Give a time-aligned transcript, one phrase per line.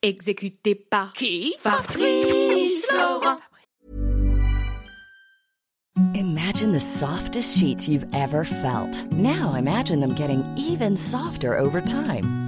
[0.00, 3.40] Exécuté par qui Fabrice Florent.
[6.14, 9.10] Imagine the softest sheets you've ever felt.
[9.10, 12.47] Now imagine them getting even softer over time.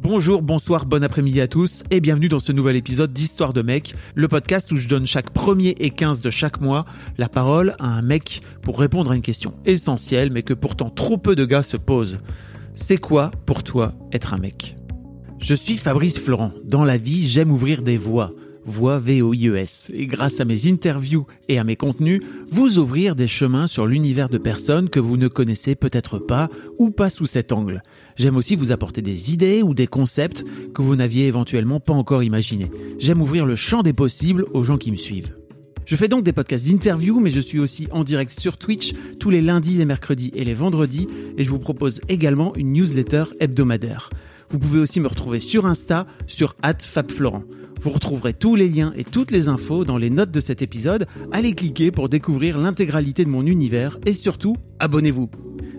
[0.00, 3.96] Bonjour, bonsoir, bon après-midi à tous et bienvenue dans ce nouvel épisode d'Histoire de mec,
[4.14, 6.84] le podcast où je donne chaque premier et 15 de chaque mois
[7.18, 11.18] la parole à un mec pour répondre à une question essentielle mais que pourtant trop
[11.18, 12.18] peu de gars se posent.
[12.74, 14.76] C'est quoi pour toi être un mec?
[15.40, 16.52] Je suis Fabrice Florent.
[16.64, 18.30] Dans la vie, j'aime ouvrir des voies
[18.68, 23.66] voix VOIES, et grâce à mes interviews et à mes contenus, vous ouvrir des chemins
[23.66, 27.82] sur l'univers de personnes que vous ne connaissez peut-être pas ou pas sous cet angle.
[28.18, 32.24] J'aime aussi vous apporter des idées ou des concepts que vous n'aviez éventuellement pas encore
[32.24, 32.70] imaginés.
[32.98, 35.36] J'aime ouvrir le champ des possibles aux gens qui me suivent.
[35.84, 39.30] Je fais donc des podcasts d'interview, mais je suis aussi en direct sur Twitch tous
[39.30, 41.06] les lundis, les mercredis et les vendredis,
[41.38, 44.10] et je vous propose également une newsletter hebdomadaire.
[44.50, 47.42] Vous pouvez aussi me retrouver sur Insta, sur @fabflorent.
[47.80, 51.06] Vous retrouverez tous les liens et toutes les infos dans les notes de cet épisode.
[51.30, 55.30] Allez cliquer pour découvrir l'intégralité de mon univers et surtout, abonnez-vous.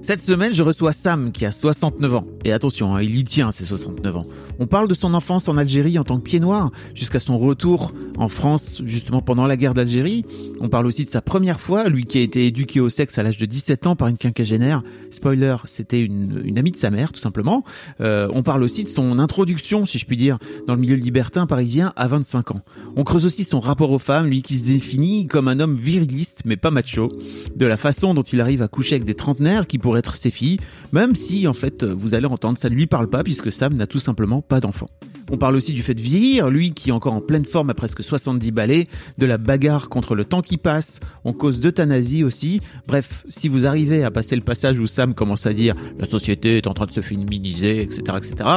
[0.02, 2.26] Cette semaine, je reçois Sam qui a 69 ans.
[2.46, 4.26] Et attention, hein, il y tient ses 69 ans.
[4.62, 7.94] On parle de son enfance en Algérie en tant que pied noir, jusqu'à son retour
[8.18, 10.26] en France justement pendant la guerre d'Algérie.
[10.60, 13.24] On parle aussi de sa première fois, lui qui a été éduqué au sexe à
[13.24, 14.84] l'âge de 17 ans par une quinquagénaire.
[15.12, 17.64] Spoiler, c'était une, amie de sa mère tout simplement.
[18.02, 21.48] Euh, on parle aussi de son introduction, si je puis dire, dans le milieu libertin
[21.48, 22.62] parisien à 25 ans.
[22.98, 26.42] On creuse aussi son rapport aux femmes, lui qui se définit comme un homme viriliste
[26.44, 27.10] mais pas macho,
[27.56, 30.30] de la façon dont il arrive à coucher avec des trentenaires qui pourraient être ses
[30.30, 30.60] filles,
[30.94, 33.88] même si en fait vous allez entendre ça ne lui parle pas puisque Sam n'a
[33.88, 34.88] tout simplement pas d'enfant.
[35.32, 37.76] On parle aussi du fait de vieillir, lui qui est encore en pleine forme à
[37.76, 38.88] presque 70 balais,
[39.20, 42.62] de la bagarre contre le temps qui passe, on cause d'euthanasie aussi.
[42.88, 46.58] Bref, si vous arrivez à passer le passage où Sam commence à dire la société
[46.58, 48.50] est en train de se féminiser, etc., etc.,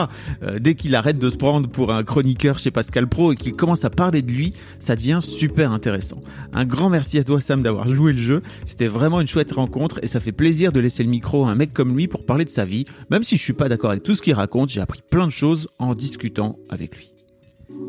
[0.42, 3.54] euh, dès qu'il arrête de se prendre pour un chroniqueur chez Pascal Pro et qu'il
[3.54, 6.22] commence à parler de lui, ça devient super intéressant.
[6.54, 10.00] Un grand merci à toi Sam d'avoir joué le jeu, c'était vraiment une chouette rencontre
[10.02, 12.50] et ça fait plaisir de laisser le micro un mec comme lui pour parler de
[12.50, 15.00] sa vie, même si je suis pas d'accord avec tout ce qu'il raconte, j'ai appris
[15.10, 17.11] plein de choses en discutant avec lui.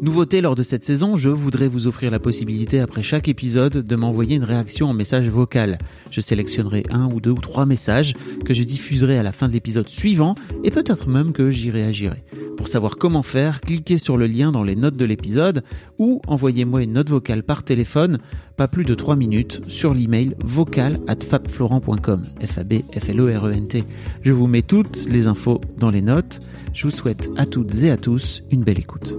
[0.01, 3.95] Nouveauté lors de cette saison, je voudrais vous offrir la possibilité après chaque épisode de
[3.95, 5.77] m'envoyer une réaction en message vocal.
[6.11, 9.53] Je sélectionnerai un ou deux ou trois messages que je diffuserai à la fin de
[9.53, 12.23] l'épisode suivant et peut-être même que j'y réagirai.
[12.57, 15.63] Pour savoir comment faire, cliquez sur le lien dans les notes de l'épisode
[15.97, 18.19] ou envoyez-moi une note vocale par téléphone,
[18.57, 22.23] pas plus de 3 minutes, sur l'email vocal at fabflorent.com.
[22.41, 23.83] f a b f l o r e n t
[24.21, 26.39] Je vous mets toutes les infos dans les notes.
[26.73, 29.13] Je vous souhaite à toutes et à tous une belle écoute.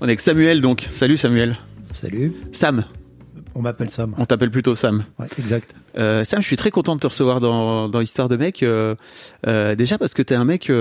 [0.00, 0.86] On est avec Samuel donc.
[0.88, 1.58] Salut Samuel.
[1.92, 2.32] Salut.
[2.52, 2.84] Sam.
[3.54, 4.14] On m'appelle Sam.
[4.16, 5.04] On t'appelle plutôt Sam.
[5.18, 5.74] Ouais, exact.
[5.98, 8.62] Euh, Sam, je suis très content de te recevoir dans, dans l'histoire de mec.
[8.62, 8.94] Euh,
[9.46, 10.72] euh, déjà parce que tu es un mec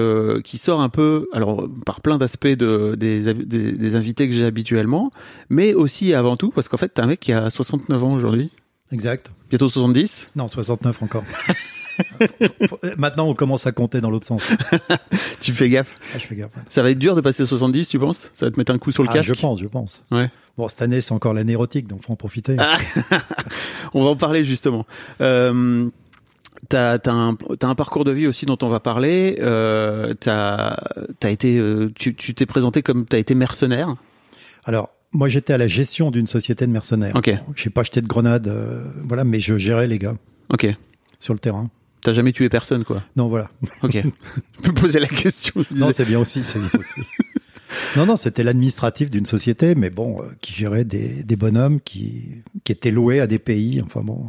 [0.44, 4.46] qui sort un peu, alors par plein d'aspects de, des, des, des invités que j'ai
[4.46, 5.12] habituellement,
[5.50, 8.14] mais aussi avant tout parce qu'en fait, tu es un mec qui a 69 ans
[8.14, 8.52] aujourd'hui.
[8.94, 9.32] Exact.
[9.50, 11.24] Bientôt 70 Non, 69 encore.
[12.98, 14.48] Maintenant, on commence à compter dans l'autre sens.
[15.42, 15.98] tu fais gaffe.
[16.14, 16.52] Ah, je fais gaffe.
[16.70, 18.30] Ça va être dur de passer 70, tu penses?
[18.34, 19.36] Ça va te mettre un coup sur le ah, casque?
[19.36, 20.04] Je pense, je pense.
[20.12, 20.30] Ouais.
[20.58, 22.56] Bon, cette année, c'est encore l'année érotique, donc faut en profiter.
[22.60, 22.78] Ah.
[23.94, 24.86] on va en parler justement.
[25.22, 25.90] Euh,
[26.68, 29.38] T'as as un, as un parcours de vie aussi dont on va parler.
[29.40, 30.76] Euh, t'as
[31.24, 33.96] as été, euh, tu t'es présenté comme t'as été mercenaire.
[34.66, 37.16] Alors, moi, j'étais à la gestion d'une société de mercenaires.
[37.16, 37.32] Ok.
[37.56, 40.16] J'ai pas acheté de grenades, euh, voilà, mais je gérais les gars.
[40.54, 40.68] Ok.
[41.20, 41.70] Sur le terrain.
[42.02, 43.04] T'as jamais tué personne, quoi.
[43.16, 43.50] Non, voilà.
[43.84, 43.94] Ok.
[44.64, 45.66] je me posais la question.
[45.72, 47.02] Non, c'est bien aussi, c'est bien aussi.
[47.98, 52.42] non, non, c'était l'administratif d'une société, mais bon, euh, qui gérait des, des bonhommes qui,
[52.64, 53.82] qui étaient loués à des pays.
[53.86, 54.28] Enfin bon.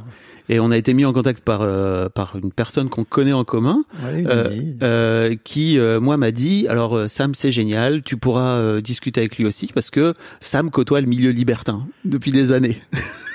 [0.49, 3.45] Et on a été mis en contact par euh, par une personne qu'on connaît en
[3.45, 4.77] commun, Ouais, une euh, amie.
[4.83, 9.39] euh, qui euh, moi m'a dit alors Sam c'est génial, tu pourras euh, discuter avec
[9.39, 12.83] lui aussi parce que Sam côtoie le milieu libertin depuis des années.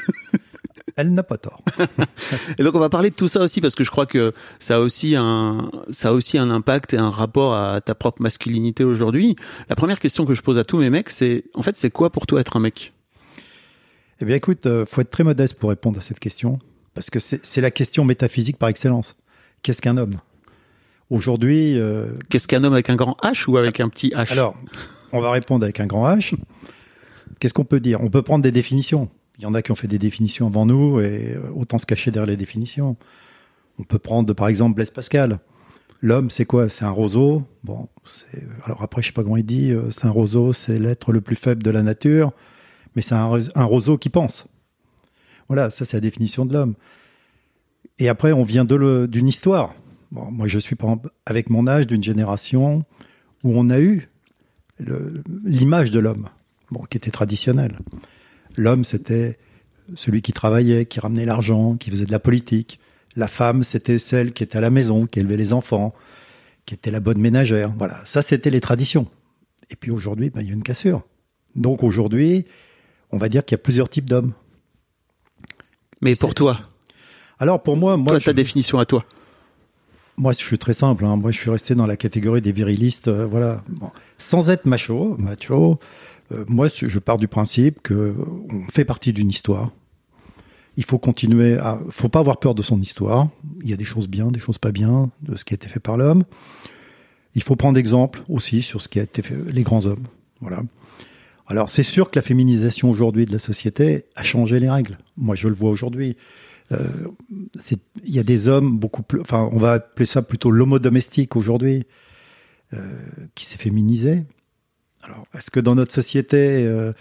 [0.98, 1.62] Elle n'a pas tort.
[2.58, 4.78] Et donc on va parler de tout ça aussi parce que je crois que ça
[4.78, 8.86] a aussi un ça a aussi un impact et un rapport à ta propre masculinité
[8.86, 9.36] aujourd'hui.
[9.68, 12.12] La première question que je pose à tous mes mecs c'est en fait c'est quoi
[12.12, 12.94] pour toi être un mec?
[14.22, 16.60] Eh bien, écoute, euh, faut être très modeste pour répondre à cette question,
[16.94, 19.18] parce que c'est la question métaphysique par excellence.
[19.62, 20.20] Qu'est-ce qu'un homme?
[21.10, 24.32] Aujourd'hui, euh, Qu'est-ce qu'un homme avec un grand H ou avec un petit H?
[24.32, 24.56] Alors,
[25.12, 26.34] on va répondre avec un grand H.
[27.40, 28.02] Qu'est-ce qu'on peut dire?
[28.02, 29.10] On peut prendre des définitions.
[29.38, 31.86] Il y en a qui ont fait des définitions avant nous et euh, autant se
[31.86, 32.96] cacher derrière les définitions.
[33.80, 35.40] On peut prendre par exemple Blaise Pascal.
[36.02, 36.70] L'homme, c'est quoi?
[36.70, 37.44] C'est un roseau.
[37.64, 37.90] Bon,
[38.64, 39.72] alors après, je sais pas comment il dit.
[39.72, 42.32] euh, C'est un roseau, c'est l'être le plus faible de la nature,
[42.96, 44.48] mais c'est un, ros- un roseau qui pense.
[45.48, 46.76] Voilà, ça c'est la définition de l'homme.
[48.00, 49.74] Et après, on vient d'une histoire.
[50.12, 50.76] Moi, je suis
[51.26, 52.84] avec mon âge d'une génération
[53.44, 54.10] où on a eu
[55.46, 56.30] l'image de l'homme,
[56.72, 57.80] bon, qui était traditionnelle.
[58.58, 59.38] L'homme, c'était
[59.96, 62.80] celui qui travaillait, qui ramenait l'argent, qui faisait de la politique.
[63.16, 65.94] La femme, c'était celle qui était à la maison, qui élevait les enfants,
[66.66, 67.74] qui était la bonne ménagère.
[67.78, 69.08] Voilà, ça, c'était les traditions.
[69.70, 71.04] Et puis aujourd'hui, ben, il y a une cassure.
[71.56, 72.46] Donc aujourd'hui,
[73.12, 74.34] on va dire qu'il y a plusieurs types d'hommes.
[76.02, 76.60] Mais pour toi,
[77.40, 79.06] Alors pour moi, moi, toi, je, ta définition à toi.
[80.18, 81.06] moi, je suis très simple.
[81.06, 81.16] hein.
[81.16, 83.08] Moi, je suis resté dans la catégorie des virilistes.
[83.08, 83.90] euh, voilà, Bon.
[84.18, 85.80] sans être macho, macho.
[86.32, 88.16] Euh, moi, je pars du principe que
[88.50, 89.72] on fait partie d'une histoire.
[90.78, 93.30] Il faut continuer à, faut pas avoir peur de son histoire.
[93.62, 95.68] Il y a des choses bien, des choses pas bien de ce qui a été
[95.68, 96.24] fait par l'homme.
[97.34, 100.06] Il faut prendre exemple aussi sur ce qui a été fait, les grands hommes.
[100.42, 100.64] Voilà.
[101.48, 104.98] Alors, c'est sûr que la féminisation aujourd'hui de la société a changé les règles.
[105.16, 106.18] Moi, je le vois aujourd'hui.
[106.72, 106.80] Euh,
[108.04, 111.36] il y a des hommes beaucoup plus, enfin, on va appeler ça plutôt l'homo domestique
[111.36, 111.86] aujourd'hui,
[112.74, 113.06] euh,
[113.36, 114.24] qui s'est féminisé.
[115.06, 116.92] Alors, est-ce que dans notre société, euh,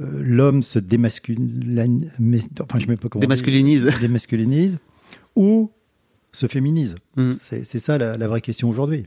[0.00, 2.10] euh, l'homme se démasculine,
[2.60, 3.20] enfin, je sais même pas comment.
[3.20, 3.84] Démasculinise.
[4.00, 4.78] démasculinise
[5.36, 5.70] ou
[6.32, 7.32] se féminise Mm.
[7.40, 9.04] C'est ça la, la vraie question aujourd'hui.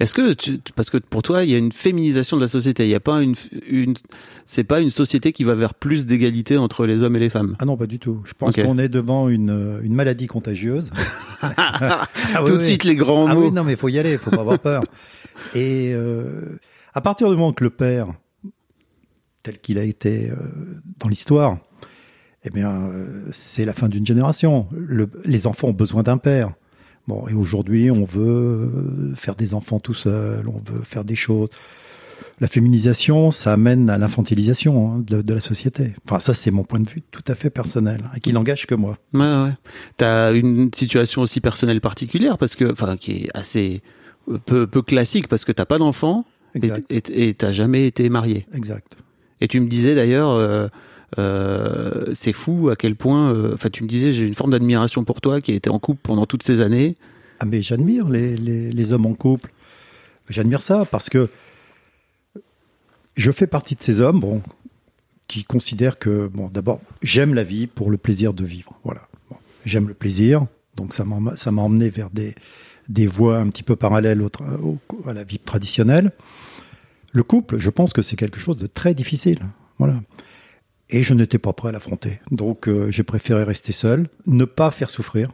[0.00, 2.84] Est-ce que tu, parce que pour toi, il y a une féminisation de la société.
[2.84, 3.34] Il y a pas une,
[3.68, 3.94] une
[4.46, 7.56] c'est pas une société qui va vers plus d'égalité entre les hommes et les femmes.
[7.60, 8.20] Ah non, pas du tout.
[8.24, 10.90] Je pense qu'on est devant une, euh, une maladie contagieuse.
[11.42, 12.06] Ah
[12.40, 12.64] oui, Tout de oui.
[12.64, 13.44] suite les grands Ah mots.
[13.46, 14.84] oui, non, mais il faut y aller, il faut pas avoir peur.
[15.54, 16.58] Et euh,
[16.94, 18.08] à partir du moment que le père,
[19.42, 20.36] tel qu'il a été euh,
[20.98, 21.58] dans l'histoire,
[22.44, 24.68] eh bien, euh, c'est la fin d'une génération.
[24.76, 26.52] Le- les enfants ont besoin d'un père.
[27.08, 31.16] Bon, et aujourd'hui, on veut euh, faire des enfants tout seul, on veut faire des
[31.16, 31.48] choses.
[32.40, 35.94] La féminisation, ça amène à l'infantilisation hein, de, de la société.
[36.04, 38.74] Enfin, ça, c'est mon point de vue tout à fait personnel, hein, qui n'engage que
[38.76, 38.96] moi.
[39.12, 39.52] Ouais, ouais.
[39.96, 43.82] T'as une situation aussi personnelle particulière parce que, enfin, qui est assez
[44.28, 46.86] euh, peu, peu classique parce que t'as pas d'enfant et Exact.
[46.90, 48.46] et- t'as jamais été marié.
[48.54, 48.96] Exact.
[49.40, 50.68] Et tu me disais d'ailleurs, euh,
[51.18, 55.04] euh, c'est fou à quel point, euh, enfin, tu me disais, j'ai une forme d'admiration
[55.04, 56.96] pour toi qui a été en couple pendant toutes ces années.
[57.40, 59.50] Ah mais j'admire les, les, les hommes en couple.
[60.28, 61.28] J'admire ça parce que
[63.16, 64.42] je fais partie de ces hommes bon,
[65.28, 68.78] qui considèrent que, bon, d'abord, j'aime la vie pour le plaisir de vivre.
[68.84, 69.08] Voilà.
[69.30, 70.46] Bon, j'aime le plaisir,
[70.76, 72.34] donc ça m'a ça m'a emmené vers des,
[72.88, 74.26] des voies un petit peu parallèles
[75.06, 76.12] à la vie traditionnelle.
[77.12, 79.38] Le couple, je pense que c'est quelque chose de très difficile.
[79.78, 80.00] Voilà.
[80.90, 82.20] Et je n'étais pas prêt à l'affronter.
[82.30, 85.28] Donc euh, j'ai préféré rester seul, ne pas faire souffrir.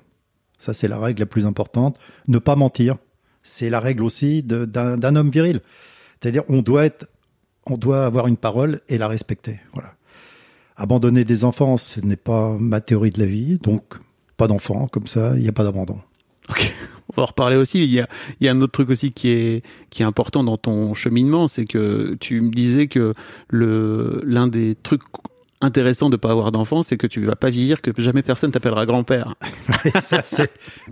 [0.58, 1.98] Ça, c'est la règle la plus importante.
[2.26, 2.96] Ne pas mentir.
[3.42, 5.60] C'est la règle aussi d'un homme viril.
[6.20, 7.08] C'est-à-dire, on doit être,
[7.66, 9.60] on doit avoir une parole et la respecter.
[9.72, 9.94] Voilà.
[10.76, 13.58] Abandonner des enfants, ce n'est pas ma théorie de la vie.
[13.58, 13.94] Donc,
[14.36, 16.00] pas d'enfants, comme ça, il n'y a pas d'abandon.
[16.50, 16.74] Ok.
[17.10, 17.82] On va en reparler aussi.
[17.82, 18.08] Il y a,
[18.40, 21.48] il y a un autre truc aussi qui est, qui est important dans ton cheminement,
[21.48, 23.14] c'est que tu me disais que
[23.48, 25.02] le, l'un des trucs
[25.60, 28.86] intéressants de pas avoir d'enfant, c'est que tu vas pas vieillir, que jamais personne t'appellera
[28.86, 29.34] grand-père.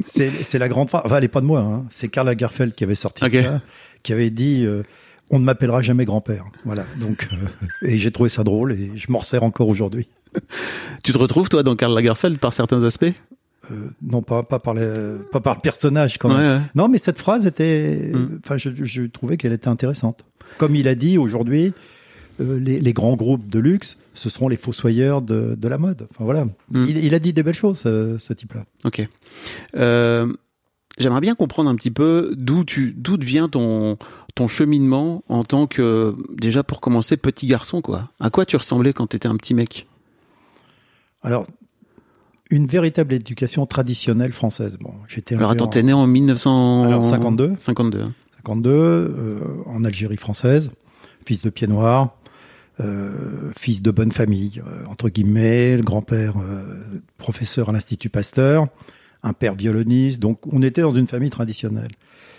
[0.05, 1.02] C'est- la grande phrase.
[1.05, 1.61] Enfin, elle n'est pas de moi.
[1.61, 1.85] hein.
[1.90, 3.33] C'est Karl Lagerfeld qui avait sorti Ok.
[3.33, 3.61] ça,
[4.02, 4.83] qui avait dit euh,
[5.31, 6.45] On ne m'appellera jamais grand-père.
[6.64, 6.85] Voilà.
[6.99, 10.09] Donc, euh, et j'ai trouvé ça drôle et je m'en sers encore aujourd'hui.
[11.02, 13.12] Tu te retrouves, toi, dans Karl Lagerfeld par certains aspects?
[13.70, 16.38] Euh, non, pas, pas, par le, pas par le personnage quand même.
[16.38, 16.61] Ouais, ouais.
[16.75, 18.12] Non, mais cette phrase était.
[18.14, 18.40] Mm.
[18.44, 20.25] Enfin, je, je trouvais qu'elle était intéressante.
[20.58, 21.73] Comme il a dit aujourd'hui,
[22.40, 26.06] euh, les, les grands groupes de luxe, ce seront les fossoyeurs de, de la mode.
[26.11, 26.44] Enfin voilà.
[26.44, 26.85] Mm.
[26.88, 28.64] Il, il a dit des belles choses, ce, ce type-là.
[28.85, 29.06] Ok.
[29.76, 30.32] Euh,
[30.99, 33.99] J'aimerais bien comprendre un petit peu d'où tu d'où vient ton
[34.35, 38.11] ton cheminement en tant que déjà pour commencer petit garçon quoi.
[38.18, 39.87] À quoi tu ressemblais quand tu étais un petit mec?
[41.23, 41.46] Alors,
[42.50, 44.79] une véritable éducation traditionnelle française.
[44.81, 47.55] Bon, j'étais Alors attends, en t'es né en 1952 Alors, 52.
[47.59, 48.00] 52.
[48.03, 48.12] hein.
[48.37, 50.71] 52, euh, en Algérie française,
[51.26, 52.17] fils de pied noir,
[52.81, 56.62] euh, fils de bonne famille, euh, entre guillemets, le grand-père euh,
[57.19, 58.67] professeur à l'Institut Pasteur,
[59.25, 60.21] un père violoniste.
[60.21, 61.88] Donc, on était dans une famille traditionnelle.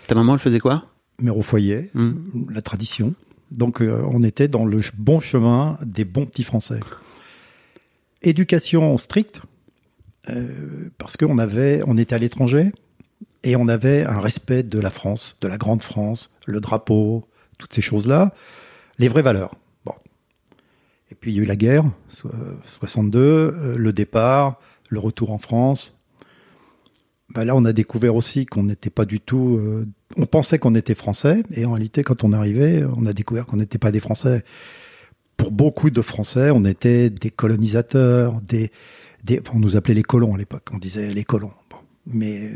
[0.06, 0.86] Ta maman elle faisait quoi?
[1.20, 2.12] Mère au foyer, Hmm.
[2.50, 3.12] la tradition.
[3.50, 6.80] Donc euh, on était dans le bon chemin des bons petits Français.
[8.22, 9.40] Éducation stricte,
[10.30, 12.72] euh, parce qu'on avait, on était à l'étranger,
[13.44, 17.72] Et on avait un respect de la France, de la grande France, le drapeau, toutes
[17.72, 18.32] ces choses-là,
[18.98, 19.52] les vraies valeurs.
[19.84, 19.94] Bon.
[21.10, 22.30] Et puis il y a eu la guerre, so-
[22.80, 24.58] 62, euh, le départ,
[24.90, 25.94] le retour en France.
[27.34, 29.56] Ben là, on a découvert aussi qu'on n'était pas du tout.
[29.60, 33.46] euh, on pensait qu'on était français, et en réalité, quand on arrivé, on a découvert
[33.46, 34.42] qu'on n'était pas des Français.
[35.36, 38.72] Pour beaucoup de Français, on était des colonisateurs, des,
[39.24, 40.68] des on nous appelait les colons à l'époque.
[40.72, 41.52] On disait les colons.
[41.70, 41.76] Bon.
[42.06, 42.50] Mais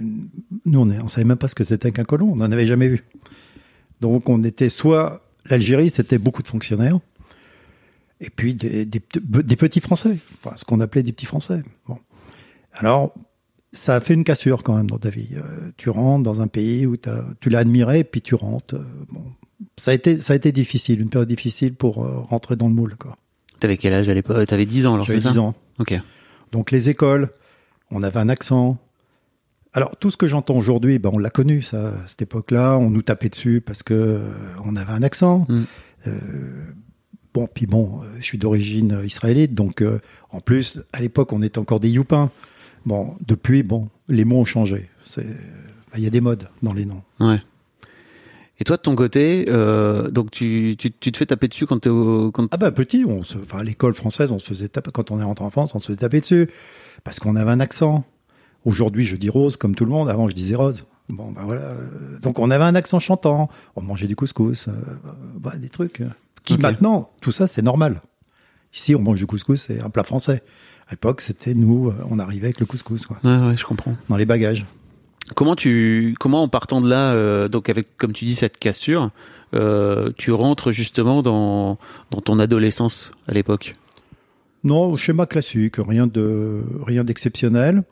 [0.65, 2.33] nous, on, on savait même pas ce que c'était qu'un colon.
[2.33, 3.05] On n'en avait jamais vu.
[4.01, 6.99] Donc, on était soit l'Algérie, c'était beaucoup de fonctionnaires,
[8.21, 11.63] et puis des, des, des petits Français, enfin, ce qu'on appelait des petits Français.
[11.87, 11.99] Bon.
[12.73, 13.15] Alors,
[13.73, 15.31] ça a fait une cassure quand même dans ta vie.
[15.35, 16.97] Euh, tu rentres dans un pays où
[17.41, 18.77] tu l'as admiré, puis tu rentres.
[18.77, 19.25] euh, bon.
[19.79, 22.75] Ça a été, ça a été difficile, une période difficile pour euh, rentrer dans le
[22.75, 22.97] moule.
[22.97, 23.17] Quoi.
[23.61, 24.47] T'avais quel âge à l'époque?
[24.47, 25.33] T'avais 10 ans alors J'avais c'est ça?
[25.33, 25.55] 10 ans.
[25.79, 25.95] Ok.
[26.53, 27.31] Donc les écoles,
[27.91, 28.79] on avait un accent.
[29.73, 31.89] Alors tout ce que j'entends aujourd'hui, ben, on l'a connu ça.
[31.89, 34.21] À cette époque-là, on nous tapait dessus parce que euh,
[34.65, 35.47] on avait un accent.
[35.49, 35.63] Mm.
[36.07, 36.11] Euh,
[37.33, 41.43] bon, puis bon, euh, je suis d'origine israélite, donc euh, en plus à l'époque on
[41.43, 42.31] était encore des youpins.
[42.85, 44.91] Bon, depuis, bon, les mots ont changé.
[45.17, 45.25] Ben,
[45.97, 47.03] Il y a des modes dans les noms.
[47.21, 47.41] Ouais.
[48.63, 51.81] Et toi de ton côté, euh, donc tu, tu, tu te fais taper dessus quand
[51.81, 52.31] t'es au.
[52.31, 52.47] Quand...
[52.53, 55.19] Ah bah petit, on se, enfin à l'école française, on se faisait taper quand on
[55.19, 56.49] est rentré en France, on se faisait taper dessus
[57.03, 58.05] parce qu'on avait un accent.
[58.65, 60.09] Aujourd'hui, je dis rose comme tout le monde.
[60.09, 60.85] Avant, je disais rose.
[61.09, 61.63] Bon, ben voilà.
[61.63, 63.49] Euh, Donc, on avait un accent chantant.
[63.75, 64.73] On mangeait du couscous, euh,
[65.41, 66.01] bah, des trucs
[66.45, 68.01] qui maintenant, tout ça, c'est normal.
[68.73, 70.41] Ici, on mange du couscous, c'est un plat français.
[70.87, 73.97] À l'époque, c'était nous, on arrivait avec le couscous, quoi, Ouais, ouais, je comprends.
[74.09, 74.67] dans les bagages.
[75.35, 79.11] Comment tu, comment en partant de là, euh, donc avec, comme tu dis, cette cassure,
[79.55, 81.79] euh, tu rentres justement dans,
[82.11, 83.77] dans ton adolescence à l'époque?
[84.65, 87.83] Non, schéma classique, rien de rien d'exceptionnel.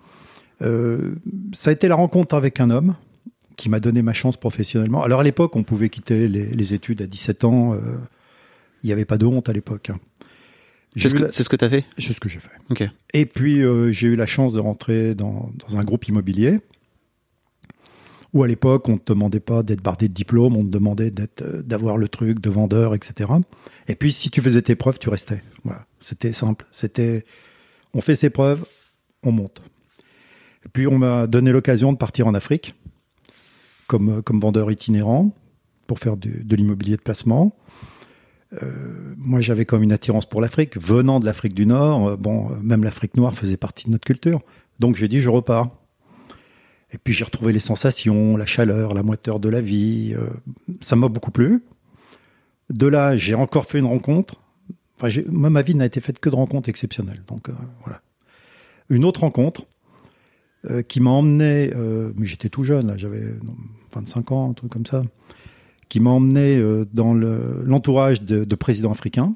[0.62, 1.14] Euh,
[1.52, 2.94] ça a été la rencontre avec un homme
[3.56, 5.02] qui m'a donné ma chance professionnellement.
[5.02, 7.74] Alors à l'époque, on pouvait quitter les, les études à 17 ans.
[8.82, 9.90] Il n'y avait pas de honte à l'époque.
[9.90, 9.98] hein.
[10.96, 11.84] C'est ce que, la- c'est ce que t'as fait?
[11.98, 12.50] C'est ce que j'ai fait.
[13.14, 16.60] Et puis euh, j'ai eu la chance de rentrer dans, dans un groupe immobilier
[18.32, 21.12] où à l'époque on ne te demandait pas d'être bardé de diplôme, on te demandait
[21.42, 23.30] euh, d'avoir le truc de vendeur, etc.
[23.88, 25.42] Et puis si tu faisais tes preuves, tu restais.
[25.64, 26.66] Voilà, c'était simple.
[26.70, 27.24] C'était,
[27.94, 28.64] on fait ses preuves,
[29.22, 29.62] on monte.
[30.64, 32.74] Et puis on m'a donné l'occasion de partir en Afrique
[33.86, 35.34] comme euh, comme vendeur itinérant
[35.86, 37.56] pour faire de l'immobilier de placement.
[38.62, 40.76] Euh, moi, j'avais comme une attirance pour l'Afrique.
[40.76, 44.40] Venant de l'Afrique du Nord, bon, même l'Afrique noire faisait partie de notre culture.
[44.78, 45.68] Donc j'ai dit, je repars.
[46.92, 50.14] Et puis j'ai retrouvé les sensations, la chaleur, la moiteur de la vie.
[50.16, 50.26] euh,
[50.80, 51.62] ça m'a beaucoup plu.
[52.70, 54.34] De là, j'ai encore fait une rencontre.
[55.00, 57.22] Enfin, moi, ma vie n'a été faite que de rencontres exceptionnelles.
[57.28, 57.52] Donc euh,
[57.84, 58.00] voilà.
[58.88, 59.66] Une autre rencontre
[60.70, 61.70] euh, qui m'a emmené,
[62.16, 63.54] mais j'étais tout jeune, j'avais non,
[63.94, 65.02] 25 ans, un truc comme ça,
[65.88, 66.60] qui m'a emmené
[66.92, 69.34] dans le- l'entourage de, de présidents africains.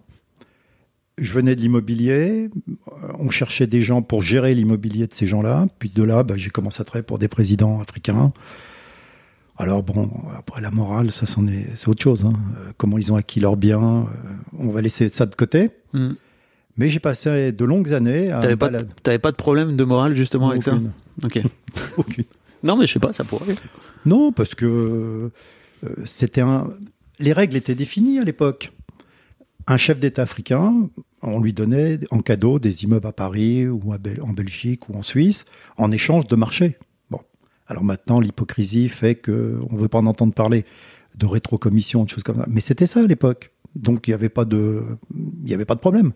[1.16, 5.66] Je venais de l'immobilier, euh, on cherchait des gens pour gérer l'immobilier de ces gens-là,
[5.78, 8.32] puis de là, bah, j'ai commencé à travailler pour des présidents africains.
[9.56, 12.24] Alors bon, après la morale, ça c'en est, c'est autre chose.
[12.24, 12.32] hein.
[12.58, 14.28] Euh, comment ils ont acquis leurs biens, euh,
[14.58, 15.70] on va laisser ça de côté.
[15.92, 16.14] Hmm.
[16.76, 19.76] Mais j'ai passé de longues années à T'avais pas, de- balade- t'avais pas de problème
[19.76, 20.90] de morale justement avec Aucune.
[21.20, 21.40] ça Ok.
[21.96, 22.24] Aucune.
[22.64, 23.54] Non, mais je sais pas, ça pourrait.
[24.04, 24.66] Non, parce que
[25.84, 26.68] euh, c'était un.
[27.20, 28.72] Les règles étaient définies à l'époque.
[29.66, 30.88] Un chef d'État africain,
[31.22, 34.94] on lui donnait en cadeau des immeubles à Paris ou à Bel- en Belgique ou
[34.94, 35.46] en Suisse
[35.78, 36.76] en échange de marché.
[37.10, 37.20] Bon,
[37.66, 40.66] alors maintenant l'hypocrisie fait que on veut pas en entendre parler
[41.16, 42.46] de rétrocommission, de choses comme ça.
[42.48, 43.52] Mais c'était ça à l'époque.
[43.74, 44.82] Donc il n'y avait pas de,
[45.44, 46.12] il y avait pas de problème.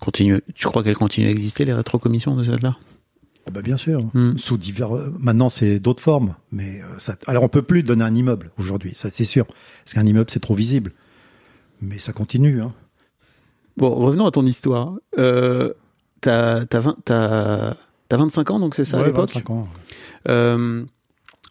[0.00, 0.40] Continue.
[0.54, 2.72] Tu crois qu'elles continuent à exister les rétrocommissions de celle-là
[3.46, 4.08] Oh bah bien sûr.
[4.14, 4.36] Hmm.
[4.38, 4.90] Sous divers.
[5.18, 7.16] Maintenant, c'est d'autres formes, mais euh, ça.
[7.26, 10.38] Alors, on peut plus donner un immeuble aujourd'hui, ça c'est sûr, parce qu'un immeuble c'est
[10.40, 10.92] trop visible.
[11.82, 12.62] Mais ça continue.
[12.62, 12.72] Hein.
[13.76, 14.94] Bon, revenons à ton histoire.
[15.18, 15.72] Euh,
[16.20, 17.74] t'as, t'as, 20 t'as,
[18.08, 19.68] t'as 25 ans, donc c'est ça à Ouais, l'époque 25 ans.
[20.28, 20.84] Euh,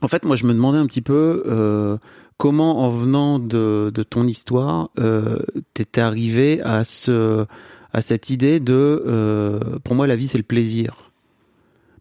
[0.02, 1.98] en fait, moi, je me demandais un petit peu euh,
[2.38, 5.40] comment, en venant de, de ton histoire, euh,
[5.74, 7.46] t'étais arrivé à ce,
[7.94, 11.12] à cette idée de, pour moi, la vie, c'est le plaisir.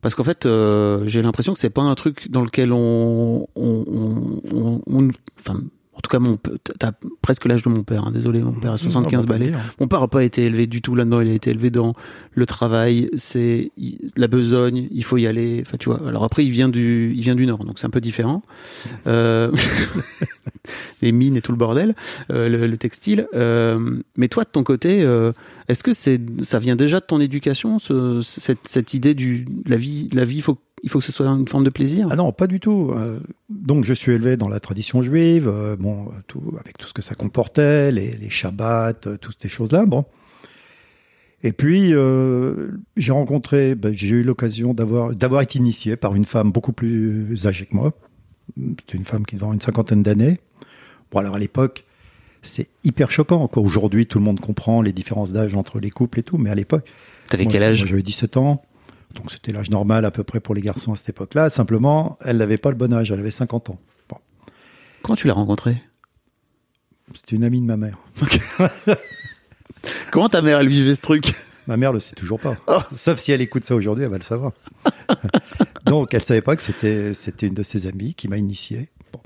[0.03, 0.49] Parce qu'en fait,
[1.05, 5.09] j'ai l'impression que c'est pas un truc dans lequel on, on, on, on- on-
[5.41, 5.61] enfin,
[6.01, 6.39] en tout cas, mon,
[6.79, 8.07] t'as presque l'âge de mon père.
[8.07, 9.51] hein, désolé, mon père a 75 Ah, bah, balais.
[9.51, 9.59] dire.
[9.81, 11.95] Mon père n'a pas été élevé du tout là-dedans, il a été élevé dans
[12.33, 13.71] le travail, c'est
[14.17, 15.59] la besogne, il faut y aller.
[15.61, 16.01] Enfin, tu vois.
[16.09, 18.43] Alors après, il vient du, il vient du nord, donc c'est un peu différent.
[19.07, 19.53] Euh,
[21.03, 21.95] les mines et tout le bordel,
[22.31, 23.27] euh, le, le textile.
[23.35, 25.07] Euh, mais toi, de ton côté,
[25.69, 29.77] est-ce que c'est, ça vient déjà de ton éducation, ce, cette, cette idée du la
[29.77, 32.09] vie, la vie, faut, Il faut que ce soit une forme de plaisir.
[32.11, 32.93] Ah non, pas du tout.
[32.95, 36.95] Euh, donc je suis élevé dans la tradition juive, euh, bon, tout, avec tout ce
[36.95, 39.85] que ça comportait, les, les Shabbats, euh, toutes ces choses-là.
[39.87, 40.05] Bon.
[41.43, 46.25] Et puis euh, j'ai rencontré, ben, j'ai eu l'occasion d'avoir d'avoir été initié par une
[46.25, 47.93] femme beaucoup plus âgée que moi.
[48.57, 50.41] C'était une femme qui devait avoir une cinquantaine d'années.
[51.11, 51.85] Bon alors à l'époque,
[52.43, 53.49] c'est hyper choquant.
[53.49, 53.63] Quoi.
[53.63, 56.55] Aujourd'hui, tout le monde comprend les différences d'âge entre les couples et tout, mais à
[56.55, 56.89] l'époque,
[57.29, 57.85] T'avais quel âge?
[57.87, 58.63] J'avais 17 ans.
[59.15, 61.51] Donc c'était l'âge normal à peu près pour les garçons à cette époque-là.
[61.51, 63.79] Simplement, elle n'avait pas le bon âge, elle avait 50 ans.
[64.09, 64.17] Bon.
[65.03, 65.83] Comment tu l'as rencontrée?
[67.15, 67.99] C'était une amie de ma mère.
[70.13, 71.35] Comment ta mère elle vivait ce truc?
[71.67, 72.57] Ma mère le sait toujours pas.
[72.67, 72.81] Oh.
[72.97, 74.53] Sauf si elle écoute ça aujourd'hui, elle va le savoir.
[75.87, 78.91] Donc elle savait pas que c'était c'était une de ses amies qui m'a initié.
[79.13, 79.21] Bon.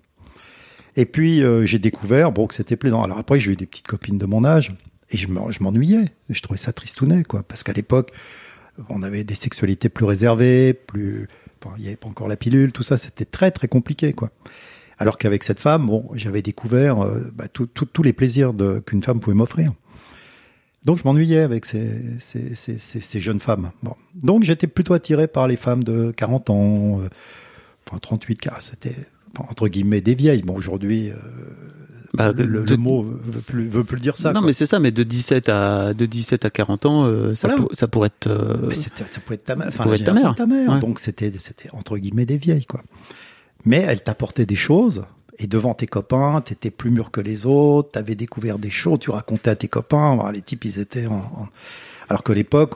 [0.97, 3.03] Et puis euh, j'ai découvert bon que c'était plaisant.
[3.03, 4.75] Alors après j'ai eu des petites copines de mon âge
[5.11, 6.05] et je m'en- je m'ennuyais.
[6.31, 8.13] Je trouvais ça tristounet quoi parce qu'à l'époque
[8.89, 11.29] on avait des sexualités plus réservées, plus
[11.77, 14.31] il n'y avait pas encore la pilule, tout ça c'était très très compliqué quoi.
[14.99, 18.53] Alors qu'avec cette femme, bon, j'avais découvert euh, bah, tous les plaisirs
[18.87, 19.73] qu'une femme pouvait m'offrir.
[20.85, 23.73] Donc je m'ennuyais avec ces, ces, jeunes femmes.
[23.83, 23.95] Bon.
[24.15, 27.09] Donc j'étais plutôt attiré par les femmes de 40 ans, euh,
[27.89, 28.95] enfin 38, car c'était
[29.39, 30.43] entre guillemets des vieilles.
[30.43, 31.17] Bon aujourd'hui, euh,
[32.15, 34.33] Bah, le, de- le mot veut plus, veut plus dire ça.
[34.33, 34.47] non, quoi.
[34.49, 37.63] mais c'est ça, mais de 17 à, de 17 à 40 ans, euh, ça, Voilà.
[37.65, 38.27] pour- ça pourrait être.
[38.29, 38.91] euh, Mais ça
[39.25, 40.35] pouvait être ta enfin, la être ta mère.
[40.35, 40.71] ta mère.
[40.71, 40.81] Ouais.
[40.81, 42.83] Donc c'était, c'était entre guillemets des vieilles, quoi.
[43.65, 45.05] Mais elle t'apportait des choses.
[45.39, 49.11] Et devant tes copains, t'étais plus mûr que les autres, t'avais découvert des choses, tu
[49.11, 50.17] racontais à tes copains.
[50.33, 51.49] Les types, ils étaient en, en-
[52.09, 52.75] alors que l'époque.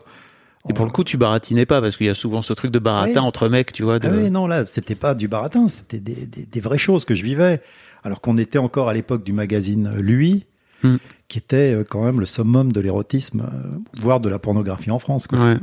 [0.68, 2.80] Et pour le coup, tu baratinais pas parce qu'il y a souvent ce truc de
[2.80, 3.18] baratin Ouais.
[3.18, 4.00] entre mecs, tu vois.
[4.00, 4.08] De...
[4.08, 7.14] Ah oui, non, là, c'était pas du baratin, c'était des, des, des vraies choses que
[7.14, 7.62] je vivais.
[8.04, 10.44] Alors qu'on était encore à l'époque du magazine euh, Lui,
[10.84, 10.98] Hmm.
[11.26, 15.00] qui était euh, quand même le summum de l'érotisme, euh, voire de la pornographie en
[15.00, 15.26] France.
[15.26, 15.40] Quoi.
[15.40, 15.56] Ouais.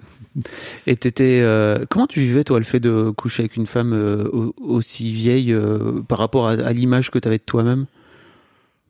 [0.88, 4.26] Et t'étais, euh, comment tu vivais toi le fait de coucher avec une femme euh,
[4.34, 7.86] au- aussi vieille euh, par rapport à, à l'image que t'avais de toi-même?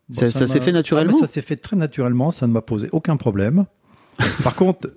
[0.09, 2.63] Bon, Ça- s'est fait Ah, naturellement mais Ça s'est fait très naturellement, ça ne m'a
[2.63, 3.65] posé aucun problème.
[4.43, 4.89] Par contre,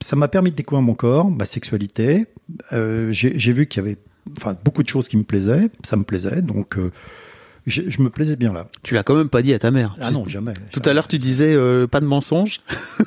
[0.00, 2.26] ça m'a permis de découvrir mon corps, ma sexualité.
[2.70, 3.96] J'ai j'ai vu qu'il y avait
[4.36, 6.90] enfin, beaucoup de choses qui me plaisaient, ça me plaisait, donc euh,
[7.66, 8.68] je me plaisais bien là.
[8.82, 9.94] Tu l'as quand même pas dit à ta mère.
[10.00, 10.54] Ah non, jamais.
[10.72, 12.60] Tout à l'heure, tu disais euh, pas de mensonge.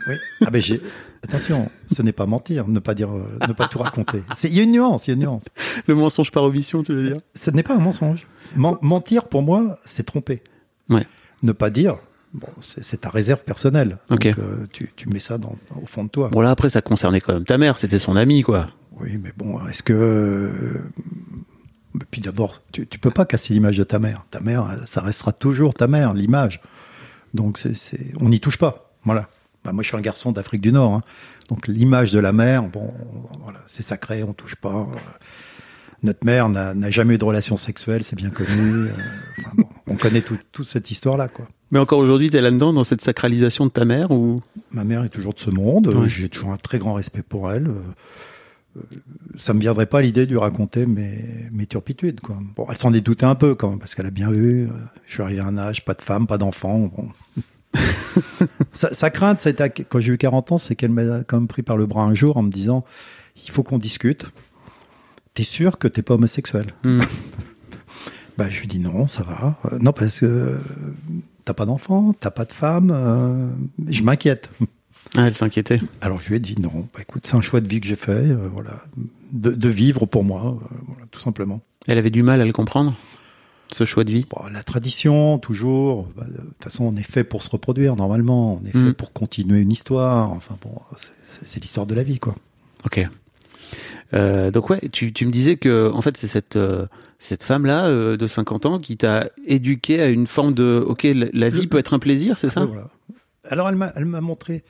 [0.08, 0.16] Oui.
[0.46, 0.82] Ah ben j'ai.
[1.24, 4.22] Attention, ce n'est pas mentir, ne pas dire, euh, ne pas tout raconter.
[4.44, 5.46] Il y a une nuance, il y a une nuance.
[5.88, 7.18] Le mensonge par omission, tu veux dire?
[7.34, 8.28] Ce n'est pas un mensonge.
[8.56, 10.44] Men- mentir pour moi, c'est tromper.
[10.88, 11.08] Ouais.
[11.42, 11.96] Ne pas dire,
[12.36, 13.98] bon, c'est ta réserve personnelle.
[14.12, 14.28] Ok.
[14.28, 16.30] Donc, euh, tu, tu mets ça dans, au fond de toi.
[16.32, 17.80] Bon là après, ça concernait quand même ta mère.
[17.80, 18.68] C'était son amie, quoi.
[19.00, 19.94] Oui, mais bon, est-ce que.
[19.94, 20.52] euh,
[22.12, 24.26] Puis d'abord, tu, tu peux pas casser l'image de ta mère.
[24.32, 26.62] Ta mère, ça restera toujours ta mère, l'image.
[27.34, 28.92] Donc, c'est, on n'y touche pas.
[29.04, 29.28] Voilà.
[29.64, 30.94] Bah, moi, je suis un garçon d'Afrique du Nord.
[30.94, 31.02] hein.
[31.50, 32.94] Donc, l'image de la mère, bon,
[33.44, 34.74] voilà, c'est sacré, on touche pas.
[34.74, 34.86] Euh,
[36.04, 38.50] Notre mère n'a, jamais eu de relation sexuelle, c'est bien connu.
[38.72, 38.90] Euh,
[39.40, 41.48] enfin, bon, on connaît tout- toute cette histoire-là, quoi.
[41.72, 44.40] Mais encore aujourd'hui, t'es là-dedans dans cette sacralisation de ta mère ou?
[44.72, 45.88] Ma mère est toujours de ce monde.
[45.88, 46.08] euh, Ouais.
[46.10, 47.68] J'ai toujours un très grand respect pour elle.
[48.78, 48.82] Euh,
[49.38, 52.20] Ça me viendrait pas l'idée de lui raconter mes, mes turpitudes.
[52.22, 52.38] Quoi.
[52.56, 54.64] Bon, elle s'en est doutée un peu quand même, parce qu'elle a bien vu.
[54.64, 54.68] euh,
[55.06, 56.80] Je suis arrivé à un âge, pas de femme, pas d'enfant.
[56.96, 57.10] Bon.
[58.74, 61.62] sa, sa crainte, c'était quand j'ai eu 40 ans, c'est qu'elle m'a quand même pris
[61.64, 62.86] par le bras un jour en me disant
[63.46, 64.26] il faut qu'on discute.
[65.34, 66.68] T'es sûr que t'es pas homosexuel?
[66.84, 67.02] Hmm.
[68.38, 69.58] Bah, je lui dis non, ça va.
[69.72, 70.60] Euh, non, parce que
[71.46, 72.92] t'as pas d'enfant, t'as pas de femme.
[72.94, 73.50] euh,
[73.88, 74.50] je m'inquiète.
[75.18, 75.80] Ah, elle s'inquiétait.
[76.02, 77.96] Alors je lui ai dit non, bah, écoute, c'est un choix de vie que j'ai
[77.96, 78.72] fait, euh, voilà,
[79.32, 81.62] de, de vivre pour moi, euh, voilà, tout simplement.
[81.88, 82.96] Elle avait du mal à le comprendre,
[83.72, 84.26] ce choix de vie?
[84.30, 88.56] Bon, la tradition, toujours, bah, de toute façon, on est fait pour se reproduire normalement,
[88.62, 88.94] on est fait Mm.
[88.94, 90.72] pour continuer une histoire, enfin bon,
[91.44, 92.36] c'est- l'histoire de la vie, quoi.
[92.86, 93.08] Ok.
[94.14, 96.86] Euh, donc ouais, tu, tu me disais que en fait c'est cette euh,
[97.18, 101.26] cette femme là de 50 ans qui t'a éduqué à une forme de ok la,
[101.34, 102.66] la vie peut être un plaisir, c'est ça?
[102.66, 102.88] voilà.
[103.50, 104.64] Alors elle m'a, elle m'a montré,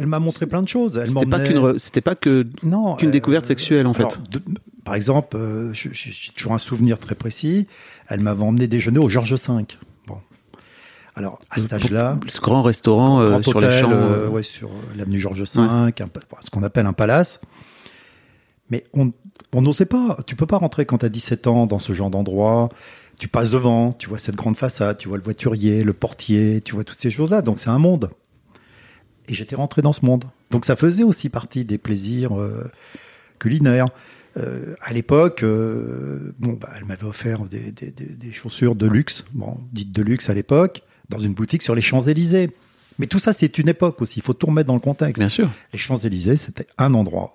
[0.00, 1.00] elle m'a montré plein de choses.
[1.06, 4.04] C'était pas qu'une re- c'était pas que non, qu'une découverte sexuelle, en fait.
[4.30, 4.42] de-
[4.84, 7.66] par exemple, euh, j'ai toujours un souvenir très précis.
[8.08, 9.64] Elle m'avait emmené déjeuner au Georges V.
[10.06, 10.16] Bon.
[11.14, 13.90] Alors à cet âge-là, ce grand restaurant euh, sur hôtel, les champs.
[13.92, 15.90] euh, euh, ouais, sur euh, l'avenue Georges V, un
[16.44, 17.40] ce qu'on appelle un palace.
[18.70, 19.12] Mais on
[19.52, 20.16] on n'osait pas.
[20.26, 22.68] Tu peux pas rentrer quand tu as 17 ans dans ce genre d'endroit.
[23.18, 26.74] Tu passes devant, tu vois cette grande façade, tu vois le voiturier, le portier, tu
[26.74, 27.42] vois toutes ces choses-là.
[27.42, 28.08] Donc c'est un monde.
[29.30, 30.24] Et j'étais rentré dans ce monde.
[30.50, 32.68] Donc ça faisait aussi partie des plaisirs euh,
[33.38, 33.86] culinaires.
[34.36, 38.88] Euh, à l'époque, euh, bon, bah, elle m'avait offert des, des, des, des chaussures de
[38.88, 42.50] luxe, bon, dites de luxe à l'époque, dans une boutique sur les Champs-Élysées.
[42.98, 44.18] Mais tout ça, c'est une époque aussi.
[44.18, 45.18] Il faut tout remettre dans le contexte.
[45.18, 45.48] Bien sûr.
[45.72, 47.34] Les Champs-Élysées, c'était un endroit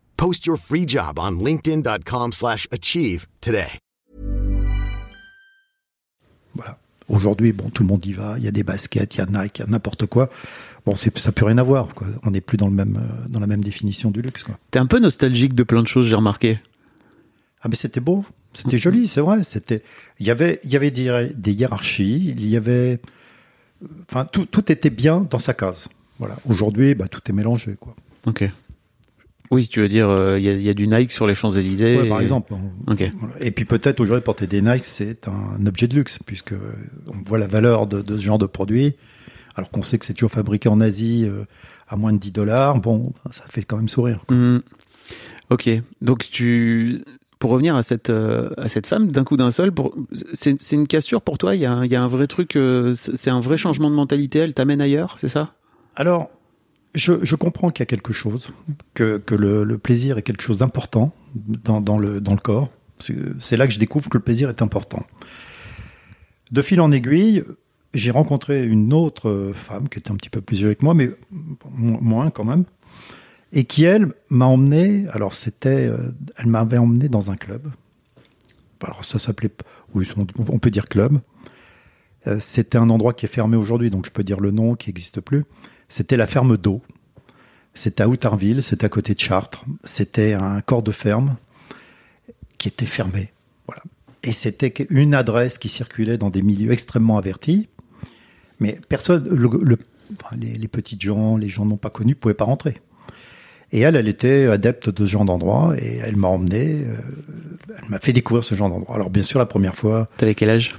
[0.21, 3.79] Post your free job on linkedin.com/achieve slash achieve today.
[6.53, 6.77] Voilà.
[7.09, 8.35] Aujourd'hui, bon, tout le monde y va.
[8.37, 10.29] Il y a des baskets, il y a Nike, il y a n'importe quoi.
[10.85, 11.95] Bon, c'est, ça peut rien avoir.
[11.95, 12.05] Quoi.
[12.21, 14.43] On n'est plus dans le même, euh, dans la même définition du luxe.
[14.43, 14.59] Quoi.
[14.69, 16.59] T'es un peu nostalgique de plein de choses, j'ai remarqué.
[17.63, 18.23] Ah, mais c'était beau.
[18.53, 19.43] C'était joli, c'est vrai.
[19.43, 19.81] C'était,
[20.19, 22.35] il y avait, il y avait des, des hiérarchies.
[22.37, 22.99] Il y avait,
[24.07, 25.87] enfin, tout, tout était bien dans sa case.
[26.19, 26.35] Voilà.
[26.47, 27.95] Aujourd'hui, bah, tout est mélangé, quoi.
[28.27, 28.47] Ok.
[29.51, 31.97] Oui, tu veux dire, euh, il y, a, y a du Nike sur les Champs-Élysées.
[31.97, 32.53] Ouais, par exemple.
[32.87, 33.11] Ok.
[33.17, 33.35] Voilà.
[33.41, 36.53] Et puis peut-être aujourd'hui porter des Nike, c'est un objet de luxe puisque
[37.07, 38.95] on voit la valeur de, de ce genre de produit.
[39.55, 41.43] Alors qu'on sait que c'est toujours fabriqué en Asie euh,
[41.89, 42.79] à moins de 10 dollars.
[42.79, 44.21] Bon, ça fait quand même sourire.
[44.25, 44.37] quoi.
[44.37, 44.61] Hmm.
[45.49, 45.69] Ok.
[46.01, 47.01] Donc tu,
[47.37, 49.93] pour revenir à cette euh, à cette femme d'un coup d'un seul, pour...
[50.31, 51.55] c'est c'est une cassure pour toi?
[51.55, 52.55] Il y a un- il y a un vrai truc.
[52.55, 54.39] euh, c'est un vrai changement de mentalité.
[54.39, 55.53] Elle t'amène ailleurs, c'est ça?
[55.97, 56.29] Alors,
[56.93, 58.49] je, comprends qu'il y a quelque chose,
[58.93, 62.69] que, le, plaisir est quelque chose d'important dans, le, corps.
[62.99, 65.05] C'est là que je découvre que le plaisir est important.
[66.51, 67.43] De fil en aiguille,
[67.93, 71.11] j'ai rencontré une autre femme qui était un petit peu plus âgée que moi, mais
[71.71, 72.65] mo- moins quand même,
[73.53, 75.97] et qui, elle, m'a emmené, alors c'était, euh,
[76.37, 77.69] elle m'avait emmené dans un club.
[78.81, 79.51] Alors ça s'appelait,
[79.93, 80.09] oui,
[80.49, 81.19] on peut dire club.
[82.27, 84.89] Euh, C'était un endroit qui est fermé aujourd'hui, donc je peux dire le nom qui
[84.89, 85.43] n'existe plus.
[85.91, 86.81] C'était la ferme d'eau.
[87.73, 89.65] C'était à Outarville, c'était à côté de Chartres.
[89.83, 91.35] C'était un corps de ferme
[92.57, 93.33] qui était fermé.
[93.67, 93.83] Voilà.
[94.23, 97.67] Et c'était une adresse qui circulait dans des milieux extrêmement avertis.
[98.61, 99.27] Mais personne,
[100.37, 102.75] les petites gens, les gens non pas connus, pouvaient pas rentrer.
[103.73, 106.95] Et elle, elle était adepte de ce genre d'endroit et elle m'a emmené, euh,
[107.81, 108.95] elle m'a fait découvrir ce genre d'endroit.
[108.95, 110.75] Alors bien sûr, la première fois, T'avais quel âge?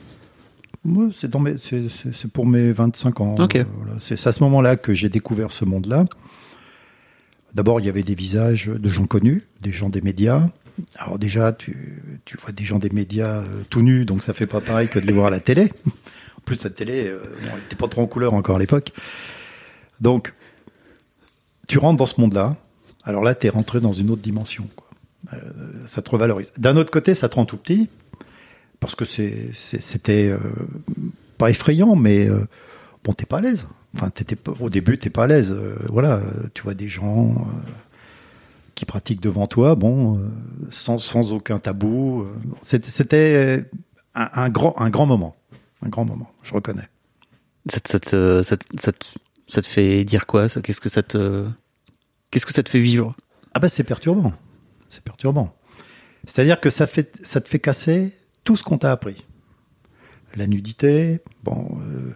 [0.85, 3.37] Moi, c'est dans mes, c'est, c'est- c'est pour mes 25 ans.
[3.61, 3.93] Euh, voilà.
[4.01, 6.05] C'est à ce moment-là que j'ai découvert ce monde-là.
[7.55, 10.49] D'abord, il y avait des visages de gens connus, des gens des médias.
[10.97, 14.47] Alors déjà, tu, tu vois des gens des médias euh, tout nus, donc ça fait
[14.47, 15.73] pas pareil que de les voir à la télé.
[16.39, 18.91] En plus, cette télé, euh, bon, elle n'était pas trop en couleur encore à l'époque.
[20.01, 20.35] Donc,
[21.69, 22.57] tu rentres dans ce monde-là.
[23.05, 24.69] Alors là, tu es rentré dans une autre dimension.
[24.75, 24.89] Quoi.
[25.35, 25.39] Euh,
[25.87, 26.51] ça te revalorise.
[26.59, 27.89] D'un autre côté, ça te rend tout petit
[28.83, 30.39] parce que c'était euh,
[31.39, 32.45] pas effrayant, mais euh,
[33.05, 33.65] bon, t'es pas à l'aise.
[33.95, 35.53] Enfin, t'étais pas- au début, t'es pas à l'aise.
[35.53, 36.21] Euh, voilà,
[36.53, 37.71] tu vois des gens euh,
[38.75, 40.23] qui pratiquent devant toi, bon, euh,
[40.71, 42.27] sans, sans aucun tabou.
[42.63, 43.67] C'était-
[44.15, 45.37] un, un grand, un grand moment,
[45.83, 46.31] un grand moment.
[46.43, 46.89] Je reconnais.
[47.71, 49.07] ça te, ça, te, ça, te, ça te-
[49.49, 51.47] ça te fait dire quoi Qu'est-ce que ça te
[52.31, 53.15] Qu'est-ce que ça te fait vivre?
[53.55, 54.33] Ah ben c'est perturbant.
[54.89, 55.55] C'est perturbant.
[56.27, 58.13] C'est-à-dire que ça, fait, ça te fait casser
[58.45, 59.25] tout ce qu'on t'a appris.
[60.37, 62.15] La nudité, bon, euh,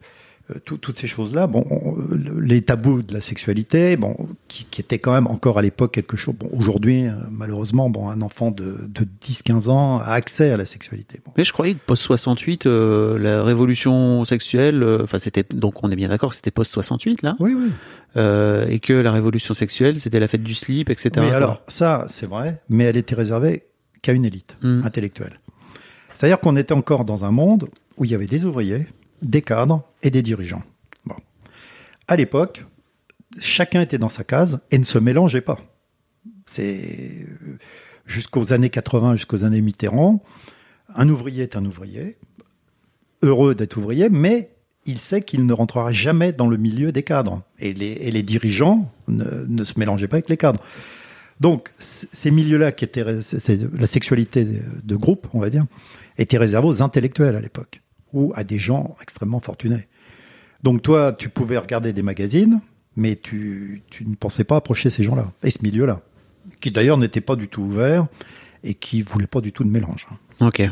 [0.55, 1.95] euh, tout- toutes ces choses-là, bon, on-
[2.41, 4.17] les tabous de la sexualité, bon,
[4.49, 6.35] qui, qui étaient quand même encore à l'époque quelque chose.
[6.39, 10.65] Bon, aujourd'hui, euh, malheureusement, bon, un enfant de, de 10-15 ans a accès à la
[10.65, 11.21] sexualité.
[11.27, 11.33] Bon.
[11.37, 15.91] Mais je croyais que post 68, euh, la révolution sexuelle, euh, enfin c'était donc on
[15.91, 17.71] est bien d'accord que c'était post 68 là, Oui, oui.
[18.17, 21.11] euh, et que la révolution sexuelle c'était la fête du slip, etc.
[21.19, 23.65] Oui, alors ça, c'est vrai, mais elle était réservée
[24.01, 24.83] qu'à une élite Mm.
[24.87, 25.39] intellectuelle.
[26.17, 28.87] C'est-à-dire qu'on était encore dans un monde où il y avait des ouvriers,
[29.21, 30.63] des cadres et des dirigeants.
[31.05, 31.17] Bon.
[32.09, 32.65] À l'époque,
[33.39, 35.59] chacun était dans sa case et ne se mélangeait pas.
[36.47, 37.27] C'est
[38.07, 40.23] jusqu'aux années 80, jusqu'aux années Mitterrand,
[40.95, 42.17] un ouvrier est un ouvrier,
[43.21, 44.53] heureux d'être ouvrier, mais
[44.87, 47.43] il sait qu'il ne rentrera jamais dans le milieu des cadres.
[47.59, 50.63] Et les, dirigeants ne, ne se mélangeaient pas avec les cadres.
[51.41, 55.67] Donc, ces milieux-là, qui étaient la sexualité de groupe, on va dire,
[56.19, 57.81] étaient réservés aux intellectuels à l'époque,
[58.13, 59.87] ou à des gens extrêmement fortunés.
[60.63, 62.61] Donc, toi, tu pouvais regarder des magazines,
[62.97, 66.01] mais tu, tu ne pensais pas approcher ces gens-là, et ce milieu-là,
[66.61, 68.07] qui d'ailleurs n'était pas du tout ouvert,
[68.65, 70.07] et qui voulait pas du tout de mélange.
[70.11, 70.47] hein.
[70.49, 70.63] Ok.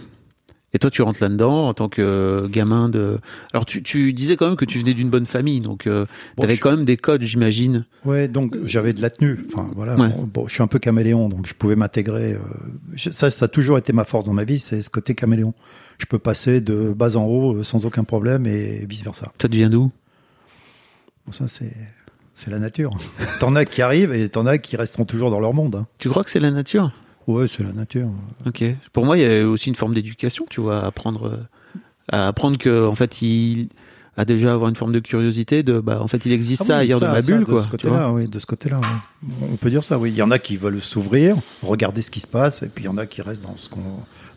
[0.75, 3.21] Et toi, tu rentres là-dedans en tant que gamin de.
[3.53, 6.05] Alors, tu, tu disais quand même que tu venais d'une bonne famille, donc euh,
[6.37, 7.85] Bon, t'avais je- quand même des codes, j'imagine.
[8.05, 9.47] Ouais, donc j'avais de la tenue.
[9.53, 9.95] Enfin voilà.
[9.97, 10.09] Ouais.
[10.09, 12.33] Bon, bon, je suis un peu caméléon, donc je pouvais m'intégrer.
[12.35, 12.39] euh,
[12.97, 15.55] ça, ça a toujours été ma force dans ma vie, c'est ce côté caméléon.
[15.99, 19.33] Je peux passer de bas en haut euh, sans aucun problème et vice versa.
[19.41, 19.93] Ça te vient d'où?
[21.27, 21.73] Bon, ça c'est
[22.35, 22.91] c'est la nature.
[23.39, 25.77] t'en as qui arrivent et t'en as qui resteront toujours dans leur monde.
[25.77, 25.87] hein.
[25.99, 26.91] Tu crois que c'est la nature?
[27.27, 28.09] Ouais, c'est la nature.
[28.47, 28.65] Ok.
[28.93, 31.79] Pour moi, il y a aussi une forme d'éducation, tu vois, à apprendre, euh,
[32.13, 33.69] à apprendre que en fait, il
[34.17, 36.75] a déjà avoir une forme de curiosité de, bah, en fait, il existe Ah ça
[36.77, 37.63] oui, ailleurs ça- de ma ça, bulle, de quoi.
[37.63, 37.79] ce tu vois.
[37.97, 38.81] côté-là, oui, de ce côté-là.
[38.83, 39.35] oui.
[39.53, 40.11] On peut dire ça, oui.
[40.11, 42.87] Il y en a qui veulent s'ouvrir, regarder ce qui se passe, et puis il
[42.87, 43.81] y en a qui restent dans, ce qu'on,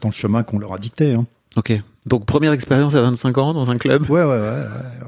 [0.01, 1.13] dans le chemin qu'on leur a dicté.
[1.13, 1.25] Hein.
[1.57, 1.73] Ok.
[2.05, 4.03] Donc première expérience à 25 ans dans un club.
[4.09, 4.35] Ouais, ouais, ouais.
[4.39, 5.07] ouais, ouais.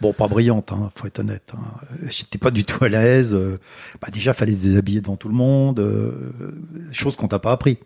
[0.00, 1.52] Bon, pas brillante, hein, faut être honnête.
[1.56, 1.60] Hein.
[2.08, 3.34] J'étais pas du tout à l'aise.
[3.34, 3.58] euh,
[4.00, 6.30] Bah, déjà, fallait se déshabiller devant tout le monde, euh,
[6.92, 7.78] chose qu'on t'a pas appris.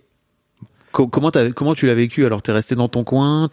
[0.93, 2.27] Co- comment, comment tu l'as vécu?
[2.27, 3.49] Alors, t'es resté dans ton coin,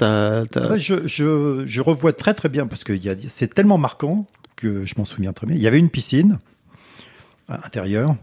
[0.70, 2.92] Ouais, je, je, je revois très très bien parce que
[3.28, 5.56] c'est tellement marquant que je m'en souviens très bien.
[5.56, 6.40] Il y avait une piscine
[7.50, 8.18] euh, intérieure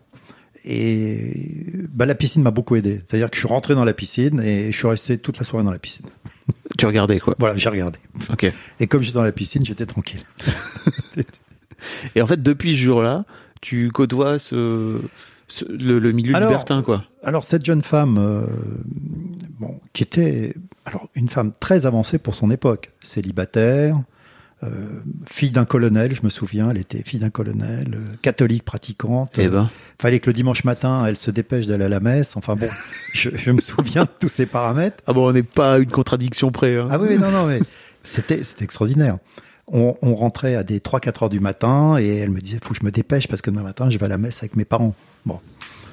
[0.66, 3.01] et bah, la piscine m'a beaucoup aidé.
[3.07, 5.64] C'est-à-dire que je suis rentré dans la piscine et je suis resté toute la soirée
[5.64, 6.07] dans la piscine.
[6.77, 7.35] tu regardais quoi.
[7.39, 7.99] Voilà, j'ai regardé.
[8.33, 8.51] Ok.
[8.81, 10.23] Et comme j'étais dans la piscine, j'étais tranquille.
[12.15, 13.25] Et en fait, depuis ce jour-là,
[13.61, 14.99] tu côtoies ce,
[15.49, 17.05] ce- le, le milieu Alors, libertin, quoi.
[17.23, 18.47] Alors cette jeune femme, euh,
[19.61, 24.01] bon, qui était alors une femme très avancée pour son époque, célibataire,
[24.62, 24.87] euh,
[25.31, 29.35] fille d'un colonel, je me souviens, elle était fille d'un colonel, euh, catholique pratiquante.
[29.38, 29.69] Eh ben.
[30.01, 32.37] Fallait que le dimanche matin, elle se dépêche d'aller à la messe.
[32.37, 32.69] Enfin bon,
[33.12, 34.97] je, je me souviens de tous ces paramètres.
[35.07, 36.77] Ah bon, on n'est pas à une contradiction près.
[36.79, 36.88] Hein.
[36.90, 37.61] Ah oui, oui, non, non, mais
[38.03, 39.19] c'était, c'était extraordinaire.
[39.69, 42.79] On, on rentrait à des 3-4 heures du matin et elle me disait, faut que
[42.81, 44.95] je me dépêche parce que demain matin, je vais à la messe avec mes parents.
[45.27, 45.40] Bon.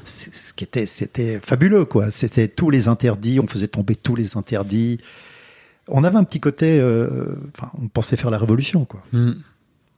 [0.06, 2.12] C'est- Ce qui était, c'était fabuleux, quoi.
[2.12, 5.00] C'était tous les interdits, on faisait tomber tous les interdits.
[5.88, 9.04] On avait un petit côté, euh, enfin, on pensait faire la révolution, quoi.
[9.12, 9.34] Hmm.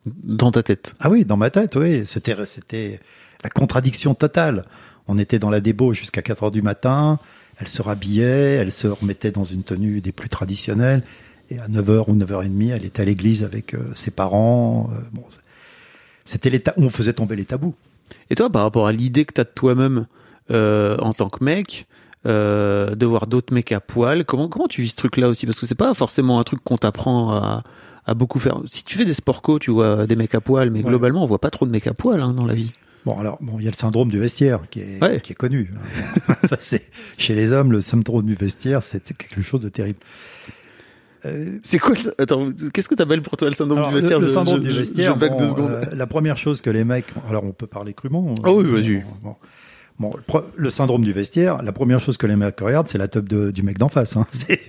[0.05, 0.93] Dans ta tête.
[0.99, 2.03] Ah oui, dans ma tête, oui.
[2.05, 2.99] C'était, c'était
[3.43, 4.63] la contradiction totale.
[5.07, 7.19] On était dans la débauche jusqu'à 4 heures du matin.
[7.57, 11.03] Elle se rhabillait, elle se remettait dans une tenue des plus traditionnelles.
[11.49, 14.89] Et à 9h ou 9h30, elle était à l'église avec euh, ses parents.
[14.91, 15.23] Euh, bon,
[16.23, 17.75] c'était les on faisait tomber les tabous.
[18.29, 20.07] Et toi, par rapport à l'idée que tu as de toi-même
[20.51, 21.87] euh, en tant que mec,
[22.25, 25.45] euh, de voir d'autres mecs à poil, comment, comment tu vis ce truc-là aussi?
[25.45, 27.63] Parce que c'est pas forcément un truc qu'on t'apprend à,
[28.05, 28.57] à beaucoup faire.
[28.65, 30.89] Si tu fais des sport co, tu vois des mecs à poil, mais Ouais.
[30.89, 32.71] globalement, on voit pas trop de mecs à poil hein, dans la vie.
[33.05, 35.21] Bon, alors, bon, il y a le syndrome du vestiaire qui est, Ouais.
[35.21, 35.71] qui est connu.
[36.27, 36.35] hein.
[36.49, 39.99] Ça, c'est- chez les hommes, le syndrome du vestiaire, c'est quelque chose de terrible.
[41.25, 44.19] Euh, C'est quoi ça Attends, qu'est-ce que t'appelles pour toi le syndrome Alors, du vestiaire?
[44.19, 45.71] le, le Je- syndrome je- du je- vestiaire, Je back bon, deux secondes.
[45.71, 48.35] euh, la première chose que les mecs, alors on peut parler crûment.
[48.43, 48.97] Ah oui, vas-y.
[49.01, 49.35] Bon, bon,
[50.27, 53.27] pro- le syndrome du vestiaire, la première chose que les mecs regardent, c'est la top
[53.27, 54.15] de- du mec d'en face.
[54.17, 54.25] hein.
[54.33, 54.61] C'est-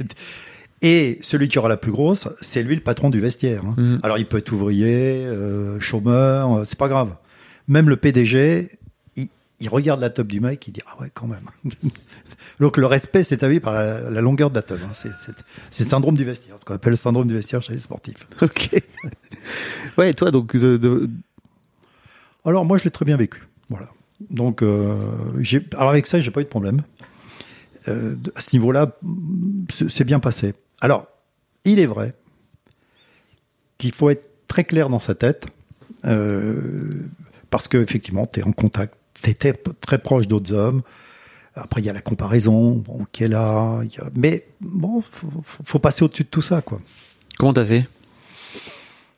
[0.82, 3.62] Et celui qui aura la plus grosse, c'est lui le patron du vestiaire.
[3.64, 3.74] hein.
[3.78, 4.00] Mhm.
[4.02, 7.16] Alors il peut être ouvrier, euh, chômeur, euh, c'est pas grave.
[7.66, 8.68] Même le PDG,
[9.16, 11.46] il, il regarde la top du mec, il dit ah ouais quand même.
[12.60, 14.78] Donc le respect s'est établi par la, la longueur de la top.
[14.84, 14.90] hein.
[14.92, 15.32] C'est c'est-
[15.70, 18.26] c'est le syndrome du vestiaire, ce qu'on appelle le syndrome du vestiaire chez les sportifs.
[18.42, 18.70] Ok.
[19.96, 21.08] Ouais, et toi, donc, de- de-
[22.44, 23.45] Alors moi je l'ai très bien vécu.
[24.30, 24.96] Donc euh,
[25.76, 26.82] alors avec ça j'ai pas eu de problème.
[27.88, 28.96] Euh, à ce niveau-là,
[29.68, 30.54] c'est bien passé.
[30.80, 31.06] Alors
[31.64, 32.14] il est vrai
[33.78, 35.46] qu'il faut être très clair dans sa tête
[36.04, 37.02] euh,
[37.50, 40.82] parce que effectivement tu es en contact, tu étais très proche d'autres hommes.
[41.54, 45.78] Après il y a la comparaison bon, qui est là, a- mais bon faut- faut
[45.78, 46.80] passer au-dessus de tout ça quoi.
[47.38, 47.86] comment t'as fait?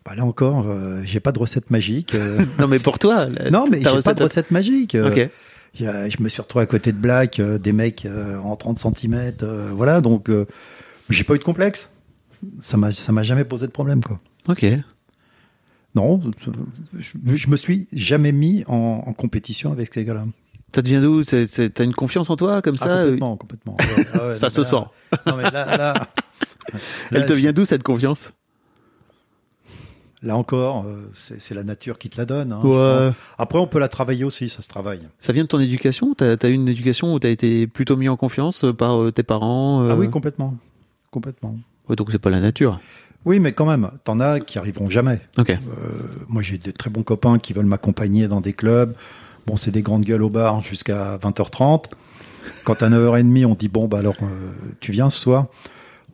[0.09, 2.14] Bah, là encore, euh, j'ai pas de recette magique.
[2.14, 3.27] euh, Non, mais pour toi.
[3.27, 4.94] la- non, mais j'ai pas de recette magique.
[4.94, 5.31] euh, Ok.
[5.79, 8.07] Il y a- je me suis retrouvé à côté de Black, euh, des mecs
[8.42, 9.33] en 30 cm,
[9.73, 10.31] voilà, donc
[11.11, 11.90] j'ai pas eu de complexe.
[12.61, 14.18] Ça m'a, ça m'a jamais posé de problème, quoi.
[14.49, 14.64] Ok.
[15.94, 16.21] Non,
[16.97, 20.25] je, je me suis jamais mis en, en compétition avec ces gars-là.
[20.75, 21.25] Ça devient d'où?
[21.25, 23.03] T'as une confiance en toi comme Ah, ça?
[23.03, 23.77] complètement, complètement.
[23.79, 24.77] Ouais, ouais, Ça non, se sent.
[25.27, 26.09] Non, mais là, là,
[27.11, 28.33] Elle te vient d'où cette confiance?
[30.22, 32.52] Là encore, euh, c'est, la nature qui te la donne.
[32.52, 33.12] hein, Ouais.
[33.38, 35.00] Après, on peut la travailler aussi, ça se travaille.
[35.20, 36.14] Ça vient de ton éducation?
[36.14, 39.22] T'as as eu une éducation où t'as été plutôt mis en confiance par euh, tes
[39.22, 40.57] parents euh, Ah oui, complètement,
[41.12, 41.57] complètement.
[41.88, 42.81] ouais, donc c'est pas la nature.
[43.24, 45.20] Oui, mais quand même, t'en as qui arriveront jamais.
[45.38, 45.50] Ok.
[45.50, 45.57] Euh,
[46.28, 48.94] moi, j'ai des très bons copains qui veulent m'accompagner dans des clubs.
[49.46, 51.85] Bon, c'est des grandes gueules au bar jusqu'à 20h30.
[52.64, 54.26] Quand à 9h30, on dit, bon, bah alors, euh,
[54.81, 55.46] tu viens ce soir?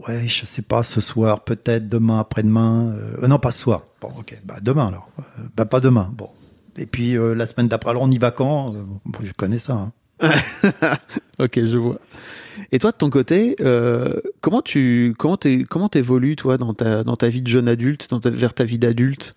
[0.07, 2.95] Ouais, je sais pas, ce soir, peut-être demain, après-demain.
[3.23, 3.83] Euh, non, pas ce soir.
[4.01, 5.09] Bon, ok, bah demain alors.
[5.19, 6.11] Euh, bah pas demain.
[6.17, 6.29] Bon.
[6.77, 8.75] Et puis euh, la semaine d'après, alors on y va quand?
[8.75, 9.75] Euh, bon, Je connais ça.
[9.75, 9.93] hein.
[11.39, 11.99] Ok, je vois.
[12.71, 17.03] Et toi, de ton côté, euh, comment tu comment t'es comment t'évolues toi dans ta
[17.05, 19.35] dans ta vie de jeune adulte, dans ta, vers ta vie d'adulte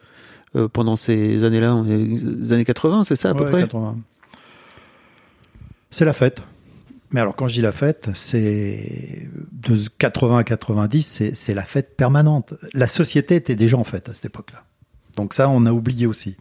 [0.56, 3.62] euh, pendant ces années-là, les années 80, c'est ça à peu près?
[3.62, 3.98] 80.
[5.90, 6.42] C'est la fête.
[7.12, 11.96] Mais alors, quand je dis la fête, c'est de 80 à 90, c'est la fête
[11.96, 12.54] permanente.
[12.74, 14.64] La société était déjà en fête à cette époque-là.
[15.16, 16.36] Donc ça, on a oublié aussi.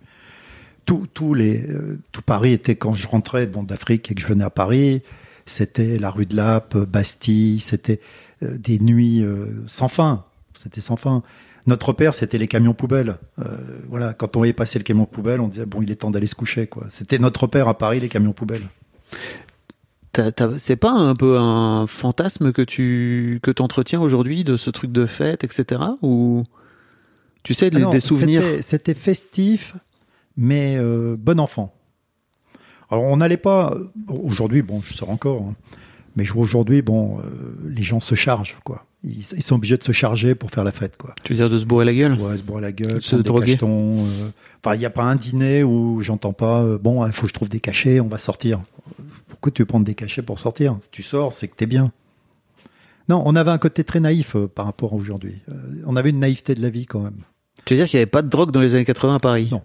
[0.84, 4.26] Tout, tout, les, euh, tout Paris était, quand je rentrais bon, d'Afrique et que je
[4.26, 5.02] venais à Paris,
[5.46, 8.00] c'était la rue de Lappe, Bastille, c'était
[8.42, 10.24] euh, des nuits euh, sans fin.
[10.54, 11.22] C'était sans fin.
[11.66, 13.16] Notre père, c'était les camions poubelles.
[13.38, 13.44] Euh,
[13.88, 16.26] voilà, quand on voyait passer le camion poubelle, on disait bon, il est temps d'aller
[16.26, 16.66] se coucher.
[16.66, 16.86] quoi.
[16.90, 18.68] C'était notre père à Paris, les camions poubelles.
[20.58, 25.06] C'est pas un peu un fantasme que tu que t'entretiens aujourd'hui de ce truc de
[25.06, 25.80] fête, etc.
[26.02, 26.42] Ou
[27.42, 29.76] tu sais des, Ah non, des souvenirs c'était- festif,
[30.36, 31.72] mais euh, bon enfant.
[32.90, 33.74] Alors on n'allait pas.
[34.08, 35.54] Aujourd'hui, bon, je sors encore, hein,
[36.16, 37.22] mais je vois aujourd'hui, bon, euh,
[37.68, 38.84] les gens se chargent, quoi.
[39.04, 41.14] Ils, ils sont obligés de se charger pour faire la fête, quoi.
[41.24, 43.22] Tu veux dire de se bourrer la gueule Ouais, se boire la gueule, Se des
[43.22, 43.52] droguer.
[43.52, 44.06] cachetons.
[44.06, 44.28] euh.
[44.64, 46.64] Enfin, il n'y a pas un dîner où j'entends pas.
[46.78, 48.60] bon, il faut que je trouve des cachets, on va sortir.
[49.36, 51.92] Pourquoi tu veux prendre des cachets pour sortir Si tu sors, c'est que t'es bien.
[53.08, 55.38] Non, on avait un côté très naïf euh, par rapport à aujourd'hui.
[55.48, 55.54] Euh,
[55.86, 57.18] on avait une naïveté de la vie quand même.
[57.64, 59.48] Tu veux dire qu'il n'y avait pas de drogue dans les années 80 à Paris?
[59.50, 59.62] Non.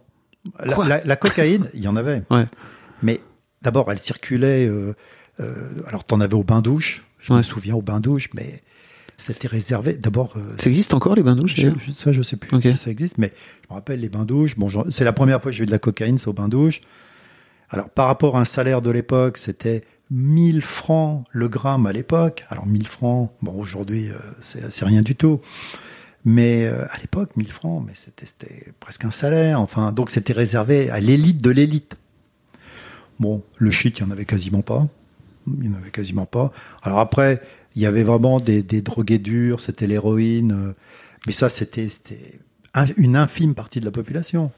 [0.63, 0.87] La, Quoi?
[0.87, 2.23] la- la cocaïne, il y en avait.
[2.29, 2.45] Ouais.
[3.01, 3.19] Mais
[3.61, 4.67] d'abord, elle circulait.
[4.67, 4.93] Euh,
[5.87, 7.03] alors, t'en avais au bain-douche.
[7.19, 7.37] Je Ouais.
[7.39, 8.61] me souviens au bain-douche, mais
[9.17, 9.97] c'était réservé.
[9.97, 12.89] D'abord, Ça existe encore les bains douches je- je- ça, je sais plus si ça
[12.91, 13.31] existe, mais
[13.63, 14.57] je me rappelle les bains-douches.
[14.57, 16.81] Bon, c'est la première fois que j'ai vu de la cocaïne, c'est au bain-douche.
[17.71, 22.45] Alors, par rapport à un salaire de l'époque, c'était 1000 francs le gramme à l'époque.
[22.49, 25.39] Alors, 1000 francs, bon, aujourd'hui, euh, c'est rien du tout.
[26.25, 29.59] Mais euh, à l'époque, 1000 francs, mais c'était presque un salaire.
[29.59, 31.95] Enfin, donc c'était réservé à l'élite de l'élite.
[33.19, 34.87] Bon, le shit, il n'y en avait quasiment pas.
[35.47, 36.51] Il n'y en avait quasiment pas.
[36.83, 37.41] Alors après,
[37.75, 40.51] il y avait vraiment des, drogués durs, c'était l'héroïne.
[40.51, 40.73] euh,
[41.25, 42.39] Mais ça, c'était c'était
[42.73, 44.51] un- une infime partie de la population.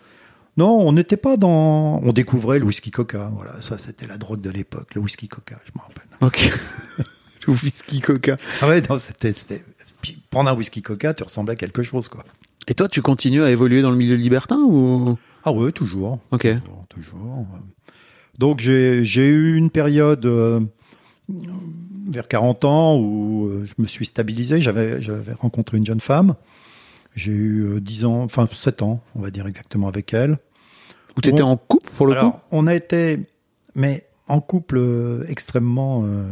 [0.57, 1.99] Non, on n'était pas dans.
[2.03, 3.31] On découvrait le whisky coca.
[3.35, 6.05] Voilà, ça, c'était la drogue de l'époque, le whisky coca, je me rappelle.
[6.21, 6.51] Ok.
[7.47, 8.35] le whisky coca.
[8.61, 9.33] Ah ouais, non, c'était.
[10.29, 12.23] Prendre un whisky coca, tu ressemblais à quelque chose, quoi.
[12.67, 15.17] Et toi, tu continues à évoluer dans le milieu libertin ou?
[15.43, 16.19] Ah ouais, toujours.
[16.31, 16.41] Ok.
[16.41, 16.85] Toujours.
[16.89, 17.47] toujours.
[18.37, 20.59] Donc j'ai eu une période euh,
[22.09, 24.59] vers 40 ans où euh, je me suis stabilisé.
[24.59, 26.35] J'avais rencontré une jeune femme.
[27.15, 30.37] J'ai eu euh, 10 ans, enfin 7 ans, on va dire exactement avec elle.
[31.17, 31.49] Ou t'étais Bon.
[31.51, 33.19] en couple pour le Alors, coup on a été,
[33.75, 36.23] mais en couple euh, extrêmement euh,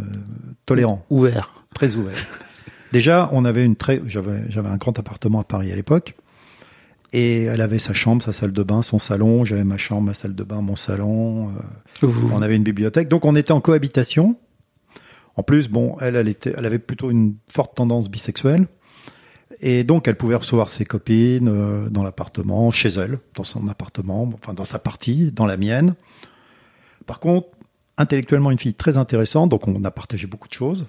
[0.65, 1.51] tolérant, Ouvert.
[1.75, 2.17] très ouvert.
[2.91, 6.15] Déjà, on avait une très, j'avais, j'avais un grand appartement à Paris à l'époque,
[7.13, 9.45] et elle avait sa chambre, sa salle de bain, son salon.
[9.45, 11.49] J'avais ma chambre, ma salle de bain, mon salon.
[11.49, 14.35] euh, Vous- on avait une bibliothèque, donc on était en cohabitation.
[15.35, 18.67] En plus, bon, elle, elle était, elle avait plutôt une forte tendance bisexuelle,
[19.61, 24.29] et donc elle pouvait recevoir ses copines euh, dans l'appartement, chez elle, dans son appartement,
[24.33, 25.95] enfin dans sa partie, dans la mienne.
[27.05, 27.47] Par contre,
[27.97, 30.85] intellectuellement une fille très intéressante, donc on a partagé beaucoup de choses.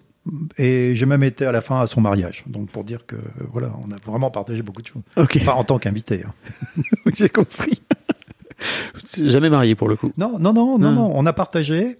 [0.56, 3.20] Et j'ai même été à la fin à son mariage, donc pour dire que euh,
[3.50, 5.02] voilà, on a vraiment partagé beaucoup de choses.
[5.16, 5.44] Ok.
[5.44, 6.22] Pas en tant qu'invité.
[6.24, 6.32] hein.
[7.06, 7.82] Oui, j'ai compris.
[9.18, 10.12] Jamais marié pour le coup.
[10.16, 10.92] Non, non, non, non, Ah.
[10.92, 11.11] non.
[11.14, 11.98] On a partagé.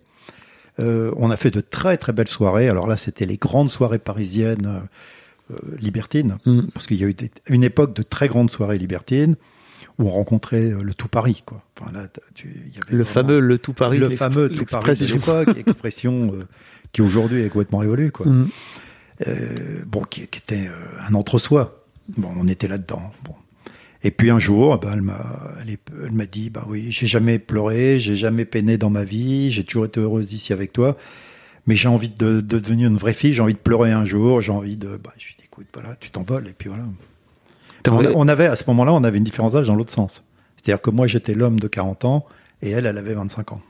[0.79, 2.69] Euh, on a fait de très très belles soirées.
[2.69, 4.81] Alors là, c'était les grandes soirées parisiennes euh,
[5.81, 6.63] libertines, Mm.
[6.75, 9.37] parce qu'il y a eu des- une époque de très grandes soirées libertines
[9.99, 11.63] où on rencontrait euh, le tout Paris, quoi.
[11.81, 13.99] Enfin là, t'as- tu- il y avait Le fameux le tout Paris.
[13.99, 15.17] le fameux tout Paris de l'expression.
[15.17, 16.45] l'époque, expression euh,
[16.93, 18.27] qui aujourd'hui est complètement révolue, quoi.
[18.27, 18.49] Mm.
[19.29, 21.85] Euh, bon, qui, qui était euh, un entre-soi.
[22.17, 23.13] Bon, on était là-dedans.
[23.25, 23.35] Bon.
[24.03, 27.07] Et puis un jour, ben, elle m'a, elle, est- elle m'a dit, bah oui, j'ai
[27.07, 30.97] jamais pleuré, j'ai jamais peiné dans ma vie, j'ai toujours été heureuse ici avec toi,
[31.67, 34.41] mais j'ai envie de, de devenir une vraie fille, j'ai envie de pleurer un jour,
[34.41, 36.85] j'ai envie de, bah, je lui dis, écoute, voilà, tu t'envoles, et puis voilà.
[38.15, 40.25] On, avait, à ce moment-là, on avait une différence d'âge dans l'autre sens.
[40.57, 42.27] C'est-à-dire que moi, j'étais l'homme de 40 ans,
[42.63, 43.61] et elle, elle avait 25 ans.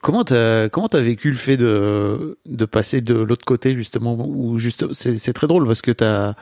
[0.00, 5.32] Comment t'as comment vécu le fait de de passer de l'autre côté justement juste c'est
[5.32, 6.34] très drôle parce que t'as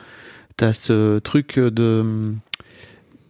[0.57, 2.33] t'as ce truc de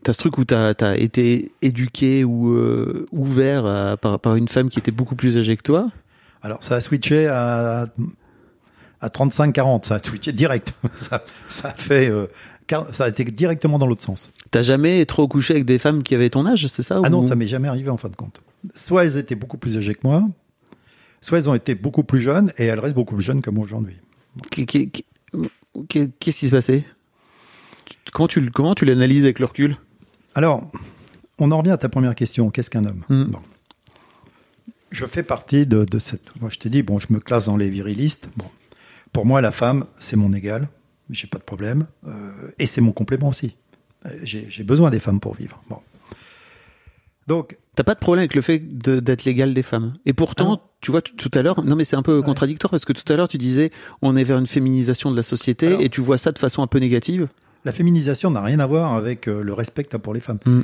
[0.01, 4.47] t'as ce truc où t'as as été éduqué ou euh, ouvert à- par par une
[4.47, 5.91] femme qui était beaucoup plus âgée que toi.
[6.43, 7.87] Alors, ça a switché à,
[9.01, 10.73] à 35-40, ça a switché direct.
[10.95, 12.27] ça, ça a fait, euh,
[12.91, 14.29] ça a été directement dans l'autre sens.
[14.51, 17.19] T'as jamais trop couché avec des femmes qui avaient ton âge, c'est ça Ah non,
[17.21, 18.41] ou- ça m'est jamais arrivé en fin de compte.
[18.71, 20.21] Soit elles étaient beaucoup plus âgées que moi,
[21.21, 23.63] soit elles ont été beaucoup plus jeunes et elles restent beaucoup plus jeunes que moi
[23.63, 23.95] aujourd'hui.
[24.51, 25.05] Qu'est- qu'est- qu'est-
[26.19, 26.85] Qu'est-ce qui se passait?
[28.11, 29.77] Comment tu comment tu l'analyses avec le recul?
[30.35, 30.69] Alors,
[31.39, 32.51] on en revient à ta première question.
[32.51, 33.01] Qu'est-ce qu'un homme?
[33.09, 33.23] Mm.
[33.25, 33.39] Bon.
[34.93, 36.21] Je fais partie de, de cette.
[36.39, 38.29] Moi, je t'ai dit, bon, je me classe dans les virilistes.
[38.37, 38.45] Bon.
[39.11, 40.67] Pour moi, la femme, c'est mon égal.
[41.09, 41.87] J'ai pas de problème.
[42.07, 43.55] Euh, et c'est mon complément aussi.
[44.05, 45.61] Euh, J'ai besoin des femmes pour vivre.
[45.69, 45.79] Bon.
[47.27, 49.95] Donc, T'as pas de problème avec le fait d'être l'égal des femmes.
[50.05, 52.85] Et pourtant, Ah tu vois, tout à l'heure, non mais c'est un peu contradictoire parce
[52.85, 53.71] que tout à l'heure tu disais
[54.03, 56.61] on est vers une féminisation de la société Alors- et tu vois ça de façon
[56.61, 57.29] un peu négative.
[57.65, 60.19] la féminisation n'a rien à voir avec euh, le respect que tu as pour les
[60.19, 60.37] femmes.
[60.45, 60.61] Mm.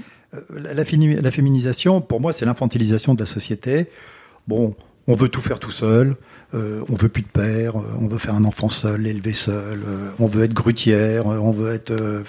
[0.55, 3.87] La, la fémi- la féminisation, pour moi, c'est l'infantilisation de la société.
[4.47, 4.75] Bon,
[5.07, 6.15] on veut tout faire tout seul,
[6.53, 9.81] euh, on veut plus de père, euh, on veut faire un enfant seul, l'élever seul,
[9.85, 12.23] euh, on veut être grutière, on veut être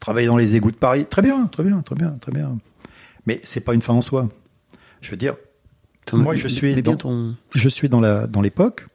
[0.00, 1.06] travailler dans les égouts de Paris.
[1.06, 2.58] Très bien, très bien, très bien, très bien.
[3.26, 4.28] Mais c'est pas une fin en soi.
[5.00, 5.34] Je veux dire,
[6.24, 8.86] Moi, je suis dans- ton- je suis dans la dans l'époque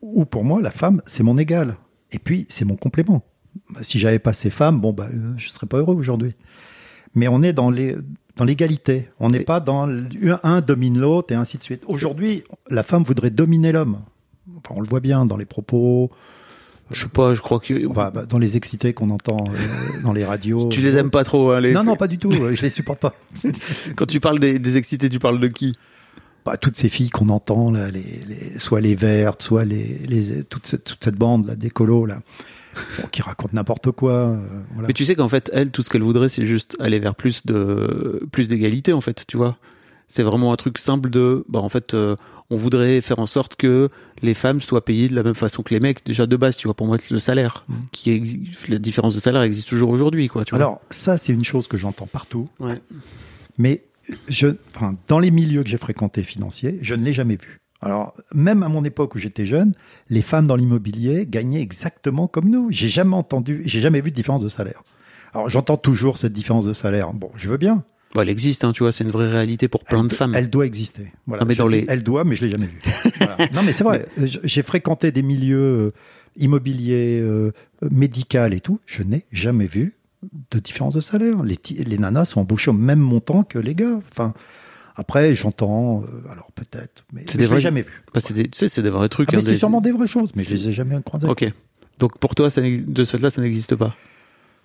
[0.00, 1.76] où pour moi la femme c'est mon égal
[2.10, 3.24] et puis c'est mon complément.
[3.80, 6.34] Si j'avais pas ces femmes, bon bah je serais pas heureux aujourd'hui.
[7.14, 7.96] Mais on est dans les
[8.36, 9.08] dans l'égalité.
[9.20, 9.88] On n'est pas dans
[10.42, 11.82] un domine l'autre et ainsi de suite.
[11.86, 14.00] Aujourd'hui, la femme voudrait dominer l'homme.
[14.56, 16.10] Enfin, on le voit bien dans les propos,
[16.90, 17.86] Je sais pas, je crois que.
[17.92, 20.68] bah, bah, dans les excités qu'on entend euh, dans les radios.
[20.68, 21.72] tu les aimes pas trop, hein, les.
[21.72, 22.32] Non, non, pas du tout.
[22.32, 23.14] euh, Je les supporte pas.
[23.96, 25.72] Quand tu parles des, des excités, tu parles de qui?
[26.44, 30.42] Bah, toutes ces filles qu'on entend là, les, les- soit les vertes, soit les, les
[30.42, 32.20] toute, cette, toute cette bande là d'écolos là,
[33.00, 34.12] bon, qui racontent n'importe quoi.
[34.12, 34.88] euh, voilà.
[34.88, 37.44] Mais tu sais qu'en fait, elle, tout ce qu'elle voudrait, c'est juste aller vers plus
[37.46, 39.56] de plus d'égalité, en fait, tu vois.
[40.08, 42.16] C'est vraiment un truc simple de, bah en fait, euh,
[42.50, 43.88] on voudrait faire en sorte que
[44.20, 46.04] les femmes soient payées de la même façon que les mecs.
[46.04, 49.40] Déjà de base, tu vois, pour moi, le salaire, qui exi- la différence de salaire
[49.42, 50.44] existe toujours aujourd'hui, quoi.
[50.44, 50.58] Tu vois.
[50.62, 52.82] Alors ça, c'est une chose que j'entends partout, ouais.
[53.56, 53.84] mais
[54.28, 57.61] je, enfin, dans les milieux que j'ai fréquentés financiers, je ne l'ai jamais vu.
[57.82, 59.72] Alors même à mon époque où j'étais jeune,
[60.08, 62.68] les femmes dans l'immobilier gagnaient exactement comme nous.
[62.70, 64.82] J'ai jamais entendu, j'ai jamais vu de différence de salaire.
[65.34, 67.12] Alors j'entends toujours cette différence de salaire.
[67.12, 67.84] Bon, je veux bien.
[68.14, 70.32] Bah, elle existe, hein, tu vois, c'est une vraie réalité pour plein elle, de femmes.
[70.34, 71.10] Elle doit exister.
[71.26, 71.42] Voilà.
[71.44, 72.82] Non, mais dans les- Elle doit, mais je l'ai jamais vue.
[73.16, 73.36] Voilà.
[73.54, 74.06] Non, mais c'est vrai.
[74.44, 75.92] J'ai fréquenté des milieux euh,
[76.36, 77.52] immobiliers, euh,
[77.90, 78.80] médicaux et tout.
[78.86, 79.94] Je n'ai jamais vu
[80.50, 81.42] de différence de salaire.
[81.42, 83.98] Les, les nanas sont embauchées au même montant que les gars.
[84.10, 84.34] Enfin,
[84.96, 86.02] après, j'entends.
[86.02, 88.02] euh, alors peut-être, mais, mais des je l'ai vrais- jamais vu.
[88.14, 89.28] Bah, c'est des, tu sais, c'est des vrais trucs.
[89.30, 91.00] Ah, mais hein, c'est des- sûrement des vraies choses, mais je c'est- les ai jamais
[91.04, 91.28] croisées.
[91.28, 91.50] Ok.
[91.98, 93.94] Donc pour toi, ça de ce fait-là, ça n'existe pas.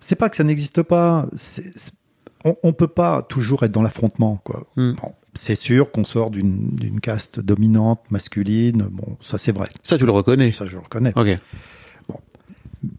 [0.00, 1.26] C'est pas que ça n'existe pas.
[2.44, 4.66] on, on peut pas toujours être dans l'affrontement, quoi.
[4.76, 4.92] Hmm.
[4.92, 8.86] Bon, c'est sûr qu'on sort d'une d'une caste dominante, masculine.
[8.90, 9.68] Bon, ça c'est vrai.
[9.82, 10.52] Ça, tu le reconnais.
[10.52, 11.12] Ça, je le reconnais.
[11.16, 11.38] Ok.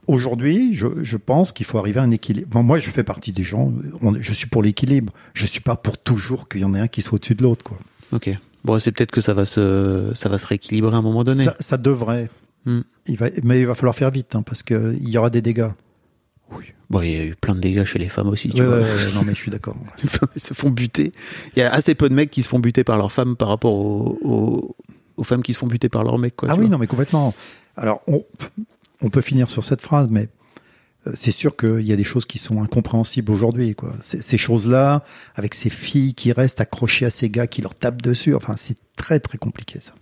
[0.07, 2.47] Aujourd'hui, je, je pense qu'il faut arriver à un équilibre.
[2.49, 3.71] Bon, moi, je fais partie des gens.
[4.01, 5.13] on- je suis pour l'équilibre.
[5.33, 7.63] Je suis pas pour toujours qu'il y en ait un qui soit au-dessus de l'autre,
[7.63, 7.77] quoi.
[8.11, 8.29] Ok.
[8.65, 11.45] Bon, c'est peut-être que ça va se, ça va se rééquilibrer à un moment donné.
[11.45, 12.29] Ça, ça devrait.
[12.65, 12.81] Hmm.
[13.07, 15.41] Il va, mais il va falloir faire vite, hein, parce que il y aura des
[15.41, 15.69] dégâts.
[16.89, 18.77] Bon, il y a eu plein de dégâts chez les femmes aussi, tu Ouais, vois.
[18.79, 19.75] ouais, ouais, non, mais je suis d'accord.
[20.03, 21.13] Les femmes se font buter.
[21.55, 23.47] Il y a assez peu de mecs qui se font buter par leurs femmes par
[23.49, 24.75] rapport aux, aux,
[25.15, 26.49] aux femmes qui se font buter par leurs mecs, quoi.
[26.51, 26.69] ah oui, vois.
[26.69, 27.35] non, mais complètement.
[27.77, 28.25] Alors, on,
[29.01, 30.29] on peut finir sur cette phrase, mais
[31.07, 33.75] euh, c'est sûr qu'il y a des choses qui sont incompréhensibles aujourd'hui.
[33.75, 33.93] Quoi.
[34.01, 35.03] Ces, ces choses-là,
[35.35, 38.77] avec ces filles qui restent accrochées à ces gars qui leur tapent dessus, enfin, c'est
[38.95, 39.93] très très compliqué ça.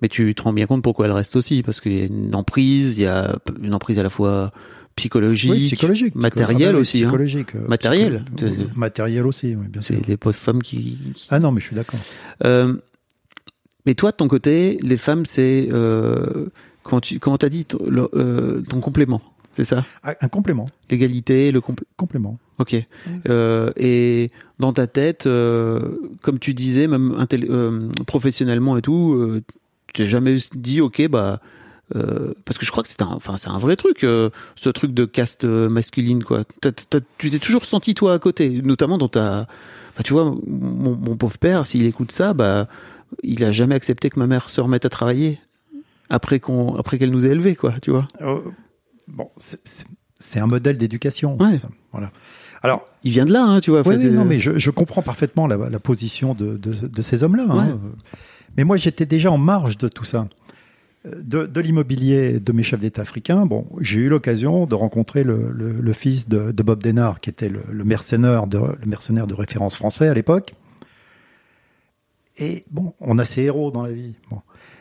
[0.00, 2.34] Mais tu te rends bien compte pourquoi elles restent aussi, parce qu'il y a une
[2.36, 4.52] emprise, il y a une emprise à la fois
[4.94, 6.98] psychologique, Oui, psychologique, matérielle Ah bah aussi.
[6.98, 7.00] hein.
[7.08, 9.26] psychologique, euh, Matériel.
[9.26, 9.96] aussi, oui, bien sûr.
[9.96, 10.98] C'est les pauvres femmes qui.
[11.14, 11.98] qui- Ah non, mais je suis d'accord.
[12.44, 12.74] Euh,
[13.86, 16.46] mais toi, de ton côté, les femmes, c'est euh,
[16.82, 19.20] comment tu comment t'as dit ton, le- euh, ton complément,
[19.54, 19.84] c'est ça?
[20.02, 21.88] Ah, Un complément, L'égalité, le complément.
[21.96, 22.38] complément.
[22.58, 22.74] Ok.
[23.28, 29.42] Euh, et dans ta tête, euh, comme tu disais, même euh, professionnellement et tout, euh,
[29.88, 31.40] tu t'es jamais dit, ok, bah,
[31.94, 34.70] euh, parce que je crois que c'est un, enfin, c'est un vrai truc, euh, ce
[34.70, 36.42] truc de caste euh, masculine, quoi.
[36.60, 39.46] T'as- t'as- tu t'es toujours senti toi à côté, notamment dans ta,
[39.92, 42.66] enfin, tu vois, mon, mon pauvre père, s'il écoute ça, bah,
[43.22, 45.38] il a jamais accepté que ma mère se remette à travailler
[46.10, 48.06] après qu'on, après qu'elle nous ait élevés, quoi, tu vois.
[48.20, 48.40] Euh,
[49.06, 51.36] bon, c'est- un modèle d'éducation.
[51.38, 51.58] Ouais.
[51.92, 52.10] Voilà.
[52.62, 53.80] Alors, Il vient de là, hein, tu vois.
[53.80, 57.22] Enfin, oui, non, mais je, je comprends parfaitement la, la position de, de, de ces
[57.22, 57.46] hommes-là.
[57.48, 57.68] hein.
[57.72, 57.74] Ouais.
[58.56, 60.28] Mais moi, j'étais déjà en marge de tout ça.
[61.06, 65.22] Euh, De, de l'immobilier de mes chefs d'État africains, bon, j'ai eu l'occasion de rencontrer
[65.22, 68.86] le, le- le fils de, de Bob Denard, qui était le, le mercenaire de, le
[68.86, 70.54] mercenaire de référence français à l'époque.
[72.36, 74.14] Et bon, on a ces héros dans la vie.
[74.30, 74.40] Bon.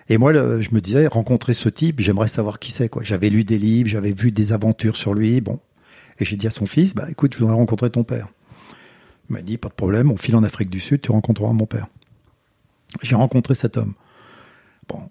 [0.09, 2.89] Et moi, je me disais, rencontrer ce type, j'aimerais savoir qui c'est.
[2.89, 3.03] quoi.
[3.03, 5.41] J'avais lu des livres, j'avais vu des aventures sur lui.
[5.41, 5.59] Bon,
[6.19, 8.27] et j'ai dit à son fils, bah écoute, je voudrais rencontrer ton père.
[9.29, 11.65] Il m'a dit, pas de problème, on file en Afrique du Sud, tu rencontreras mon
[11.65, 11.87] père.
[13.01, 13.93] J'ai rencontré cet homme.
[14.87, 15.09] Bon,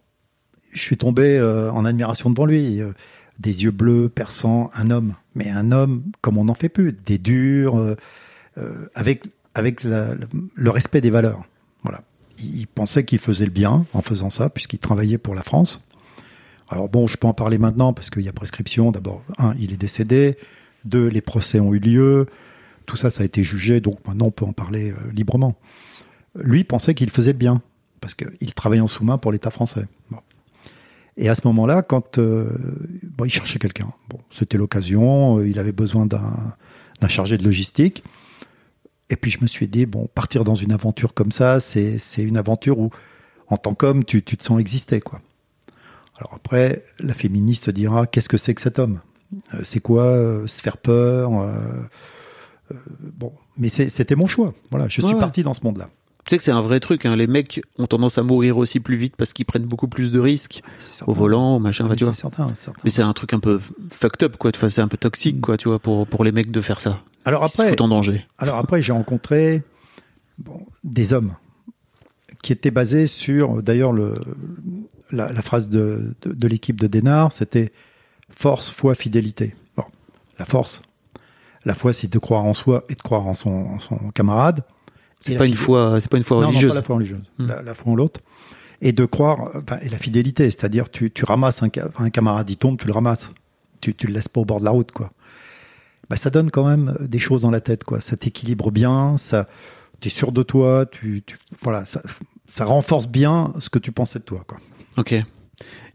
[0.73, 2.81] je suis tombé euh, en admiration devant lui.
[2.81, 2.93] euh,
[3.39, 5.15] des yeux bleus, perçants, un homme.
[5.35, 6.93] Mais un homme comme on n'en fait plus.
[6.93, 7.97] Des durs, euh,
[8.59, 9.25] euh, avec,
[9.55, 11.45] avec le respect des valeurs.
[12.39, 15.83] Il, pensait qu'il faisait le bien en faisant ça, puisqu'il travaillait pour la France.
[16.69, 18.91] Alors bon, je peux en parler maintenant, parce qu'il y a prescription.
[18.91, 20.37] D'abord, un, il est décédé.
[20.85, 22.27] Deux, les procès ont eu lieu.
[22.87, 25.57] Tout ça, ça a été jugé, donc maintenant on peut en parler euh, librement.
[26.41, 27.63] Lui pensait qu'il faisait le bien,
[28.01, 29.87] parce qu'il travaillait en sous-main pour l'État français.
[31.17, 32.51] Et à ce moment-là, quand euh,
[33.25, 33.89] il cherchait quelqu'un,
[34.31, 38.05] c'était l'occasion, euh, il avait besoin d'un chargé de logistique.
[39.09, 42.37] Et puis je me suis dit, bon, partir dans une aventure comme ça, c'est une
[42.37, 42.91] aventure où
[43.49, 45.21] en tant qu'homme, tu, tu te sens exister, quoi.
[46.19, 49.01] Alors après, la féministe dira qu'est-ce que c'est que cet homme?
[49.55, 51.55] Euh, C'est quoi euh, se faire peur euh,
[53.01, 54.55] Bon, mais c'était mon choix.
[54.71, 55.89] Voilà, je suis parti dans ce monde-là.
[56.25, 57.07] Tu sais que c'est un vrai truc.
[57.07, 57.15] Hein.
[57.15, 60.19] Les mecs ont tendance à mourir aussi plus vite parce qu'ils prennent beaucoup plus de
[60.19, 61.87] risques C'est au volant, au machin.
[61.89, 62.13] Ah, tu vois.
[62.13, 62.81] c'est certain, certain.
[62.83, 63.61] Mais c'est un truc un peu
[63.93, 64.51] fucked up, quoi.
[64.53, 67.01] Enfin, c'est un peu toxique, quoi, tu vois, pour, pour les mecs de faire ça.
[67.27, 68.25] Alors après, foutent en danger.
[68.39, 69.63] Alors après, j'ai rencontré
[70.39, 71.35] bon, des hommes
[72.43, 74.15] qui étaient basés sur, d'ailleurs, le,
[75.11, 77.73] la, la phrase de, de, de l'équipe de Dénard, c'était
[78.31, 79.55] force, foi, fidélité.
[79.77, 79.85] Bon,
[80.39, 80.83] la force,
[81.65, 84.63] la foi, c'est de croire en soi et de croire en son, en son camarade.
[85.21, 86.63] C'est pas une foi, c'est pas une foi religieuse.
[86.65, 87.47] Non, pas la foi religieuse, Hmm.
[87.49, 88.21] la, la foi en l'autre.
[88.83, 91.69] Et de croire, ben, et la fidélité, c'est-à-dire tu, tu ramasses un,
[91.99, 93.33] un camarade, il tombe, tu le ramasses.
[93.81, 95.11] Tu, tu le laisses pas au bord de la route, quoi.
[96.11, 98.01] Bah, ça donne quand même des choses dans la tête, quoi.
[98.01, 99.49] Ça t'équilibre bien, ça,
[100.01, 102.01] t'es sûr de toi, tu, tu voilà, ça,
[102.49, 104.59] ça renforce bien ce que tu pensais de toi, quoi.
[104.99, 105.13] Ok.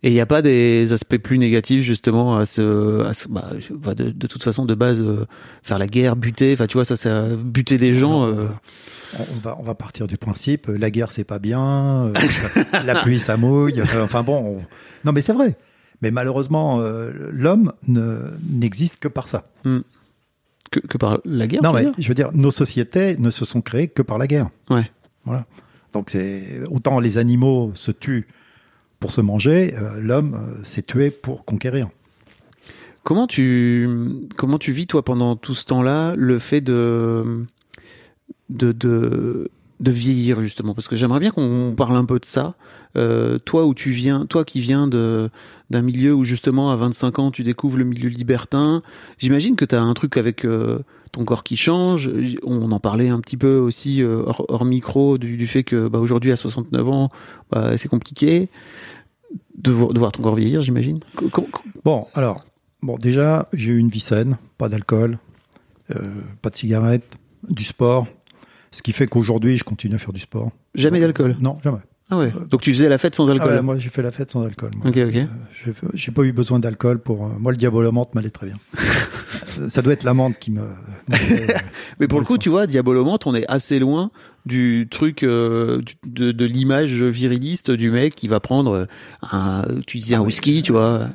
[0.04, 3.94] Et il n'y a pas des aspects plus négatifs justement à ce, à ce- bah,
[3.94, 5.28] de, de toute façon de base euh,
[5.62, 8.26] faire la guerre, buter, enfin tu vois ça, ça buter des gens.
[8.26, 8.48] Euh,
[9.20, 12.14] on, va, on va partir du principe, euh, la guerre c'est pas bien, euh,
[12.84, 13.80] la pluie ça mouille.
[14.02, 14.62] Enfin bon, on-
[15.06, 15.56] non mais c'est vrai.
[16.02, 16.80] Mais malheureusement,
[17.32, 19.44] l'homme ne- n'existe que par ça.
[20.72, 21.62] Que, que par la guerre.
[21.62, 24.28] Non mais dire je veux dire, nos sociétés ne se sont créées que par la
[24.28, 24.50] guerre.
[24.70, 24.90] Ouais.
[25.26, 25.46] Voilà.
[25.94, 28.28] Donc c'est autant les animaux se tuent
[29.00, 31.90] pour se manger, euh, l'homme euh, s'est tué pour conquérir.
[33.04, 33.90] Comment tu
[34.38, 37.46] comment tu vis toi pendant tout ce temps-là le fait de
[38.50, 39.50] de de,
[39.82, 42.54] de vieillir justement parce que j'aimerais bien qu'on parle un peu de ça.
[42.96, 45.30] Euh, toi où tu viens, toi qui viens de
[45.70, 48.84] d'un milieu où justement à 25 ans tu découvres le milieu libertin,
[49.18, 50.80] j'imagine que tu as un truc avec euh,
[51.12, 52.10] ton corps qui change.
[52.44, 56.32] On en parlait un petit peu aussi euh, hors, micro du, fait que bah, aujourd'hui
[56.32, 57.10] à 69 ans
[57.50, 58.50] bah, c'est compliqué
[59.58, 61.00] de, vo- de voir ton corps vieillir, j'imagine.
[61.84, 62.46] Bon, alors,
[62.84, 65.18] bon, déjà, j'ai eu une vie saine, pas d'alcool,
[66.42, 67.18] pas de cigarette,
[67.50, 68.08] du sport,
[68.72, 70.52] ce qui fait qu'aujourd'hui, je continue à faire du sport.
[70.76, 71.36] Jamais d'alcool.
[71.40, 71.78] Non, jamais.
[72.14, 72.34] Ah ouais.
[72.50, 73.50] Donc tu faisais la fête sans Ah alcool.
[73.52, 74.72] ouais, moi, j'ai fait la fête sans alcool.
[74.76, 74.88] moi.
[74.90, 75.16] Ok, ok.
[75.16, 77.26] Euh, j'ai- pas eu besoin d'alcool pour.
[77.26, 78.56] euh, moi, le diabolomante m'allait très bien.
[78.78, 78.82] Euh,
[79.70, 80.62] Ça doit être l'amande qui me.
[82.00, 84.12] Mais pour le coup, tu vois, Diabolomante, on est assez loin
[84.46, 88.86] du truc euh, de, de l'image viriliste du mec qui va prendre euh,
[89.32, 91.10] un, tu disais un Ah whisky, tu vois.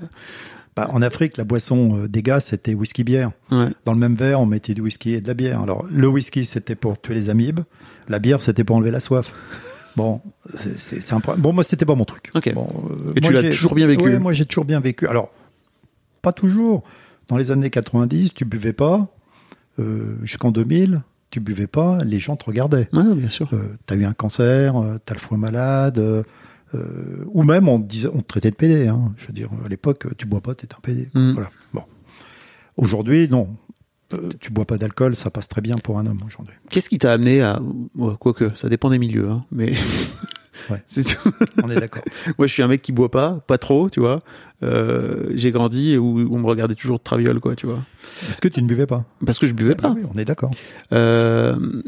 [0.76, 3.30] Bah, en Afrique, la boisson euh, des gars, c'était whisky-bière.
[3.50, 3.68] Ouais.
[3.86, 5.62] Dans le même verre, on mettait du whisky et de la bière.
[5.62, 7.60] Alors, le whisky, c'était pour tuer les amibes.
[8.08, 9.32] La bière, c'était pour enlever la soif.
[9.96, 10.20] Bon,
[10.76, 11.40] c'est- un problème.
[11.42, 12.30] Bon, moi, c'était pas mon truc.
[12.34, 12.52] Ok.
[12.52, 14.02] Bon, euh, Et tu moi, l'as j'ai- toujours bien vécu?
[14.04, 15.08] Ouais, moi, j'ai toujours bien vécu.
[15.08, 15.30] Alors,
[16.20, 16.84] pas toujours.
[17.28, 19.08] Dans les années 90, tu buvais pas.
[19.78, 21.00] Euh, Jusqu'en 2000,
[21.30, 22.04] tu buvais pas.
[22.04, 22.88] Les gens te regardaient.
[22.92, 23.48] Ouais, bien sûr.
[23.54, 25.98] Euh, t'as eu un cancer, euh, t'as le foie malade,
[26.74, 28.88] euh, ou même on te, disait, on te traitait de pédé.
[28.88, 29.12] Hein.
[29.16, 31.08] Je veux dire, à l'époque, tu bois pas, t'es un pédé.
[31.14, 31.32] Mm.
[31.32, 31.50] Voilà.
[31.72, 31.82] Bon.
[32.76, 33.48] Aujourd'hui, non.
[34.14, 36.54] Euh, tu bois pas d'alcool, ça passe très bien pour un homme aujourd'hui.
[36.70, 37.60] Qu'est-ce qui t'a amené à,
[37.96, 39.72] ouais, quoique, ça dépend des milieux, hein, mais.
[40.70, 40.82] Ouais.
[40.86, 41.16] C'est-
[41.62, 42.02] On est d'accord.
[42.38, 44.22] Moi, je suis un mec qui boit pas, pas trop, tu vois.
[44.64, 47.78] Euh, j'ai grandi où on me regardait toujours de traviole, quoi, tu vois.
[48.30, 49.04] Est-ce que tu ne buvais pas?
[49.24, 49.90] Parce que je buvais Ah pas.
[49.90, 50.50] oui, On est d'accord.
[50.92, 51.82] Euh...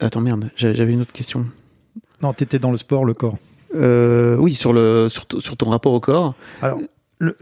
[0.00, 1.46] Attends, merde, j'a- j'avais une autre question.
[2.22, 3.36] Non, t'étais dans le sport, le corps.
[3.74, 6.34] Euh, oui, sur le sur, ton rapport au corps.
[6.62, 6.78] Alors,
[7.18, 7.36] le-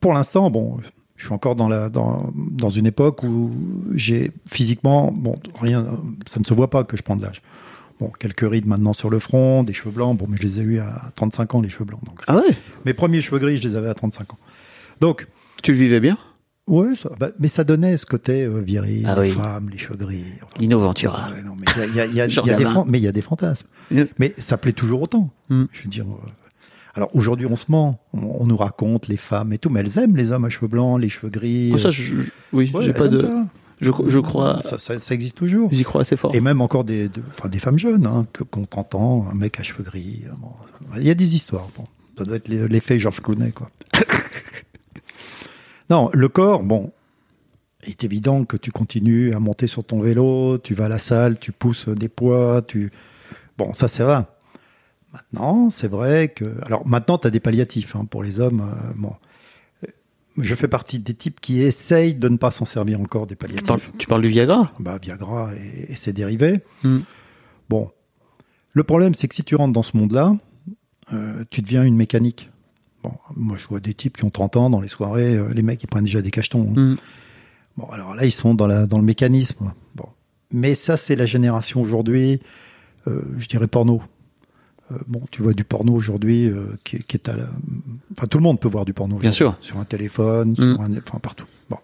[0.00, 0.76] pour l'instant, bon,
[1.16, 3.50] je suis encore dans la dans, dans une époque où
[3.94, 5.86] j'ai physiquement, bon, rien,
[6.26, 7.42] ça ne se voit pas que je prends de l'âge.
[7.98, 10.16] Bon, quelques rides maintenant sur le front, des cheveux blancs.
[10.16, 12.02] Bon, mais je les ai eu à 35 ans, les cheveux blancs.
[12.04, 12.56] Donc, Ah ouais?
[12.86, 14.38] mes premiers cheveux gris, je les avais à 35 ans.
[15.00, 15.26] Donc,
[15.62, 16.16] Tu le vivais bien?
[16.70, 19.30] Ouais, ça- bah, mais ça donnait ce côté euh, viril, Ah oui.
[19.32, 20.24] femme, les cheveux gris.
[20.42, 21.30] Enfin, Dino Ventura.
[21.32, 22.52] ouais, non, mais il y a, il y a- il y a- Genre il y
[22.52, 22.74] a des gamin.
[22.76, 23.66] fan- mais il y a des fantasmes.
[23.90, 24.04] Yeah.
[24.18, 25.30] Mais ça plaît toujours autant.
[25.50, 25.64] Mm.
[25.72, 26.06] Je veux dire.
[26.06, 26.28] euh,
[26.94, 28.00] alors aujourd'hui, on se ment.
[28.14, 30.66] On, on nous raconte les femmes et tout, mais elles aiment les hommes à cheveux
[30.68, 31.70] blancs, les cheveux gris.
[31.74, 33.18] Oh, ça, je, je- oui, Ouais, j'ai pas de.
[33.18, 33.46] ça.
[33.80, 34.60] Je, je crois.
[34.62, 35.70] Ça, ça- ça existe toujours.
[35.72, 36.34] J'y crois assez fort.
[36.34, 39.58] Et même encore des, de- enfin, des femmes jeunes, hein, que, qu'on t'entend, un mec
[39.58, 40.24] à cheveux gris.
[40.26, 40.48] euh, bon,
[40.98, 41.68] il y a des histoires.
[41.76, 41.84] Bon,
[42.18, 43.70] ça doit être l'e- l'effet Georges Clooney, quoi.
[45.90, 46.92] non, le corps, bon,
[47.84, 50.98] il est évident que tu continues à monter sur ton vélo, tu vas à la
[50.98, 52.90] salle, tu pousses des poids, tu.
[53.58, 54.22] Bon, ça, c'est vrai.
[55.12, 56.54] Maintenant, c'est vrai que.
[56.64, 58.60] Alors, maintenant, tu as des palliatifs hein, pour les hommes.
[58.60, 59.12] euh, bon.
[59.84, 59.88] Euh,
[60.38, 63.38] Je fais partie des types qui essayent de ne pas s'en servir encore des tu,
[63.38, 64.72] palliatifs parles, tu parles du Viagra?
[64.78, 66.60] Bah, Viagra et, et ses dérivés.
[66.84, 67.00] Hmm.
[67.68, 67.90] Bon,
[68.74, 70.36] le problème, c'est que si tu rentres dans ce monde-là,
[71.12, 72.48] euh, tu deviens une mécanique.
[73.02, 75.62] Bon, moi, je vois des types qui ont 30 ans dans les soirées, euh, les
[75.62, 76.72] mecs, ils prennent déjà des cachetons.
[76.76, 76.80] hein.
[76.80, 76.96] Hmm.
[77.76, 79.72] Bon, alors là, ils sont dans, la, dans le mécanisme.
[79.94, 80.06] Bon.
[80.52, 82.40] Mais ça, c'est la génération aujourd'hui,
[83.08, 84.02] euh, je dirais porno.
[84.92, 87.44] Euh, bon, tu vois du porno aujourd'hui euh, qui, qui est à la...
[88.12, 89.16] Enfin, tout le monde peut voir du porno.
[89.16, 89.56] Bien sûr.
[89.60, 90.54] Sur un téléphone, Mm.
[90.56, 90.90] sur un...
[90.98, 91.46] enfin partout.
[91.70, 91.78] Bon.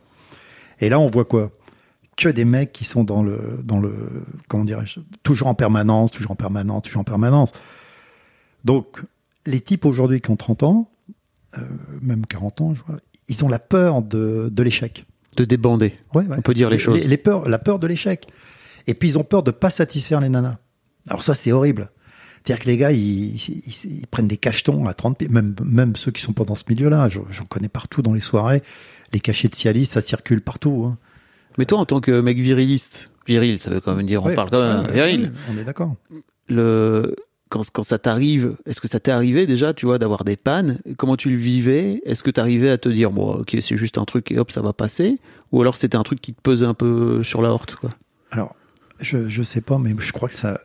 [0.80, 1.50] Et là, on voit quoi?
[2.16, 3.94] Que des mecs qui sont dans le, dans le,
[4.48, 7.52] comment dirais-je, toujours en permanence, toujours en permanence, toujours en permanence.
[8.64, 9.02] Donc,
[9.46, 10.90] les types aujourd'hui qui ont 30 ans,
[11.58, 11.60] euh,
[12.02, 12.96] même 40 ans, je vois,
[13.28, 15.04] ils ont la peur de, de l'échec.
[15.36, 15.92] De débander.
[16.14, 16.36] Ouais, ouais.
[16.38, 17.06] On peut dire les choses.
[17.06, 18.26] Les, peurs, la peur de l'échec.
[18.86, 20.58] Et puis ils ont peur de pas satisfaire les nanas.
[21.08, 21.90] Alors ça, c'est horrible.
[22.44, 23.62] C'est-à-dire que les gars, ils, ils-
[24.00, 26.62] ils prennent des cachetons à 30 pieds, même, même ceux qui sont pas dans ce
[26.68, 27.08] milieu-là.
[27.08, 28.62] Je- J'en connais partout dans les soirées.
[29.12, 30.84] Les cachets de Cialis, ça circule partout.
[30.88, 30.96] hein.
[31.58, 34.50] Mais toi, en tant que mec viriliste, viril, ça veut quand même dire, on parle
[34.50, 35.32] quand même viril.
[35.52, 35.94] on est d'accord.
[36.48, 37.16] Le,
[37.48, 40.80] quand, ça t'arrive, est-ce que ça t'est arrivé déjà, tu vois, d'avoir des pannes?
[40.96, 42.00] Comment tu le vivais?
[42.04, 44.62] Est-ce que t'arrivais à te dire, bon, ok, c'est juste un truc et hop, ça
[44.62, 45.18] va passer?
[45.52, 47.90] Ou alors c'était un truc qui te pesait un peu sur la horte, quoi?
[48.32, 48.56] Alors,
[49.00, 50.60] je, je sais pas, mais je crois que ça,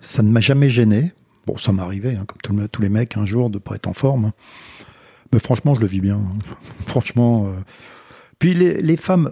[0.00, 1.12] ça ne m'a jamais gêné.
[1.46, 3.74] Bon, ça m'est arrivé, hein, comme tout le- tous les mecs, un jour, de pas
[3.76, 4.32] être en forme.
[5.32, 6.20] Mais franchement, je le vis bien.
[6.86, 7.46] Franchement.
[7.48, 7.52] euh.
[8.38, 9.30] Puis les, les femmes,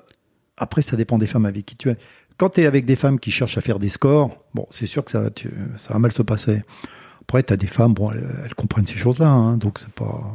[0.57, 1.97] après, ça dépend des femmes avec qui tu es.
[2.43, 5.05] Quand tu es avec des femmes qui cherchent à faire des scores, bon, c'est sûr
[5.05, 6.65] que ça, va- tu- ça va mal se passer.
[7.21, 10.35] Après, tu as des femmes, bon, elles, elles comprennent ces choses-là, hein, donc c'est pas.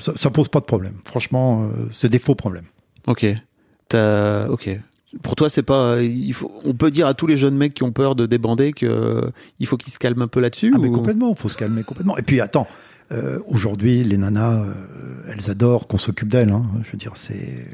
[0.00, 0.94] Ça, ça pose pas de problème.
[1.04, 2.64] Franchement, euh, c'est des faux problèmes.
[3.06, 3.24] Ok.
[3.88, 4.68] T'as, ok.
[5.22, 7.84] Pour toi, c'est pas, il faut, on peut dire à tous les jeunes mecs qui
[7.84, 9.30] ont peur de débander que
[9.60, 10.72] il faut qu'ils se calment un peu là-dessus.
[10.74, 12.18] Ah mais ou- complètement, faut se calmer complètement.
[12.18, 12.66] Et puis attends,
[13.12, 14.74] euh, aujourd'hui les nanas, euh,
[15.28, 16.50] elles adorent qu'on s'occupe d'elles.
[16.50, 16.64] Hein.
[16.82, 17.64] Je veux dire, c'est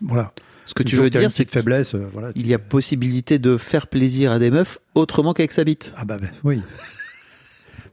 [0.00, 0.32] voilà.
[0.70, 2.32] Ce que tu veux dire, c'est faiblesse, euh, voilà.
[2.32, 5.92] qu'il y a possibilité de faire plaisir à des meufs autrement qu'avec sa bite.
[5.96, 6.60] Ah bah, bah, oui.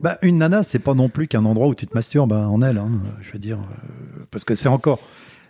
[0.00, 2.62] bah une nana, c'est pas non plus qu'un endroit où tu te masturbes hein, en
[2.62, 2.78] elle.
[2.78, 5.00] Hein, je veux dire, euh, parce que c'est encore,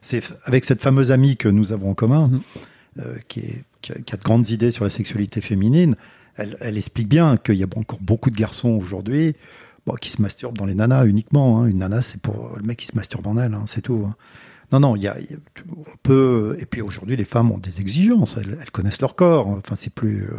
[0.01, 2.41] c'est avec cette fameuse amie que nous avons en commun, Mhm.
[3.01, 5.97] euh, qui, est, qui, a, qui a de grandes idées sur la sexualité féminine.
[6.37, 9.35] Elle, elle explique bien qu'il y a encore beaucoup de garçons aujourd'hui
[9.87, 11.61] bon, qui se masturbent dans les nanas uniquement.
[11.61, 11.67] Hein.
[11.67, 14.09] Une nana, c'est pour le mec qui se masturbe en elle, hein, c'est tout.
[14.73, 14.81] Hein.
[14.81, 15.17] Non, non, il y a,
[15.77, 16.57] on peut.
[16.61, 18.37] Et puis aujourd'hui, les femmes ont des exigences.
[18.37, 19.49] Elles, connaissent leur corps.
[19.49, 20.25] Enfin, c'est plus.
[20.25, 20.37] euh,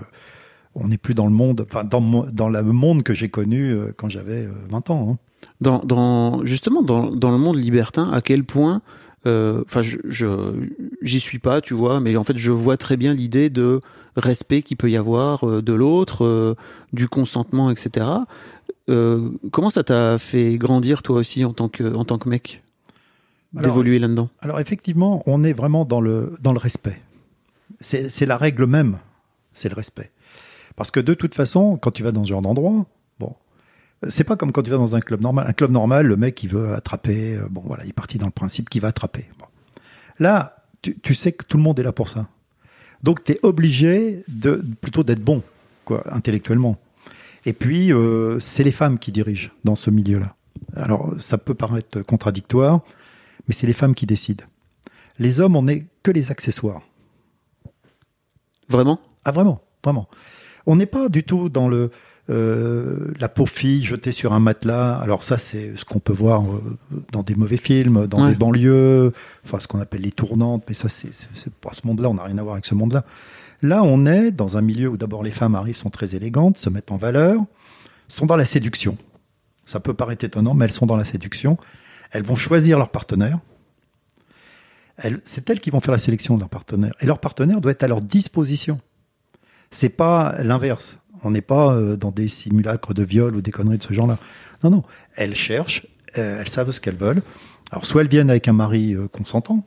[0.75, 1.99] on n'est plus dans le monde, enfin dans,
[2.31, 5.09] dans le monde que j'ai connu euh, quand j'avais euh, 20 ans.
[5.11, 5.17] hein.
[5.61, 8.81] Dans, dans justement dans, dans le monde libertin, à quel point,
[9.25, 9.97] euh, enfin, je,
[11.01, 13.79] j'y suis pas, tu vois, mais en fait, je vois très bien l'idée de
[14.15, 16.55] respect qu'il peut y avoir euh, de l'autre, euh,
[16.93, 18.05] du consentement, etc.
[18.89, 22.63] Euh, comment ça t'a fait grandir toi aussi en tant que en tant que mec,
[23.53, 27.01] d'évoluer là-dedans Alors effectivement, on est vraiment dans le, dans le respect.
[27.79, 28.99] C'est c'est la règle même,
[29.53, 30.11] c'est le respect.
[30.75, 32.85] Parce que de toute façon, quand tu vas dans ce genre d'endroit,
[33.19, 33.35] bon,
[34.07, 35.45] c'est pas comme quand tu vas dans un club normal.
[35.47, 38.27] Un club normal, le mec, il veut attraper, euh, bon voilà, il est parti dans
[38.27, 39.25] le principe qu'il va attraper.
[39.39, 39.45] Bon.
[40.19, 42.27] Là, tu, tu sais que tout le monde est là pour ça.
[43.03, 45.43] Donc tu es obligé de plutôt d'être bon,
[45.85, 46.77] quoi, intellectuellement.
[47.45, 50.35] Et puis, euh, c'est les femmes qui dirigent dans ce milieu-là.
[50.75, 52.81] Alors, ça peut paraître contradictoire,
[53.49, 54.45] mais c'est les femmes qui décident.
[55.17, 56.81] Les hommes, on n'est que les accessoires.
[58.69, 59.01] Vraiment?
[59.25, 60.07] Ah vraiment, vraiment.
[60.65, 61.89] On n'est pas du tout dans le
[62.29, 64.97] euh, la pauvre fille jetée sur un matelas.
[64.99, 66.61] Alors ça, c'est ce qu'on peut voir euh,
[67.11, 68.29] dans des mauvais films, dans Ouais.
[68.29, 69.11] des banlieues,
[69.45, 70.63] enfin ce qu'on appelle les tournantes.
[70.67, 71.09] Mais ça, c'est
[71.59, 72.07] pas ce monde-là.
[72.09, 73.03] On n'a rien à voir avec ce monde-là.
[73.63, 76.69] Là, on est dans un milieu où d'abord les femmes arrivent, sont très élégantes, se
[76.69, 77.41] mettent en valeur,
[78.07, 78.95] sont dans la séduction.
[79.65, 81.57] Ça peut paraître étonnant, mais elles sont dans la séduction.
[82.11, 83.39] Elles vont choisir leur partenaire.
[84.97, 86.93] Elles- C'est elles qui vont faire la sélection de leur partenaire.
[87.01, 88.79] Et leur partenaire doit être à leur disposition.
[89.71, 90.97] C'est pas l'inverse.
[91.23, 94.17] On n'est pas euh, dans des simulacres de viol ou des conneries de ce genre-là.
[94.63, 94.83] Non, non.
[95.15, 95.85] Elles cherchent,
[96.17, 97.21] euh, elles savent ce qu'elles veulent.
[97.71, 99.63] Alors, soit elles viennent avec un mari euh, consentant,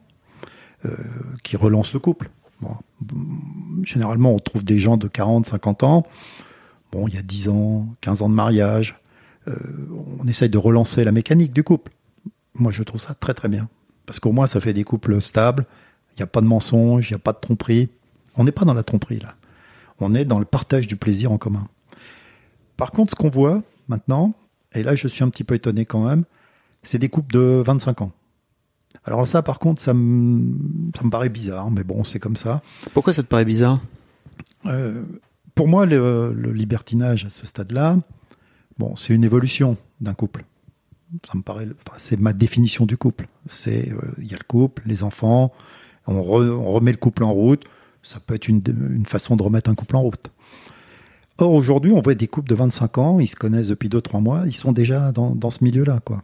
[1.45, 2.29] qui relance le couple.
[2.61, 6.05] Mm, généralement, on trouve des gens de 40, 50 ans.
[6.91, 8.99] Bon, il y a 10 ans, 15 ans de mariage.
[9.47, 11.93] On essaye de relancer la mécanique du couple.
[12.55, 13.69] Moi, je trouve ça très, très bien.
[14.07, 15.67] Parce qu'au moins, ça fait des couples stables.
[16.13, 17.89] Il n'y a pas de mensonge, il n'y a pas de tromperie.
[18.37, 19.35] On n'est pas dans la tromperie, là.
[20.01, 21.69] On est dans le partage du plaisir en commun.
[22.77, 24.35] Par contre, ce qu'on voit maintenant,
[24.75, 26.25] et là, je suis un petit peu étonné quand même,
[26.83, 28.13] c'est des couples de 25 ans.
[29.05, 30.57] Alors ça, par contre, ça me,
[30.97, 32.63] ça me paraît bizarre, mais bon, c'est comme ça.
[32.93, 33.81] Pourquoi ça te paraît bizarre?
[34.67, 35.05] Euh,
[35.55, 37.99] pour moi, le, le libertinage à ce stade-là,
[38.79, 40.45] bon, c'est une évolution d'un couple.
[41.27, 43.27] Ça me paraît, enfin, c'est ma définition du couple.
[43.47, 45.53] C'est, euh, il y a le couple, les enfants,
[46.07, 47.65] on, re- on remet le couple en route.
[48.03, 48.63] Ça peut être une,
[48.95, 50.31] une façon de remettre un couple en route.
[51.39, 54.43] Or, aujourd'hui, on voit des couples de 25 ans, ils se connaissent depuis 2-3 mois,
[54.47, 56.23] ils sont déjà dans, dans ce milieu-là, quoi.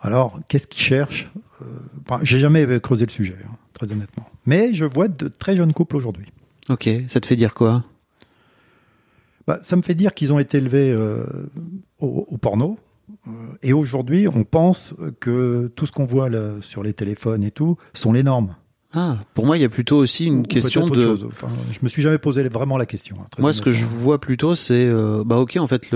[0.00, 1.30] Alors, qu'est-ce qu'ils cherchent
[1.62, 1.64] Euh,
[2.08, 4.26] enfin, J'ai jamais creusé le sujet, hein, très honnêtement.
[4.44, 6.26] Mais je vois de très jeunes couples aujourd'hui.
[6.68, 7.84] Ok, ça te fait dire quoi?
[9.46, 11.24] Bah, Ça me fait dire qu'ils ont été élevés euh,
[11.98, 12.78] au, au, porno.
[13.62, 17.76] Et aujourd'hui, on pense que tout ce qu'on voit là, sur les téléphones et tout
[17.94, 18.54] sont les normes.
[18.92, 21.00] Ah, pour moi, il y a plutôt aussi une Ou question de.
[21.00, 21.24] chose.
[21.28, 23.16] Enfin, je me suis jamais posé vraiment la question.
[23.20, 25.90] hein, Moi, ce que je vois plutôt, c'est euh, bah ok, en fait,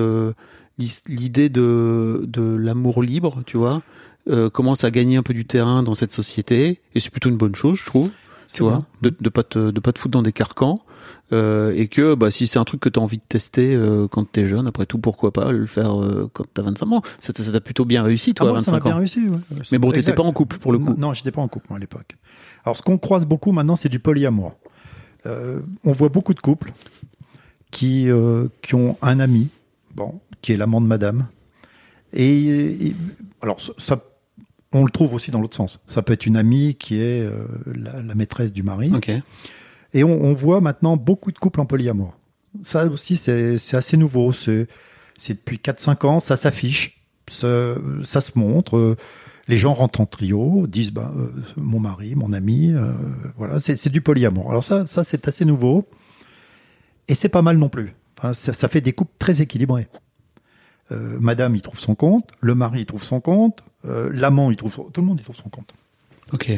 [1.08, 3.82] l'idée de de l'amour libre, tu vois,
[4.28, 7.36] euh, commence à gagner un peu du terrain dans cette société, et c'est plutôt une
[7.36, 8.11] bonne chose, je trouve.
[8.52, 10.80] Tu vois, de, de pas te de pas te foutre dans des carcans,
[11.32, 14.30] euh, et que bah si c'est un truc que t'as envie de tester euh, quand
[14.30, 17.02] t'es jeune, après tout, pourquoi pas le faire euh, quand t'as 25 ans.
[17.20, 19.28] Ça t'a plutôt bien réussi, Ah, toi, à moi, ça m'a 25 bien réussi.
[19.28, 19.38] ouais.
[19.72, 20.90] Mais bon, t'étais pas en couple pour le coup.
[20.90, 22.16] Non, non, j'étais pas en couple moi, à l'époque.
[22.64, 24.56] Alors, ce qu'on croise beaucoup maintenant, c'est du polyamour.
[25.24, 26.72] On voit beaucoup de couples
[27.70, 28.08] qui,
[28.62, 29.48] qui ont un ami,
[29.94, 31.28] bon, qui est l'amant de madame.
[32.12, 32.96] Et, et-
[33.42, 34.02] alors, ça- ça,
[34.72, 35.80] on le trouve aussi dans l'autre sens.
[35.86, 37.28] Ça peut être une amie qui est
[37.74, 38.90] la, la maîtresse du mari.
[38.94, 39.11] Ok.
[39.95, 42.16] Et on, on voit maintenant beaucoup de couples en polyamour.
[42.64, 44.32] Ça aussi, c'est assez nouveau.
[44.32, 44.66] C'est
[45.28, 48.97] depuis 4-5 ans, ça s'affiche, ça, ça se montre.
[49.49, 52.93] Les gens rentrent en trio, disent bah, euh, mon mari, mon ami, euh,
[53.36, 54.51] voilà, c'est du polyamour.
[54.51, 55.88] Alors ça, ça c'est assez nouveau
[57.09, 57.95] et c'est pas mal non plus.
[58.32, 59.88] Ça, ça fait des couples très équilibrés.
[60.93, 64.57] Euh, Madame, il trouve son compte, le mari, il trouve son compte, euh, l'amant, il
[64.57, 65.72] trouve son- tout le monde, il trouve son compte.
[66.32, 66.53] Ok.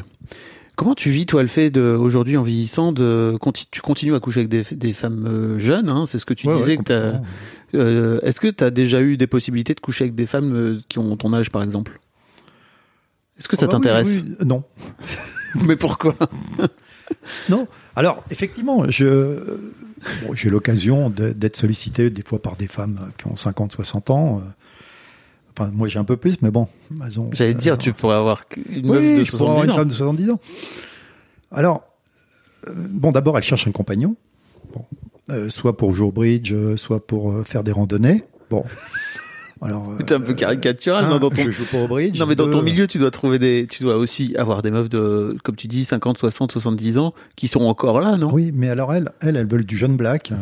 [0.76, 4.20] Comment tu vis, toi, le fait de, aujourd'hui, en vieillissant, de, conti- tu continues à
[4.20, 6.82] coucher avec des, des femmes euh, jeunes, hein, c'est ce que tu Ouais, disais ouais,
[6.82, 7.14] que
[7.74, 10.78] euh, est-ce que tu as déjà eu des possibilités de coucher avec des femmes euh,
[10.88, 12.00] qui ont ton âge, par exemple?
[13.38, 14.24] Est-ce que ça Ah bah t'intéresse?
[14.26, 14.64] oui, Non.
[15.66, 16.14] Mais pourquoi?
[17.50, 17.68] Non.
[17.94, 19.58] Alors, effectivement, je,
[20.24, 24.42] bon, j'ai l'occasion d'être sollicité des fois par des femmes qui ont 50, 60 ans.
[25.58, 26.68] Enfin, moi, j'ai un peu plus, mais bon.
[27.04, 28.42] elles ont- J'allais te dire, ont- tu pourrais avoir
[28.74, 30.40] une Oui, meuf de je pourrais avoir 70 une femme de 70 ans.
[31.50, 31.82] Alors,
[32.68, 34.16] euh, bon, d'abord, elle cherche un compagnon.
[34.74, 34.84] Bon,
[35.30, 38.24] euh, soit pour jouer au bridge, euh, soit pour euh, faire des randonnées.
[38.50, 38.64] Bon.
[39.60, 42.18] Alors, T'es un peu caricatural, un, non, dans ton, je joue pas au bridge.
[42.18, 44.88] non, mais dans ton milieu, tu dois trouver des, tu dois aussi avoir des meufs
[44.88, 48.32] de, comme tu dis, 50, 60, 70 ans, qui sont encore là, non?
[48.32, 50.32] Oui, mais alors elles, elles, elles veulent du jeune black,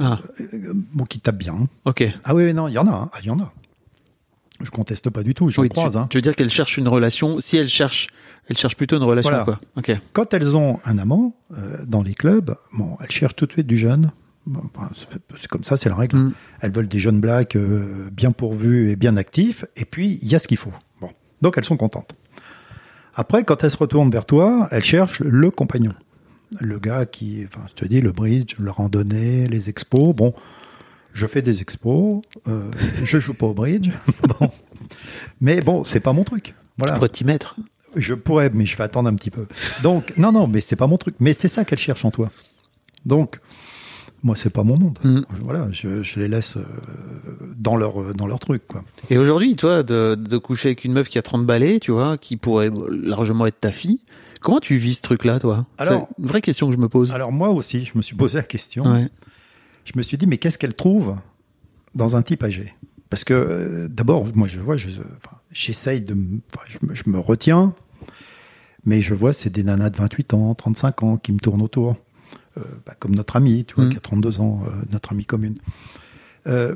[0.00, 0.18] Ah.
[0.92, 1.54] bon, qui tape bien.
[1.86, 2.04] Ok.
[2.24, 3.08] Ah oui, oui, non, il y en a, hein.
[3.14, 3.52] Ah, il y en a.
[4.62, 6.06] Je conteste pas du tout, j'en Oui, tu, hein.
[6.08, 8.06] tu veux dire qu'elles cherchent une relation, si elles cherchent,
[8.48, 9.44] elles cherchent plutôt une relation, Voilà.
[9.44, 9.60] quoi.
[9.76, 9.92] Ok.
[10.12, 13.66] Quand elles ont un amant euh, dans les clubs, bon, elles cherchent tout de suite
[13.66, 14.10] du jeune.
[14.46, 14.62] Bon,
[15.34, 16.16] c'est- comme ça, c'est la règle.
[16.16, 16.32] Mm.
[16.60, 20.34] Elles veulent des jeunes blacks euh, bien pourvus et bien actifs, et puis il y
[20.34, 20.72] a ce qu'il faut.
[21.00, 21.10] Bon,
[21.42, 22.14] donc elles sont contentes.
[23.14, 25.92] Après, quand elles se retournent vers toi, elles cherchent le compagnon,
[26.60, 30.14] le gars qui, enfin, je te dis, le bridge, la randonnée, les expos.
[30.14, 30.32] Bon,
[31.16, 32.70] je fais des expos, euh,
[33.02, 33.90] je joue pas au bridge,
[34.40, 34.50] bon,
[35.40, 36.54] mais bon, c'est pas mon truc.
[36.78, 36.92] Voilà.
[36.92, 37.56] Tu pourrais t'y mettre.
[37.96, 39.46] Je pourrais, mais je vais attendre un petit peu.
[39.82, 41.14] Donc, non, non, mais c'est pas mon truc.
[41.18, 42.30] Mais c'est ça qu'elle cherche en toi.
[43.06, 43.40] Donc,
[44.22, 44.98] moi, c'est pas mon monde.
[45.02, 45.20] Mm.
[45.42, 46.64] Voilà, je, je les laisse euh,
[47.56, 48.84] dans leur euh, dans leur truc, quoi.
[49.08, 52.18] Et aujourd'hui, toi, de, de coucher avec une meuf qui a 30 balais, tu vois,
[52.18, 54.00] qui pourrait largement être ta fille,
[54.42, 55.64] comment tu vis ce truc-là, toi?
[55.78, 57.12] Alors- C'est une vraie question que je me pose.
[57.14, 58.84] Alors moi aussi, je me suis posé la question.
[58.84, 59.08] Ouais.
[59.86, 61.16] Je me suis dit, mais qu'est-ce qu'elle trouve
[61.94, 62.74] dans un type âgé?
[63.08, 64.90] Parce que euh, d'abord, moi, je vois, je-
[65.52, 66.16] j'essaye de,
[66.68, 67.72] je, me- je me retiens,
[68.84, 71.96] mais je vois, c'est des nanas de 28 ans, 35 ans qui me tournent autour,
[72.58, 73.90] Euh, bah, comme notre amie, tu vois, Mm.
[73.90, 75.56] qui a 32 ans, euh, notre amie commune.
[76.46, 76.74] On,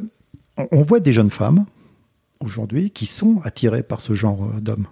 [0.73, 1.65] on voit des jeunes femmes
[2.41, 4.87] aujourd'hui qui sont attirées par ce genre d'hommes.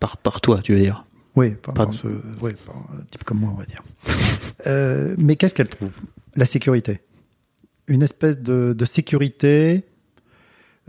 [0.00, 1.04] Par, par toi, tu veux dire?
[1.36, 2.06] Oui, par, ce,
[2.40, 3.82] oui, par un type comme moi, on va dire.
[5.18, 5.90] Mais qu'est-ce qu'elle trouve?
[6.36, 7.00] La sécurité.
[7.86, 9.84] Une espèce de, de sécurité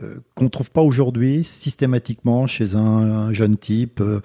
[0.01, 4.21] euh, qu'on trouve pas aujourd'hui systématiquement chez un, un jeune type euh,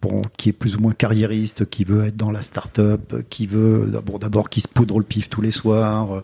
[0.00, 3.88] bon, qui est plus ou moins carriériste, qui veut être dans la start-up, qui veut
[3.90, 6.16] d'abord d'abord qui se poudre le pif tous les soirs.
[6.16, 6.20] euh,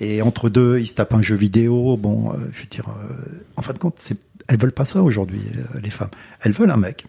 [0.00, 1.96] et entre deux, il se tape un jeu vidéo.
[1.96, 3.14] Bon, euh, je veux dire, euh,
[3.56, 4.18] en fin de compte, c'est,
[4.48, 6.10] elles veulent pas ça aujourd'hui, euh, les femmes.
[6.40, 7.06] Elles veulent un mec,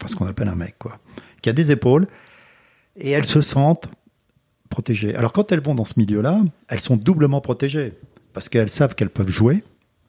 [0.00, 0.98] enfin ce qu'on appelle un mec, quoi,
[1.42, 2.06] qui a des épaules,
[2.96, 3.88] et elles se sentent
[4.74, 5.14] protégées.
[5.14, 7.92] Alors quand elles vont dans ce milieu-là, elles sont doublement protégées,
[8.32, 9.62] parce qu'elles savent qu'elles peuvent jouer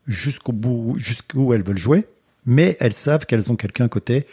[0.07, 2.07] jusqu'au bout, jusqu'où elles veulent jouer,
[2.45, 4.26] mais elles savent qu'elles ont quelqu'un à côté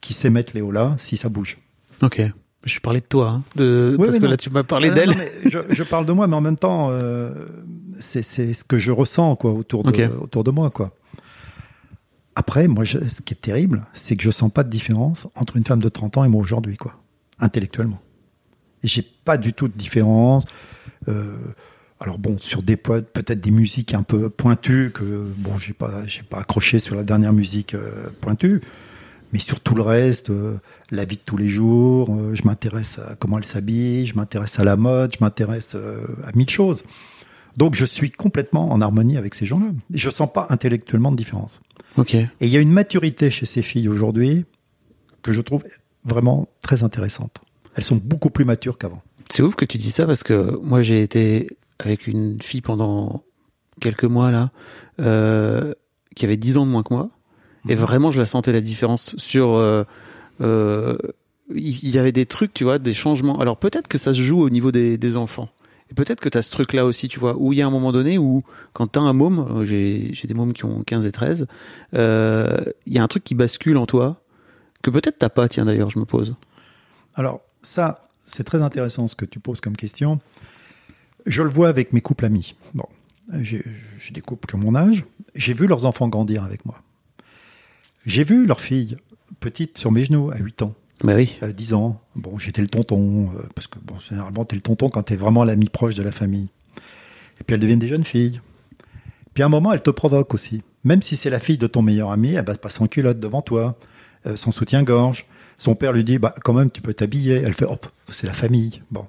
[0.00, 1.58] qui sait mettre les là si ça bouge.
[2.02, 2.20] Ok.
[2.64, 4.30] Je parlais de toi, hein, de, Oui, parce que non.
[4.30, 5.14] là, tu m'as parlé Ah, d'elle.
[5.46, 7.32] je, je parle de moi, mais en même temps, euh,
[7.94, 10.92] c'est ce que je ressens quoi autour de, autour de moi quoi.
[12.34, 15.56] Après, moi, je- ce qui est terrible, c'est que je sens pas de différence entre
[15.56, 16.94] une femme de 30 ans et moi aujourd'hui, quoi,
[17.40, 18.00] intellectuellement.
[18.84, 20.44] J'ai pas du tout de différence.
[21.08, 21.36] Euh,
[22.00, 26.22] alors bon, sur des peut-être des musiques un peu pointues que bon, j'ai pas, j'ai
[26.22, 28.60] pas accroché sur la dernière musique euh, pointue,
[29.32, 30.58] mais sur tout le reste, euh,
[30.92, 34.60] la vie de tous les jours, euh, je m'intéresse à comment elle s'habille, je m'intéresse
[34.60, 36.84] à la mode, je m'intéresse à mille choses.
[37.56, 39.66] Donc je suis complètement en harmonie avec ces gens-là.
[39.92, 41.60] Je sens pas intellectuellement de différence.
[41.96, 42.14] Ok.
[42.14, 44.44] Et il y a une maturité chez ces filles aujourd'hui
[45.22, 45.64] que je trouve
[46.04, 47.40] vraiment très intéressante.
[47.78, 49.02] Elles sont beaucoup plus matures qu'avant.
[49.30, 51.48] C'est ouf que tu dis ça parce que moi j'ai été
[51.78, 53.22] avec une fille pendant
[53.80, 54.50] quelques mois là,
[55.00, 55.74] euh,
[56.16, 57.10] qui avait 10 ans de moins que moi.
[57.68, 59.54] Et vraiment, je la sentais la différence sur.
[59.54, 59.84] euh,
[60.40, 60.98] euh,
[61.54, 63.38] il y avait des trucs, tu vois, des changements.
[63.38, 65.48] Alors peut-être que ça se joue au niveau des, des enfants.
[65.88, 67.70] Et peut-être que tu as ce truc-là aussi, tu vois, où il y a un
[67.70, 70.82] moment donné où, quand tu as un môme, euh, j'ai j'ai des mômes qui ont
[70.82, 71.46] 15 et 13,
[71.94, 74.20] euh, il y a un truc qui bascule en toi,
[74.82, 76.34] que peut-être t'as pas, tiens d'ailleurs, je me pose.
[77.14, 80.18] Alors ça, c'est très intéressant ce que tu poses comme question.
[81.26, 82.54] Je le vois avec mes couples amis.
[82.74, 82.86] Bon,
[83.40, 83.62] j'ai
[84.12, 85.04] des couples qui ont mon âge.
[85.34, 86.82] J'ai vu leurs enfants grandir avec moi.
[88.06, 88.96] J'ai vu leur fille
[89.40, 90.74] petite sur mes genoux à 8 ans.
[91.04, 91.36] Bah oui.
[91.42, 92.00] à 10 ans.
[92.16, 95.44] Bon, j'étais le tonton, euh, parce que bon, généralement, t'es le tonton quand t'es vraiment
[95.44, 96.48] l'ami proche de la famille.
[97.40, 98.40] Et puis elles deviennent des jeunes filles.
[99.34, 100.62] Puis à un moment, elles te provoquent aussi.
[100.84, 103.42] Même si c'est la fille de ton meilleur ami, elle va passer en culotte devant
[103.42, 103.78] toi,
[104.26, 105.26] euh, son soutien-gorge.
[105.58, 107.34] Son père lui dit, bah, quand même, tu peux t'habiller.
[107.44, 108.80] Elle fait, hop, c'est la famille.
[108.90, 109.06] Bon.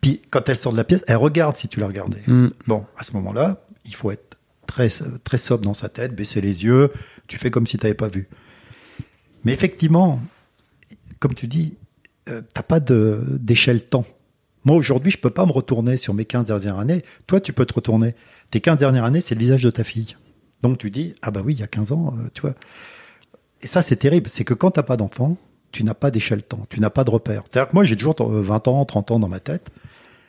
[0.00, 2.20] Puis quand elle sort de la pièce, elle regarde si tu l'as regardée.
[2.28, 2.48] Mm.
[2.66, 4.88] Bon, à ce moment-là, il faut être très,
[5.24, 6.90] très sobre dans sa tête, baisser les yeux,
[7.26, 8.28] tu fais comme si tu n'avais pas vu.
[9.44, 10.20] Mais effectivement,
[11.18, 11.78] comme tu dis,
[12.28, 14.04] euh, t'as pas de- d'échelle temps.
[14.64, 17.04] Moi, aujourd'hui, je peux pas me retourner sur mes 15 dernières années.
[17.26, 18.14] Toi, tu peux te retourner.
[18.50, 20.16] Tes 15 dernières années, c'est le visage de ta fille.
[20.62, 22.54] Donc, tu dis, ah bah oui, il y a 15 ans, euh, tu vois.
[23.62, 24.28] Et ça, c'est terrible.
[24.28, 25.36] C'est que quand t'as pas d'enfant,
[25.76, 26.62] tu n'as pas d'échelle temps.
[26.70, 27.42] Tu n'as pas de repère.
[27.50, 29.68] C'est-à-dire que moi, j'ai toujours euh, 20 ans, 30 ans dans ma tête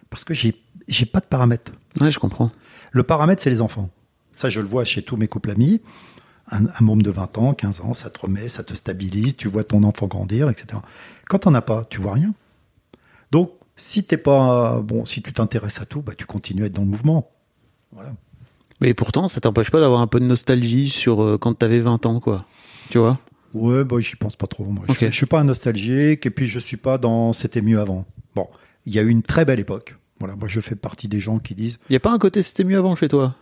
[0.10, 1.72] parce que j'ai j'ai pas de paramètres.
[2.02, 2.52] Ouais, je comprends.
[2.92, 3.90] Le paramètre, c'est les enfants.
[4.34, 5.82] Ça, je le vois chez tous mes couples amis.
[6.52, 9.48] Un, un môme de 20 ans, 15 ans, ça te remet, ça te stabilise, tu
[9.48, 10.80] vois ton enfant grandir, etc.
[11.28, 12.34] Quand t'en as pas, tu vois rien.
[13.32, 16.74] Donc, si t'es pas, bon, si tu t'intéresses à tout, bah, tu continues à être
[16.74, 17.32] dans le mouvement.
[17.94, 18.14] Voilà.
[18.82, 22.06] Mais pourtant, ça t'empêche pas d'avoir un peu de nostalgie sur euh, quand t'avais 20
[22.06, 22.46] ans, quoi.
[22.90, 23.18] Tu vois?
[23.60, 24.66] Ouais, bah, j'y pense pas trop.
[24.66, 24.84] Moi.
[24.88, 28.06] Je, je suis pas un nostalgique, et puis je suis pas dans c'était mieux avant.
[28.36, 28.48] Bon,
[28.86, 29.96] il y a eu une très belle époque.
[30.20, 32.64] Voilà, moi, je fais partie des gens qui disent Y a pas un côté c'était
[32.64, 33.36] mieux avant chez toi?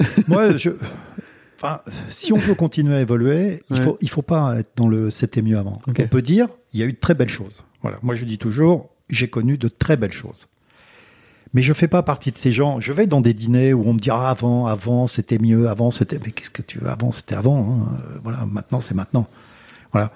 [0.26, 0.70] Moi, je.
[1.56, 5.10] Enfin, si on veut continuer à évoluer, il faut il faut pas être dans le
[5.10, 5.80] c'était mieux avant.
[5.86, 7.64] On peut dire il y a eu de très belles choses.
[7.82, 7.98] Voilà.
[8.02, 10.48] Moi, je dis toujours j'ai connu de très belles choses.
[11.54, 12.80] Mais je fais pas partie de ces gens.
[12.80, 15.90] Je vais dans des dîners où on me dit ah, avant, avant c'était mieux, avant
[15.90, 16.18] c'était.
[16.24, 17.58] Mais qu'est-ce que tu veux Avant c'était avant.
[17.58, 17.98] hein.
[18.14, 18.46] Euh, Voilà.
[18.50, 19.28] Maintenant c'est maintenant.
[19.92, 20.10] Voilà.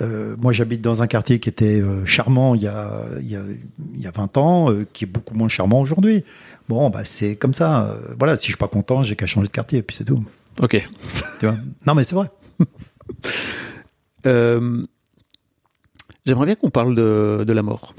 [0.00, 3.34] Euh, moi, j'habite dans un quartier qui était euh, charmant il y a, il y
[3.36, 3.42] a,
[3.94, 6.22] il y a 20 ans, euh, qui est beaucoup moins charmant aujourd'hui.
[6.68, 7.82] Bon, bah, c'est comme ça.
[7.82, 10.04] Euh, voilà, si je suis pas content, j'ai qu'à changer de quartier, et puis c'est
[10.04, 10.24] tout.
[10.62, 10.88] Ok.
[11.40, 11.56] Tu vois?
[11.86, 12.30] Non, mais c'est vrai.
[14.26, 14.84] Euh,
[16.26, 17.94] J'aimerais bien qu'on parle de, de la mort.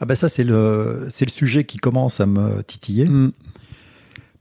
[0.00, 3.32] Ah ben ça, c'est le, c'est le sujet qui commence à me titiller, Mm.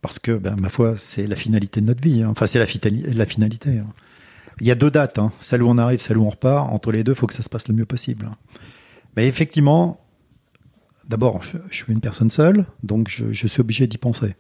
[0.02, 2.24] parce que, ben, ma foi, c'est la finalité de notre vie.
[2.24, 2.30] hein.
[2.32, 2.66] Enfin, c'est la,
[3.14, 3.80] la finalité.
[3.80, 3.88] hein.
[4.60, 5.32] Il y a deux dates, hein.
[5.40, 6.72] celle où on arrive, celle où on repart.
[6.72, 8.26] Entre les deux, il faut que ça se passe le mieux possible.
[8.32, 8.36] hein.
[9.16, 10.00] Mais effectivement,
[11.08, 14.36] d'abord, je, je suis une personne seule, donc je, je suis obligé d'y penser.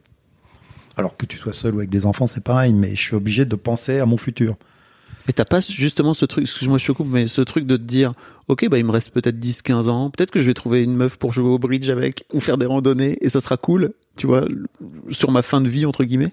[0.97, 3.45] Alors que tu sois seul ou avec des enfants, c'est pareil, mais je suis obligé
[3.45, 4.55] de penser à mon futur.
[5.27, 7.81] Et t'as pas justement ce truc, excuse-moi je te coupe, mais ce truc de te
[7.83, 8.13] dire,
[8.47, 11.17] ok, bah il me reste peut-être 10-15 ans, peut-être que je vais trouver une meuf
[11.17, 14.45] pour jouer au bridge avec, ou faire des randonnées, et ça sera cool, tu vois,
[15.09, 16.31] sur ma fin de vie, entre guillemets.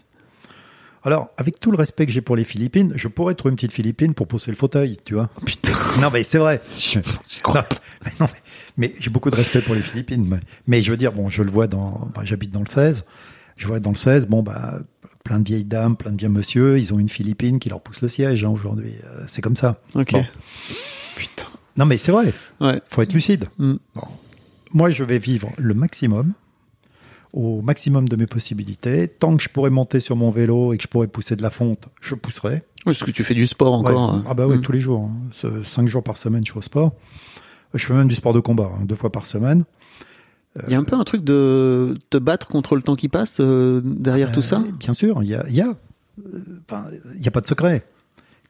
[1.02, 3.72] Alors, avec tout le respect que j'ai pour les Philippines, je pourrais trouver une petite
[3.72, 5.30] Philippine pour pousser le fauteuil, tu vois.
[5.46, 5.72] Putain.
[5.98, 6.60] Non, mais c'est vrai.
[6.76, 7.02] J'y Non,
[8.04, 8.40] mais, non, mais-
[8.76, 10.26] mais j'ai beaucoup de respect pour les Philippines.
[10.28, 12.10] Mais, mais je veux dire, bon, je le vois dans.
[12.14, 13.04] bah, J'habite dans le 16.
[13.56, 14.74] Je vois dans le 16, bon, bah,
[15.24, 16.78] plein de vieilles dames, plein de vieux monsieur.
[16.78, 18.92] Ils ont une Philippine qui leur pousse le siège hein, aujourd'hui.
[19.04, 19.80] Euh, C'est comme ça.
[19.94, 20.12] Ok.
[20.12, 20.24] Bon.
[21.16, 21.46] Putain.
[21.76, 22.32] Non, mais c'est vrai.
[22.60, 22.80] Ouais.
[22.88, 23.46] faut être lucide.
[23.58, 23.74] Mm.
[23.94, 24.02] Bon.
[24.72, 26.32] Moi, je vais vivre le maximum,
[27.32, 29.08] au maximum de mes possibilités.
[29.08, 31.50] Tant que je pourrais monter sur mon vélo et que je pourrais pousser de la
[31.50, 32.54] fonte, je pousserai.
[32.54, 34.10] Ouais, Parce que tu fais du sport encore.
[34.12, 34.18] Ouais.
[34.18, 34.24] hein.
[34.28, 34.60] Ah bah ouais, Mm.
[34.62, 35.02] tous les jours.
[35.10, 35.50] hein.
[35.64, 36.92] Cinq jours par semaine, je suis au sport.
[37.74, 39.64] Je fais même du sport de combat, hein, deux fois par semaine.
[40.66, 43.36] Il y a un peu un truc de te battre contre le temps qui passe
[43.38, 44.64] euh, derrière tout Euh, ça?
[44.80, 46.86] Bien sûr, il y a, il y a, euh, enfin,
[47.24, 47.84] a pas de secret.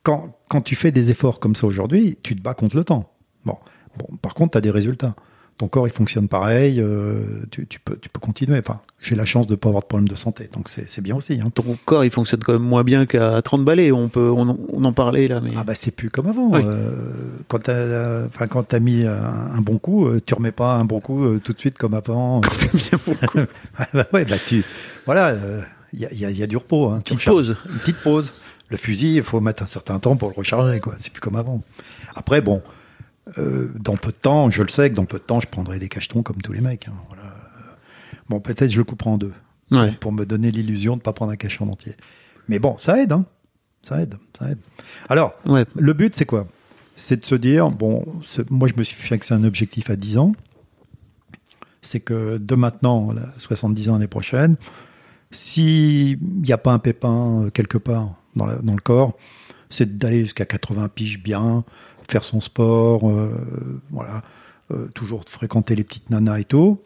[0.03, 3.13] Quand, quand tu fais des efforts comme ça aujourd'hui, tu te bats contre le temps.
[3.45, 3.57] Bon,
[3.99, 5.15] bon par contre, tu as des résultats.
[5.59, 8.59] Ton corps, il fonctionne pareil, euh, tu, tu peux, tu peux continuer.
[8.59, 11.15] Enfin, j'ai la chance de pas avoir de problème de santé, donc c'est c'est bien
[11.17, 11.35] aussi.
[11.39, 11.51] Hein.
[11.55, 13.93] Ton corps, il fonctionne quand même moins bien qu'à 30 balais.
[13.93, 15.51] On peut, on, on en parlait là, mais.
[15.57, 16.49] Ah bah c'est plus comme avant.
[16.51, 16.63] Oui.
[16.65, 16.89] Euh,
[17.49, 19.13] quand t'as, enfin quand t'as mis un,
[19.53, 21.93] un bon coup, euh, tu remets pas un bon coup euh, tout de suite comme
[21.93, 22.41] avant.
[23.05, 23.47] ouais,
[23.93, 24.65] bah, ouais, bah tu,
[25.05, 25.35] voilà,
[25.93, 26.89] il y, a, y a- y a du repos.
[26.89, 27.03] Hein.
[27.05, 27.57] Tu Petite pause.
[27.71, 28.33] Une petite pause.
[28.71, 30.95] Le fusil, il faut mettre un certain temps pour le recharger, quoi.
[30.99, 31.63] C'est plus comme avant.
[32.15, 32.63] Après, bon,
[33.39, 35.79] euh, dans peu de temps, je le sais que dans peu de temps, je prendrai
[35.79, 36.87] des cachetons comme tous les mecs.
[36.89, 37.23] hein, voilà.
[38.29, 39.33] Bon, peut-être je le couperai en deux
[39.73, 39.93] Ouais.
[40.01, 41.95] pour me donner l'illusion de pas prendre un cachet en entier.
[42.49, 43.25] Mais bon, ça aide, hein.
[43.83, 44.59] Ça aide, ça aide.
[45.09, 45.65] Alors, Ouais.
[45.75, 46.47] le but, c'est quoi?
[46.97, 48.05] C'est de se dire, bon,
[48.51, 50.33] moi, je me suis fixé un objectif à 10 ans.
[51.83, 54.57] C'est que de maintenant, là, 70 ans l'année prochaine,
[55.31, 59.17] s'il n'y a pas un pépin euh, quelque part dans, la- dans le corps,
[59.69, 61.65] c'est d'aller jusqu'à 80 piges bien,
[62.09, 64.23] faire son sport, euh, voilà,
[64.73, 66.81] euh, toujours fréquenter les petites nanas et tout.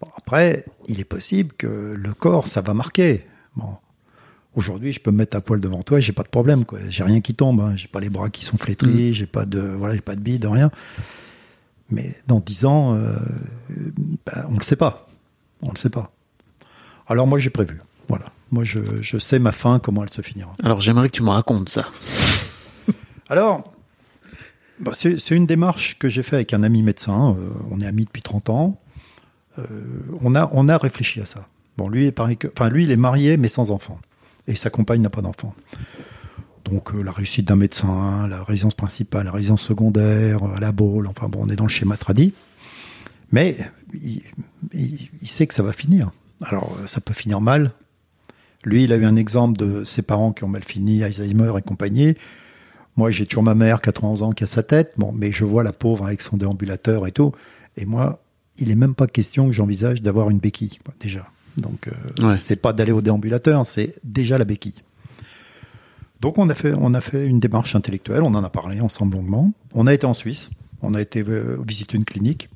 [0.00, 3.26] Bon, après, il est possible que le corps, ça va marquer.
[3.56, 3.76] Bon.
[4.54, 6.78] Aujourd'hui, je peux me mettre à poil devant toi, j'ai pas de problème, quoi.
[6.88, 7.74] J'ai rien qui tombe, hein.
[7.76, 10.46] j'ai pas les bras qui sont flétris, j'ai pas de, voilà, j'ai pas de bide,
[10.46, 10.70] rien.
[11.90, 13.14] Mais dans dix ans, euh,
[14.26, 15.06] ben, on le sait pas,
[15.62, 16.12] on le sait pas.
[17.06, 18.26] Alors moi, j'ai prévu, voilà.
[18.50, 20.52] Moi, je, je sais ma fin, comment elle se finira.
[20.62, 21.86] Alors j'aimerais que tu me racontes ça.
[23.28, 23.72] Alors,
[24.80, 27.34] bah, c'est une démarche que j'ai fait avec un ami médecin.
[27.38, 28.80] euh, on est amis depuis 30 ans.
[29.58, 29.64] Euh,
[30.22, 31.46] on, a, on a réfléchi à ça.
[31.76, 33.98] Bon, lui, est pareil que, enfin, lui, il est marié, mais sans enfant.
[34.46, 35.54] Et sa compagne n'a pas d'enfant.
[36.64, 41.06] Donc, euh, la réussite d'un médecin, la résidence principale, la résidence secondaire, euh, la boule,
[41.06, 42.32] enfin, bon, on est dans le schéma tradit.
[43.30, 43.58] Mais
[43.94, 44.22] il,
[44.72, 46.10] il- il sait que ça va finir.
[46.42, 47.72] Alors, ça peut finir mal.
[48.64, 51.62] Lui, il a eu un exemple de ses parents qui ont mal fini, Alzheimer et
[51.62, 52.14] compagnie.
[52.96, 54.92] Moi, j'ai toujours ma mère, 91 ans, qui a sa tête.
[54.96, 57.32] Bon, mais je vois la pauvre avec son déambulateur et tout.
[57.76, 58.20] Et moi,
[58.58, 61.26] il est même pas question que j'envisage d'avoir une béquille, quoi, déjà.
[61.56, 62.38] Donc, euh, Ouais.
[62.40, 64.82] c'est pas d'aller au déambulateur, c'est déjà la béquille.
[66.20, 68.22] Donc, on a fait, on a fait une démarche intellectuelle.
[68.24, 69.52] On en a parlé ensemble longuement.
[69.74, 70.50] On a été en Suisse.
[70.82, 72.48] On a été euh, visiter une clinique.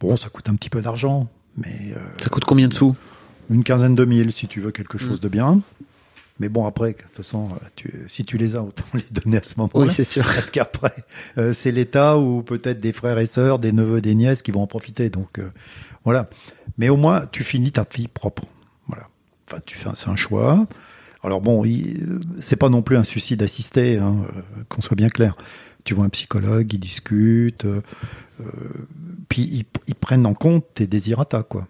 [0.00, 2.94] Bon, ça coûte un petit peu d'argent, mais euh, Ça coûte combien de sous?
[3.50, 5.60] Une quinzaine de mille si tu veux quelque chose de bien.
[6.38, 9.36] Mais bon, après, de toute façon, euh, tu- si tu les as, autant les donner
[9.36, 9.80] à ce moment-là.
[9.88, 10.22] Oui, c'est sûr.
[10.24, 10.94] Parce qu'après,
[11.36, 14.62] euh, c'est l'État ou peut-être des frères et sœurs, des neveux, des nièces qui vont
[14.62, 15.10] en profiter.
[15.10, 15.50] Donc euh,
[16.04, 16.30] voilà.
[16.78, 18.44] Mais au moins, tu finis ta vie propre.
[18.86, 19.08] Voilà.
[19.46, 20.66] Enfin, tu fais, c'est un choix.
[21.22, 24.24] Alors bon, il- c'est pas non plus un suicide assisté, hein,
[24.70, 25.36] qu'on soit bien clair.
[25.84, 27.82] Tu vois un psychologue, ils discutent, euh,
[29.28, 31.66] puis ils, ils prennent en compte tes désirata, quoi.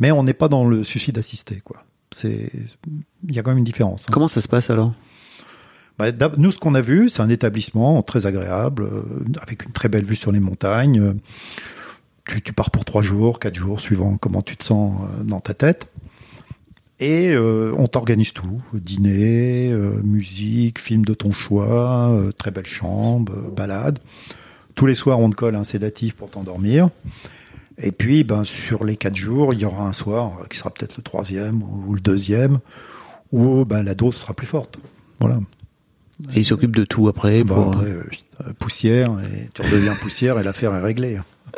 [0.00, 1.84] Mais on n'est pas dans le suicide assisté, quoi.
[2.12, 2.50] C'est,
[3.28, 4.06] il y a quand même une différence.
[4.08, 4.12] hein.
[4.12, 4.92] Comment ça se passe alors?
[5.98, 6.06] Bah,
[6.38, 9.02] nous, ce qu'on a vu, c'est un établissement très agréable, euh,
[9.40, 11.14] avec une très belle vue sur les montagnes.
[12.24, 15.40] Tu, tu pars pour trois jours, quatre jours, suivant comment tu te sens euh, dans
[15.40, 15.86] ta tête.
[17.00, 22.66] Et euh, on t'organise tout dîner, euh, musique, film de ton choix, euh, très belle
[22.66, 24.00] chambre, balade.
[24.74, 26.90] Tous les soirs, on te colle un sédatif pour t'endormir.
[27.82, 30.70] Et puis, ben, sur les quatre jours, il y aura un soir euh, qui sera
[30.70, 32.58] peut-être le troisième ou le deuxième,
[33.32, 34.78] où ben, la dose sera plus forte.
[35.18, 35.38] Voilà.
[36.34, 37.42] Et il s'occupe de tout après.
[37.42, 38.04] Pour- après, euh,
[38.46, 41.18] euh, poussière, et tu redeviens poussière et l'affaire est réglée.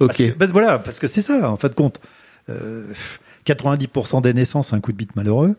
[0.00, 0.06] ok.
[0.06, 2.00] Parce que, bah, voilà, parce que c'est ça, en fait, compte.
[2.50, 2.92] Euh,
[3.46, 5.56] 90% des naissances, c'est un coup de bite malheureux.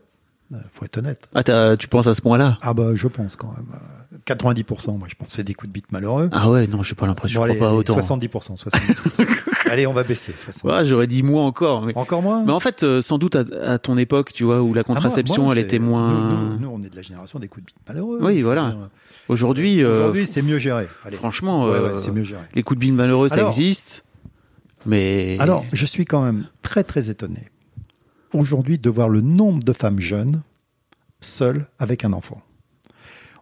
[0.53, 1.27] Euh, faut être honnête.
[1.33, 2.57] Ah, tu penses à ce point-là?
[2.61, 3.79] Ah bah, je pense quand même.
[4.31, 6.29] Euh, 90%, moi, je pense, c'est des coups de bite malheureux.
[6.31, 7.39] Ah ouais, non, j'ai pas l'impression.
[7.41, 7.99] Bon, je allez, crois pas autant.
[7.99, 9.27] 70%, 70%.
[9.69, 10.33] allez, on va baisser.
[10.37, 10.63] 60.
[10.63, 11.81] Ouais, j'aurais dit moins encore.
[11.83, 12.43] Mais, Encore moins?
[12.45, 14.83] Mais en fait, euh, sans doute à, à ton époque, tu vois, où la Ah,
[14.87, 16.09] moi- contraception, moi, elle était moins.
[16.13, 18.19] Nous, nous- nous, on est de la génération des coups de bite malheureux.
[18.21, 18.75] Oui, voilà.
[19.27, 20.87] Aujourd'hui, euh, Aujourd'hui, c'est mieux géré.
[21.05, 21.17] Allez.
[21.17, 22.41] franchement, Ouais, euh, ouais, c'est mieux géré.
[22.55, 24.03] les coups de bille malheureux, ça existe.
[24.85, 25.37] Mais.
[25.39, 27.49] Alors, je suis quand même très très étonné
[28.33, 30.41] aujourd'hui de voir le nombre de femmes jeunes
[31.21, 32.41] seules avec un enfant.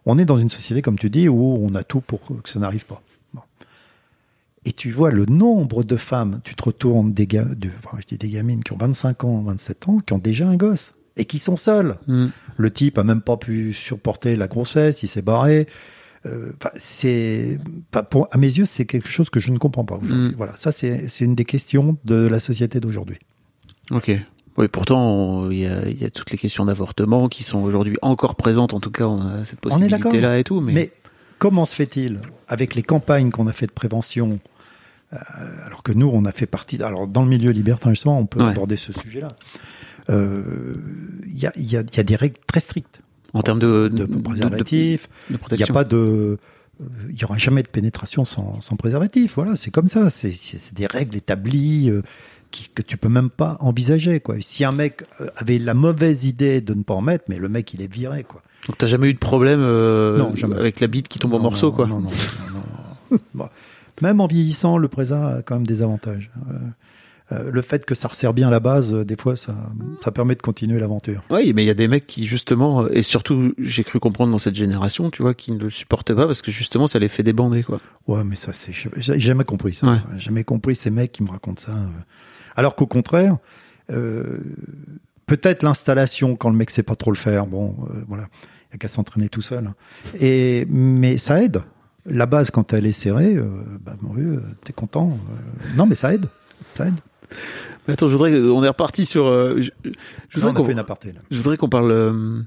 [0.08, 2.58] On est dans une société, comme tu dis, où on a tout pour que ça
[2.58, 3.02] n'arrive pas.
[3.34, 3.42] Bon.
[4.64, 8.06] Et tu vois le nombre de femmes, tu te retournes des ga- de, enfin, je
[8.06, 11.24] dis des gamines qui ont 25 ans, 27 ans, qui ont déjà un gosse et
[11.26, 11.96] qui sont seules.
[12.06, 12.28] Hmm.
[12.56, 15.66] Le type a même pas pu supporter la grossesse, il s'est barré.
[16.26, 17.58] Euh, c'est
[18.10, 19.96] pour à mes yeux, c'est quelque chose que je ne comprends pas.
[19.98, 20.30] aujourd'hui.
[20.30, 20.34] Mm.
[20.36, 23.18] Voilà, ça c'est c'est une des questions de la société d'aujourd'hui.
[23.92, 24.10] Ok.
[24.58, 28.74] Oui, pourtant, il y y a toutes les questions d'avortement qui sont aujourd'hui encore présentes.
[28.74, 30.60] En tout cas, on a cette possibilité-là et tout.
[30.60, 30.92] Mais, Mais
[31.38, 34.40] comment se fait-il avec les campagnes qu'on a fait de prévention
[35.14, 35.16] euh,
[35.64, 36.82] alors que nous, on a fait partie.
[36.82, 38.50] Alors, dans le milieu libertin, justement, on peut Ouais.
[38.50, 39.28] aborder ce sujet-là.
[40.10, 40.74] Euh,
[41.26, 43.00] Il y, a, y a- y a des règles très strictes
[43.32, 45.08] en termes de, de préservatifs.
[45.30, 45.96] de Il n'y a pas de.
[45.96, 46.36] euh,
[47.08, 49.34] Il n'y aura jamais de pénétration sans, sans préservatif.
[49.36, 50.10] Voilà, c'est comme ça.
[50.10, 51.90] C'est- des règles établies
[52.74, 54.20] que tu peux même pas envisager.
[54.20, 54.36] Quoi.
[54.40, 57.48] Si un mec euh, avait la mauvaise idée de ne pas en mettre, mais le
[57.48, 58.24] mec, il est viré.
[58.24, 58.42] Quoi.
[58.66, 60.56] Donc, t'as jamais eu de problème euh, Non, jamais.
[60.56, 61.86] avec la bite qui tombe en morceaux, non, quoi.
[61.86, 62.10] Non, non.
[63.34, 63.48] Bon.
[64.02, 66.30] Même en vieillissant, le présent a quand même des avantages.
[66.50, 66.54] Euh,
[67.30, 69.54] euh, le fait que ça resserre bien la base, des fois, ça,
[70.02, 71.22] ça permet de continuer l'aventure.
[71.30, 74.38] Oui, mais il y a des mecs qui justement, et surtout, j'ai cru comprendre dans
[74.38, 77.22] cette génération, tu vois, qui ne le supportent pas parce que justement, ça les fait
[77.22, 77.80] débander, quoi.
[78.06, 79.86] Ouais, mais ça, c'est, j'ai jamais compris ça.
[79.86, 79.98] Ouais.
[80.14, 81.72] J'ai jamais compris ces mecs qui me racontent ça.
[82.58, 83.36] Alors qu'au contraire,
[83.92, 84.38] euh,
[85.26, 88.24] peut-être l'installation quand le mec sait pas trop le faire, bon, euh, voilà,
[88.70, 89.64] il y a qu'à s'entraîner tout seul.
[89.68, 89.74] hein.
[90.20, 91.62] Et mais ça aide.
[92.04, 93.46] La base quand elle est serrée, euh,
[93.80, 95.16] bah mon vieux, t'es content.
[95.76, 96.26] non, mais ça aide,
[96.76, 96.94] ça aide.
[97.86, 99.24] Mais attends, je voudrais, on est reparti sur.
[99.60, 99.70] je,
[100.34, 101.12] voudrais qu'on- fait une aparté.
[101.12, 101.20] Là.
[101.30, 102.44] Je voudrais qu'on parle.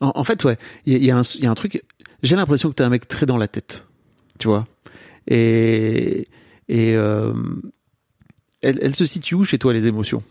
[0.00, 1.16] En, en fait, ouais, il y, y a
[1.50, 1.82] un truc.
[2.22, 3.86] J'ai l'impression que t'es un mec très dans la tête,
[4.38, 4.66] tu vois.
[5.26, 6.28] Et
[6.68, 6.96] et
[8.64, 10.22] euh, elle, elle se situe où chez toi les émotions?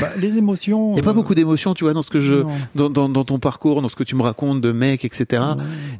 [0.00, 0.90] Bah, les émotions.
[0.90, 2.42] Il n'y a pas euh, beaucoup d'émotions, tu vois, dans ce que je,
[2.74, 5.42] dans, dans, dans ton parcours, dans ce que tu me racontes de mecs, etc.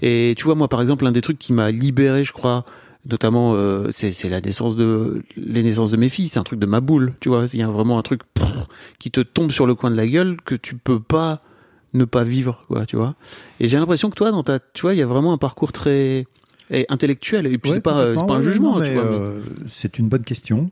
[0.03, 2.65] Et tu vois, moi, par exemple, l'un des trucs qui m'a libéré, je crois,
[3.09, 6.29] notamment, euh, c'est c'est la naissance de les naissances de mes filles.
[6.29, 7.47] C'est un truc de ma boule, tu vois.
[7.53, 8.47] Il y a vraiment un truc pff,
[8.99, 11.43] qui te tombe sur le coin de la gueule que tu peux pas
[11.95, 13.15] ne pas vivre, quoi, tu vois.
[13.61, 15.73] Et j'ai l'impression que toi, dans ta, tu vois, il y a vraiment un parcours
[15.73, 16.27] très
[16.71, 17.47] et intellectuel.
[17.47, 20.71] Et puis Ouais, c'est pas, euh, pas un jugement, euh, c'est une bonne question.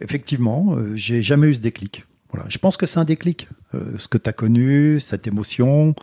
[0.00, 2.06] Effectivement, euh, j'ai jamais eu ce déclic.
[2.32, 3.48] Voilà, je pense que c'est un déclic.
[3.74, 5.94] Euh, ce que tu as connu, cette émotion,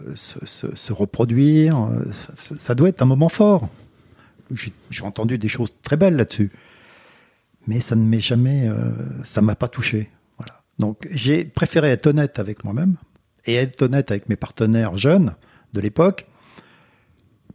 [0.00, 2.04] euh, se, se- se reproduire, euh,
[2.40, 3.68] ça, ça doit être un moment fort.
[4.90, 6.50] J'ai entendu des choses très belles là-dessus,
[7.68, 8.90] mais ça ne m'est jamais, euh,
[9.24, 10.10] ça m'a pas touché.
[10.38, 10.62] Voilà.
[10.80, 12.96] Donc j'ai préféré être honnête avec moi-même
[13.44, 15.34] et être honnête avec mes partenaires jeunes
[15.72, 16.26] de l'époque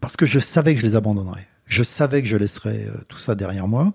[0.06, 1.48] parce que je savais que je les abandonnerais.
[1.66, 3.94] Je savais que je laisserais euh, tout ça derrière moi.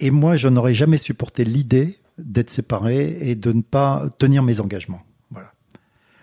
[0.00, 4.60] Et moi, je n'aurais jamais supporté l'idée d'être séparé et de ne pas tenir mes
[4.60, 5.02] engagements.
[5.30, 5.50] Voilà.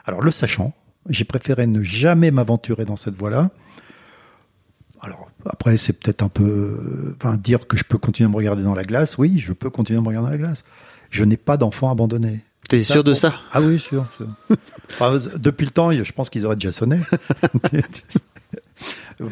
[0.05, 0.75] Alors, le sachant,
[1.09, 3.49] j'ai préféré ne jamais m'aventurer dans cette voie-là.
[5.01, 6.43] Alors, après, c'est peut-être un peu.
[6.43, 9.17] euh, Enfin, dire que je peux continuer à me regarder dans la glace.
[9.17, 10.63] Oui, je peux continuer à me regarder dans la glace.
[11.09, 12.41] Je n'ai pas d'enfant abandonné.
[12.69, 13.33] T'es sûr de ça?
[13.51, 14.05] Ah oui, sûr.
[14.15, 14.27] sûr.
[14.91, 16.99] Enfin, depuis le temps, je pense qu'ils auraient déjà sonné.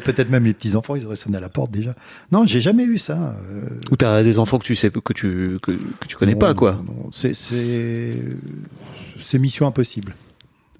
[0.04, 1.94] Peut-être même les petits enfants, ils auraient sonné à la porte déjà.
[2.30, 3.34] Non, j'ai jamais eu ça.
[3.50, 6.38] euh, Ou t'as des enfants que tu sais que tu que, que tu connais non,
[6.38, 6.78] pas, quoi.
[7.12, 10.14] C'est c'est mission impossible.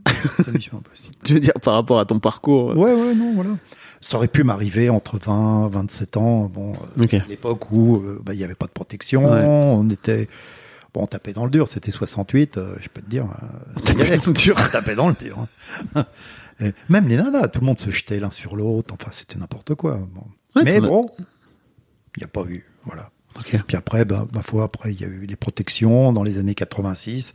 [0.43, 1.15] c'est mission impossible.
[1.25, 2.77] Tu veux dire par rapport à ton parcours.
[2.77, 3.51] Ouais, ouais, non, voilà.
[4.01, 6.51] Ça aurait pu m'arriver entre 20, 27 ans.
[6.53, 9.45] Bon, euh, à l'époque où euh, bah, il y avait pas de protection, Ouais.
[9.47, 10.29] on était
[10.95, 11.67] bon, on tapait dans le dur.
[11.67, 13.25] C'était 68, euh, je peux te dire.
[13.25, 14.19] euh, ça y allait.
[14.19, 14.57] dur.
[14.59, 15.47] On tapait dans le dur.
[16.61, 18.95] Et même les nanas, tout le monde se jetait l'un sur l'autre.
[18.99, 19.95] Enfin, c'était n'importe quoi.
[20.15, 20.23] Bon.
[20.57, 21.09] Ouais, Mais bon,
[22.17, 22.65] il n'y a pas eu.
[22.85, 23.11] Voilà.
[23.67, 26.55] Puis après, ben, ma foi, après, il y a eu les protections dans les années
[26.57, 27.35] 86.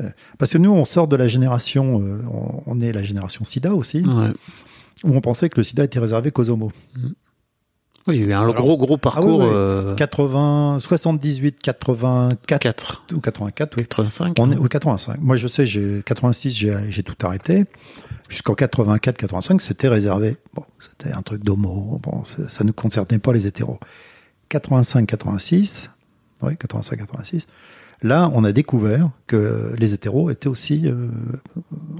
[0.00, 3.44] Euh, parce que nous, on sort de la génération, euh, on, on est la génération
[3.44, 4.30] SIDA aussi, Ouais.
[5.04, 6.70] où on pensait que le SIDA était réservé qu'aux homos.
[8.06, 9.42] Oui, il y a eu un Alors- gros gros parcours.
[9.42, 13.82] Ah euh, 80, 78, 84 4, ou 84, oui.
[13.84, 14.34] 85.
[14.38, 15.18] On est au 85.
[15.20, 17.64] Moi, je sais, j'ai 86, j'ai j'ai tout arrêté.
[18.28, 20.36] Jusqu'en 84, 85, c'était réservé.
[20.54, 22.00] Bon, c'était un truc d'homo.
[22.02, 23.78] Bon, ça, ne concernait pas les hétéros.
[24.48, 25.90] 85, 86,
[26.42, 27.46] oui, 85, 86.
[28.02, 31.08] Là, on a découvert que les hétéros étaient aussi, euh,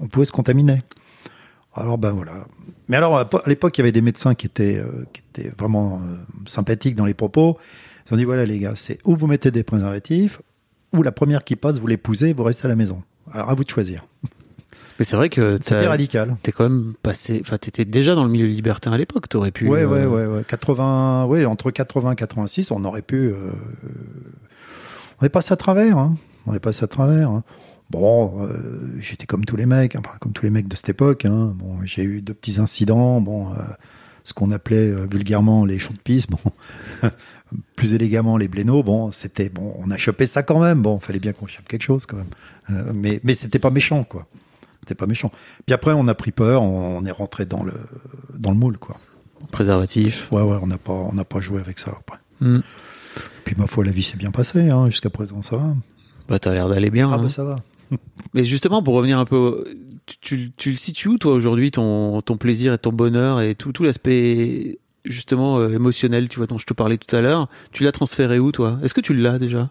[0.00, 0.82] on pouvait se contaminer.
[1.74, 2.32] Alors ben voilà.
[2.88, 6.00] Mais alors à l'époque, il y avait des médecins qui étaient euh, qui étaient vraiment
[6.00, 6.16] euh,
[6.46, 7.58] sympathiques dans les propos.
[8.06, 10.40] Ils ont dit voilà les gars, c'est ou vous mettez des préservatifs,
[10.94, 13.02] ou la première qui passe, vous l'épousez, vous restez à la maison.
[13.30, 14.04] Alors à vous de choisir.
[14.98, 16.36] Mais c'est vrai que C'était radical.
[16.42, 17.38] t'es quand même passé.
[17.42, 19.28] Enfin, t'étais déjà dans le milieu libertin à l'époque.
[19.28, 19.68] T'aurais pu.
[19.68, 20.44] Ouais, euh, ouais, ouais, ouais.
[20.46, 23.28] 80, ouais, entre 80 et 86, on aurait pu.
[23.28, 23.36] euh,
[25.20, 26.16] on est passé à travers, hein.
[26.46, 27.28] On est passé à travers.
[27.30, 27.42] hein.
[27.90, 31.24] Bon, euh, j'étais comme tous les mecs, enfin comme tous les mecs de cette époque.
[31.24, 31.54] Hein.
[31.56, 33.20] Bon, j'ai eu deux petits incidents.
[33.20, 33.56] Bon, euh,
[34.24, 36.26] ce qu'on appelait vulgairement les champs de pisse.
[36.26, 36.38] Bon,
[37.76, 38.84] plus élégamment les blénos.
[38.84, 39.74] Bon, c'était bon.
[39.78, 40.82] On a chopé ça quand même.
[40.82, 42.26] Bon, fallait bien qu'on chope quelque chose quand même.
[42.70, 44.26] Euh, mais mais c'était pas méchant, quoi.
[44.86, 45.32] C'était pas méchant.
[45.66, 46.62] Puis après, on a pris peur.
[46.62, 47.72] On, on est rentré dans le
[48.38, 48.96] dans le moule, quoi.
[49.50, 50.30] Préservatif.
[50.30, 52.18] Ouais, ouais, on n'a pas, on n'a pas joué avec ça après.
[52.40, 52.60] Hmm.
[53.44, 55.74] Puis ma foi, la vie s'est bien passée, hein, jusqu'à présent, ça va.
[56.28, 57.10] Bah, t'as l'air d'aller bien.
[57.10, 57.22] Ah hein.
[57.22, 57.56] bah ça va.
[58.34, 59.64] Mais justement, pour revenir un peu,
[60.06, 63.54] tu, tu, tu le situes où toi aujourd'hui ton, ton plaisir et ton bonheur et
[63.54, 67.48] tout, tout l'aspect justement euh, émotionnel, tu vois, dont je te parlais tout à l'heure.
[67.72, 68.78] Tu l'as transféré où toi?
[68.82, 69.70] Est-ce que tu l'as déjà?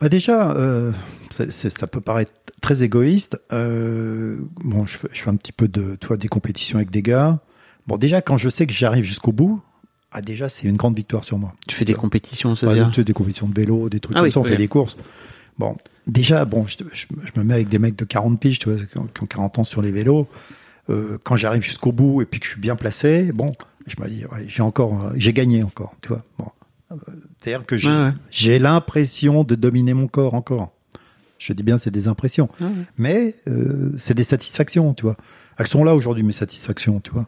[0.00, 0.92] Bah déjà, euh,
[1.30, 3.40] ça peut paraître très égoïste.
[3.52, 7.02] Euh, bon, je fais, je fais un petit peu de, toi, des compétitions avec des
[7.02, 7.40] gars.
[7.86, 9.62] Bon, déjà, quand je sais que j'arrive jusqu'au bout,
[10.12, 11.52] ah déjà, c'est une grande victoire sur moi.
[11.66, 14.20] Tu fais des compétitions, Enfin, c'est-à-dire tu sais, des compétitions de vélo, des trucs Ah
[14.20, 14.50] comme oui, ça, on oui.
[14.50, 14.96] fait des courses.
[15.58, 15.76] Bon,
[16.06, 18.82] déjà, bon, je, je- je me mets avec des mecs de 40 piges, tu vois,
[18.84, 20.26] qui ont, qui ont 40 ans sur les vélos.
[20.90, 23.52] euh, quand j'arrive jusqu'au bout et puis que je suis bien placé, bon,
[23.86, 26.24] je me dis, ouais, j'ai encore, euh, j'ai gagné encore, tu vois.
[26.38, 26.46] Bon.
[26.92, 26.96] Euh,
[27.38, 27.90] C'est-à-dire que j'ai
[28.52, 30.72] Ouais, l'impression de dominer mon corps encore.
[31.38, 32.48] Je dis bien, c'est des impressions.
[32.96, 35.16] Mais euh, c'est des satisfactions, tu vois.
[35.56, 37.26] Elles sont là aujourd'hui, mes satisfactions, tu vois.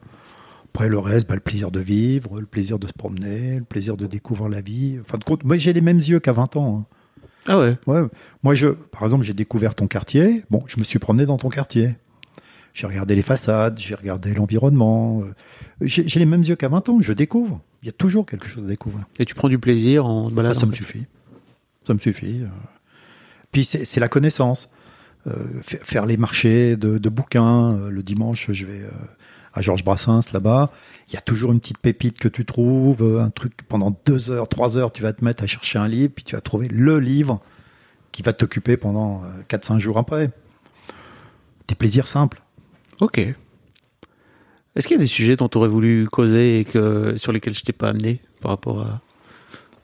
[0.74, 3.97] Après, le reste, bah, le plaisir de vivre, le plaisir de se promener, le plaisir
[3.97, 4.99] de découvrir la vie.
[5.01, 6.87] Enfin, de compte, moi, j'ai les mêmes yeux qu'à 20 ans.
[6.91, 6.97] hein.
[7.47, 7.77] Ah ouais.
[7.87, 8.03] Ouais.
[8.43, 10.43] Moi, je, par exemple, j'ai découvert ton quartier.
[10.51, 11.97] Bon, je me suis promené dans ton quartier.
[12.74, 15.23] J'ai regardé les façades, j'ai regardé l'environnement.
[15.23, 15.32] euh,
[15.81, 16.99] J'ai les mêmes yeux qu'à 20 ans.
[17.01, 17.61] Je découvre.
[17.82, 19.07] Il y a toujours quelque chose à découvrir.
[19.19, 21.07] Et tu prends du plaisir en te Ah, ça me suffit.
[21.85, 22.43] Ça me suffit.
[23.52, 24.70] Puis c'est la connaissance.
[25.27, 25.32] Euh,
[25.62, 27.72] fa- faire les marchés de, bouquins.
[27.74, 28.89] euh, Le dimanche, je vais euh,
[29.52, 30.70] à Georges Brassens là-bas.
[31.09, 34.48] Il y a toujours une petite pépite que tu trouves, un truc pendant deux heures,
[34.48, 37.01] trois heures, tu vas te mettre à chercher un livre, puis tu vas trouver le
[37.01, 37.40] livre
[38.12, 40.31] qui va t'occuper pendant euh, 4-5 jours après.
[41.68, 42.40] Des plaisirs simples.
[43.01, 43.18] Ok.
[44.77, 47.55] Est-ce qu'il y a des sujets dont tu aurais voulu causer et que, sur lesquels
[47.55, 49.01] je t'ai pas amené par rapport à.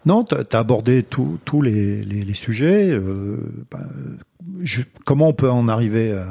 [0.06, 2.90] Non, tu as abordé tous les, les, les sujets.
[2.90, 3.36] euh,
[3.70, 3.80] bah,
[4.60, 6.26] je- comment on peut en arriver à,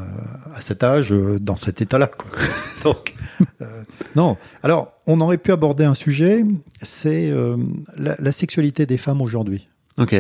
[0.56, 2.10] à cet âge, euh, dans cet état-là.
[2.84, 3.14] Donc,
[3.62, 3.84] euh,
[4.16, 4.38] non.
[4.64, 6.44] Alors, on aurait pu aborder un sujet,
[6.82, 7.58] c'est euh,
[7.98, 10.16] la, la sexualité des femmes aujourd'hui, Ok.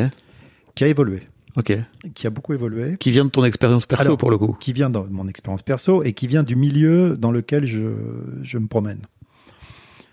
[0.75, 1.21] qui a évolué,
[1.55, 1.77] Ok.
[2.13, 4.57] qui a beaucoup évolué, Qui vient de ton expérience perso Alors, pour le coup.
[4.59, 7.87] qui vient de mon expérience perso et qui vient du milieu dans lequel je,
[8.43, 8.99] je me promène.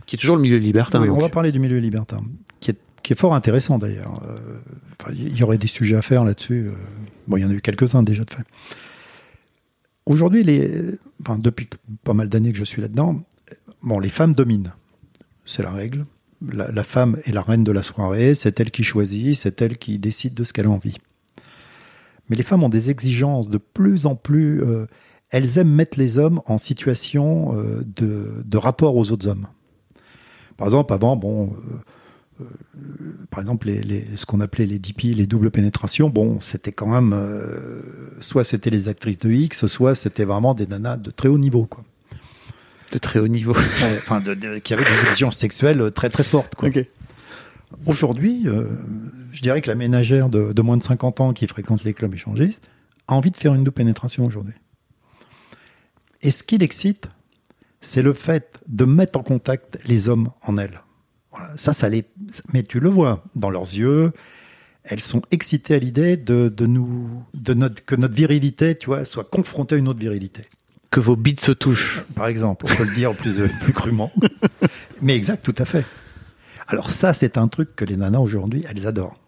[0.07, 1.01] Qui est toujours le milieu libertin.
[1.03, 2.23] Oui, on va parler du milieu libertin,
[2.61, 4.23] qui est, qui est fort intéressant d'ailleurs.
[4.29, 6.69] Euh, Il y aurait des sujets à faire là-dessus.
[6.69, 6.75] euh.
[7.27, 8.45] Bon, il y en a eu quelques-uns déjà de fait.
[10.07, 10.45] Aujourd'hui,
[11.39, 11.69] depuis
[12.03, 13.23] pas mal d'années que je suis là-dedans,
[13.83, 14.75] bon, les femmes dominent.
[15.45, 16.07] C'est la règle.
[16.51, 20.01] La, femme est la reine de la soirée, c'est elle qui choisit, c'est elle qui
[20.01, 20.97] décide de ce qu'elle a envie.
[22.29, 24.61] Mais les femmes ont des exigences de plus en plus.
[24.65, 24.87] euh,
[25.31, 27.55] elles aiment mettre les hommes en situation
[27.97, 29.47] de, de rapport aux autres hommes.
[30.59, 31.57] Par exemple, avant, bon,
[33.31, 36.87] par exemple, les, les- ce qu'on appelait les DP, les doubles pénétrations, bon, c'était quand
[36.89, 37.81] même, euh,
[38.21, 41.67] soit c'était les actrices de X, soit c'était vraiment des nanas de très haut niveau,
[41.67, 41.85] quoi.
[42.93, 43.53] De très haut niveau.
[43.55, 43.61] Ouais,
[43.99, 46.69] enfin, de- de- qui avaient des exigences sexuelles très très fortes, quoi.
[47.87, 48.67] Aujourd'hui, euh,
[49.33, 52.13] je dirais que la ménagère de, de moins de 50 ans qui fréquente les clubs
[52.13, 52.69] échangistes
[53.09, 54.53] a envie de faire une double pénétration aujourd'hui.
[56.21, 57.09] Et ce qui l'excite,
[57.81, 60.83] c'est le fait de mettre en contact les hommes en elle.
[61.33, 62.05] Voilà, ça, ça les.
[62.53, 64.13] Mais tu le vois dans leurs yeux,
[64.85, 69.05] elles sont excitées à l'idée de, de nous, de notre, que notre virilité, tu vois,
[69.05, 70.47] soit confrontée à une autre virilité.
[70.91, 72.05] Que vos bites se touchent.
[72.15, 74.13] Par exemple, on peut le dire plus, plus crûment.
[75.03, 75.85] Mais exact, tout à fait.
[76.69, 79.19] Alors ça, c'est un truc que les nanas aujourd'hui, elles adorent.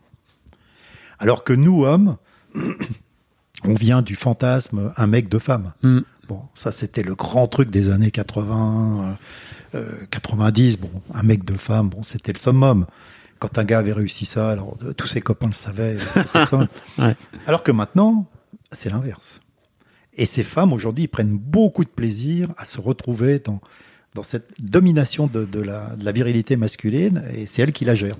[1.19, 2.17] Alors que nous, hommes,
[3.65, 5.73] on vient du fantasme un mec, deux femmes.
[5.83, 6.01] Mm.
[6.29, 9.19] Bon, ça, c'était le grand truc des années 80,
[9.75, 10.79] euh, euh, 90.
[10.79, 12.87] Bon, un mec, deux femmes, bon, c'était le summum.
[13.39, 15.97] Quand un gars avait réussi ça, alors euh, tous ses copains le savaient.
[16.13, 16.69] c'était ça.
[16.99, 17.17] Ouais.
[17.47, 18.27] Alors que maintenant,
[18.71, 19.41] c'est l'inverse.
[20.17, 23.61] Et ces femmes, aujourd'hui, prennent beaucoup de plaisir à se retrouver dans,
[24.15, 27.95] dans cette domination de, de la, de la virilité masculine, et c'est elles qui la
[27.95, 28.17] gèrent.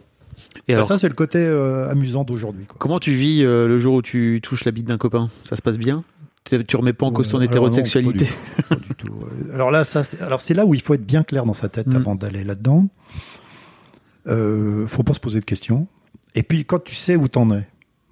[0.69, 2.65] Et alors, ça, c'est le côté euh, amusant d'aujourd'hui.
[2.79, 5.31] comment tu vis euh, le jour où tu touches la bite d'un copain?
[5.45, 6.05] Ça se passe bien?
[6.45, 8.95] Tu remets pas en cause ton Ouais, alors non, hétérosexualité pas du tout, pas du
[8.95, 9.15] tout.
[9.49, 11.71] Euh, Alors là, ça, alors c'est là où il faut être bien clair dans sa
[11.71, 11.97] tête Mm.
[11.97, 12.87] avant d'aller là-dedans.
[14.27, 15.87] Euh, faut pas se poser de questions.
[16.35, 17.67] Et puis quand tu sais où t'en es,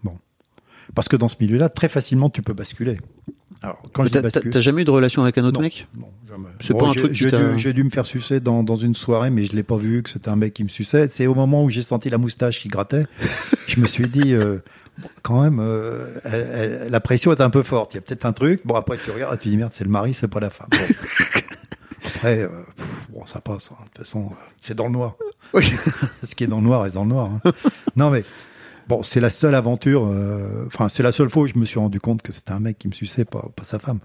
[0.05, 0.17] bon,
[0.95, 2.99] parce que dans ce milieu-là, très facilement, tu peux basculer.
[3.63, 5.61] Alors quand je T'as- jamais eu de relation avec un autre Non.
[5.63, 5.87] mec?
[5.97, 6.49] Non, jamais.
[6.61, 7.13] C'est pas un j'ai- truc
[7.59, 10.11] J'ai dû, me faire sucer dans, dans une soirée, mais je l'ai pas vu que
[10.11, 11.07] c'était un mec qui me suçait.
[11.09, 13.07] C'est au moment où j'ai senti la moustache qui grattait,
[13.69, 14.59] je me suis dit, euh,
[15.23, 17.95] quand même, euh, elle- elle- la pression est un peu forte.
[17.95, 18.61] Il y a peut-être un truc.
[18.65, 20.69] Bon, après tu regardes, tu dis merde, c'est le mari, c'est pas la femme.
[20.70, 20.79] Bon.
[22.05, 23.70] Après, euh, pff, bon, ça passe.
[23.73, 23.77] hein.
[23.85, 24.31] De toute façon,
[24.61, 25.15] c'est dans le noir.
[25.55, 27.31] Ce qui est dans le noir est dans le noir.
[27.45, 27.53] hein.
[27.97, 28.24] Non mais.
[28.89, 31.79] Bon, c'est la seule aventure, euh, enfin, c'est la seule fois où je me suis
[31.79, 34.01] rendu compte que c'était un mec qui me suçait, pas, pas sa femme.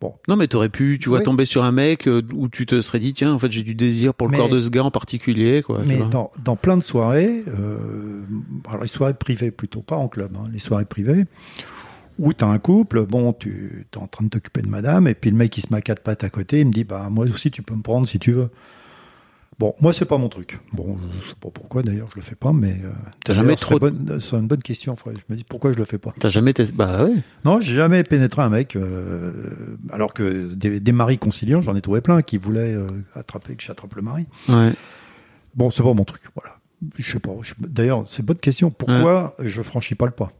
[0.00, 1.24] Bon, Non, mais t'aurais pu, tu vois, Oui.
[1.24, 3.74] tomber sur un mec euh, où tu te serais dit, tiens, en fait, j'ai du
[3.74, 5.80] désir pour le Mais- corps de ce gars en particulier, quoi.
[5.84, 8.22] Mais dans, dans plein de soirées, euh,
[8.68, 11.24] alors les soirées privées plutôt, pas en club, hein, les soirées privées,
[12.20, 15.14] où tu as un couple, bon, tu es en train de t'occuper de madame, et
[15.14, 17.08] puis le mec il se met à quatre pattes à côté, il me dit, bah
[17.10, 18.50] moi aussi tu peux me prendre si tu veux.
[19.58, 20.60] Bon, moi c'est pas mon truc.
[20.72, 22.90] Bon, je sais pas pourquoi d'ailleurs je le fais pas, mais euh,
[23.24, 24.94] T'as jamais trop- bonne- C'est une bonne question.
[24.94, 26.14] faudrait- Je me dis pourquoi je le fais pas.
[26.18, 26.72] T'as jamais testé.
[26.76, 27.14] Bah ouais.
[27.44, 31.80] Non, j'ai jamais pénétré un mec, euh, alors que des, des maris conciliants, j'en ai
[31.80, 34.26] trouvé plein qui voulaient euh, attraper que j'attrape le mari.
[34.48, 34.72] Ouais.
[35.56, 36.56] Bon, c'est pas mon truc, voilà.
[36.96, 37.32] Je sais pas.
[37.58, 38.70] D'ailleurs, c'est une bonne question.
[38.70, 40.30] Pourquoi je franchis pas le pas?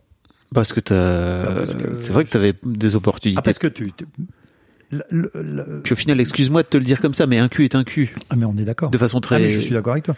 [0.55, 0.79] Parce que.
[0.95, 3.39] Ah, parce que C'est vrai que t'avais des opportunités.
[3.41, 4.07] Ah, parce que tu, tu-
[4.91, 7.49] le- le- le- Puis au final, excuse-moi de te le dire comme ça, mais un
[7.49, 8.15] cul est un cul.
[8.31, 8.91] Ah, mais on est d'accord.
[8.91, 9.37] De façon très.
[9.37, 10.17] Ah, mais je suis d'accord avec toi.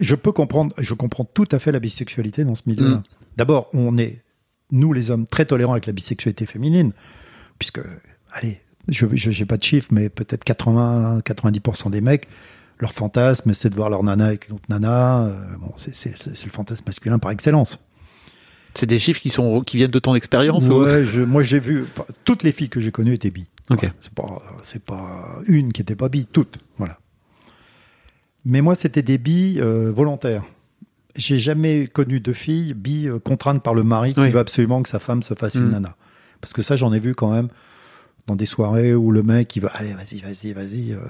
[0.00, 2.96] Je peux comprendre, je comprends tout à fait la bisexualité dans ce milieu-là.
[2.96, 3.02] Mm.
[3.36, 4.22] D'abord, on est,
[4.72, 6.92] nous les hommes, très tolérants avec la bisexualité féminine,
[7.58, 7.80] puisque,
[8.32, 12.26] allez, je n'ai pas de chiffres, mais peut-être 80-90% des mecs,
[12.78, 15.24] leur fantasme, c'est de voir leur nana avec une autre nana.
[15.24, 17.78] euh, bon, c'est c'est- c'est le fantasme masculin par excellence.
[18.74, 20.68] C'est des chiffres qui sont qui viennent de ton expérience.
[20.68, 21.84] ou- Ouais, je- moi j'ai vu,
[22.24, 23.46] toutes les filles que j'ai connues étaient bi.
[23.70, 23.80] Ok.
[23.80, 26.58] Voilà, c'est pas, c'est pas une qui était pas bi, toutes.
[26.78, 26.98] Voilà.
[28.44, 30.44] Mais moi, c'était des bi euh, volontaires.
[31.16, 34.30] J'ai jamais connu de filles bi euh, contraintes par le mari qui Oui.
[34.30, 35.70] veut absolument que sa femme se fasse une Mm.
[35.72, 35.96] nana.
[36.40, 37.48] Parce que ça, j'en ai vu quand même
[38.26, 41.00] dans des soirées où le mec, il va, allez, vas-y, vas-y, vas-y, euh,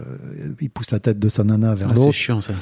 [0.60, 2.12] il pousse la tête de sa nana vers Ah, c'est l'autre.
[2.12, 2.54] chiant ça.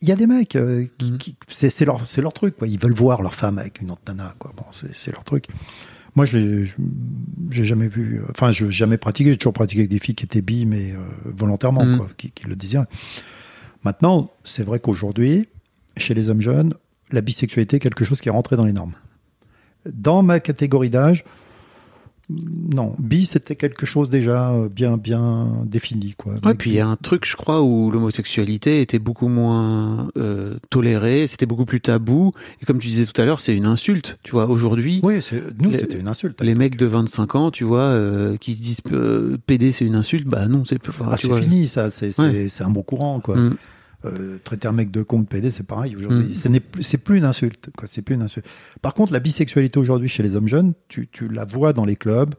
[0.00, 1.18] Il y a des mecs, euh, qui, Mhm.
[1.18, 2.66] qui- c'est c'est leur, c'est leur truc, quoi.
[2.66, 4.52] Ils veulent voir leur femme avec une autre nana, quoi.
[4.56, 5.46] Bon, c'est c'est leur truc.
[6.14, 6.70] Moi, je l'ai,
[7.50, 9.30] j'ai jamais vu, euh, enfin, je n'ai jamais pratiqué.
[9.32, 11.96] J'ai toujours pratiqué avec des filles qui étaient bi, mais euh, volontairement, Mhm.
[11.98, 12.86] quoi, qui, qui le désiraient.
[13.84, 15.48] Maintenant, c'est vrai qu'aujourd'hui,
[15.96, 16.74] chez les hommes jeunes,
[17.10, 18.92] la bisexualité est quelque chose qui est rentré dans les normes.
[19.86, 21.24] Dans ma catégorie d'âge,
[22.74, 26.34] non, bi c'était quelque chose déjà euh, bien bien défini, quoi.
[26.44, 30.56] Ouais, puis il y a un truc, je crois, où l'homosexualité était beaucoup moins euh,
[30.70, 32.32] tolérée, c'était beaucoup plus tabou.
[32.60, 34.18] Et comme tu disais tout à l'heure, c'est une insulte.
[34.22, 35.20] Tu vois, aujourd'hui, Oui,
[35.60, 36.40] nous c'était une insulte.
[36.42, 39.96] les mecs de 25 ans, tu vois, euh, qui se disent euh, PD c'est une
[39.96, 41.90] insulte, bah non, c'est enfin, Ah, c'est fini, ça.
[41.90, 42.46] C'est Ouais.
[42.60, 43.36] un bon courant, quoi.
[43.36, 43.56] Mm.
[44.04, 46.24] Euh, traiter un mec de con de PD, c'est pareil aujourd'hui.
[46.30, 46.34] Mm.
[46.34, 47.70] Ce n'est plus- C'est plus une insulte.
[47.86, 48.46] C'est plus une insulte.
[48.80, 51.96] Par contre, la bisexualité aujourd'hui chez les hommes jeunes, tu, tu la vois dans les
[51.96, 52.34] clubs.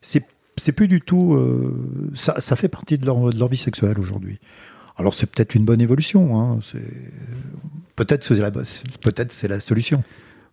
[0.00, 0.24] C'est
[0.58, 1.34] c'est plus du tout.
[1.34, 4.38] euh, ça, ça fait partie de leur, de leur vie sexuelle aujourd'hui.
[4.96, 6.40] Alors c'est peut-être une bonne évolution.
[6.40, 6.58] Hein.
[6.62, 6.80] C'est
[7.94, 10.02] peut-être c'est la peut-être c'est la solution.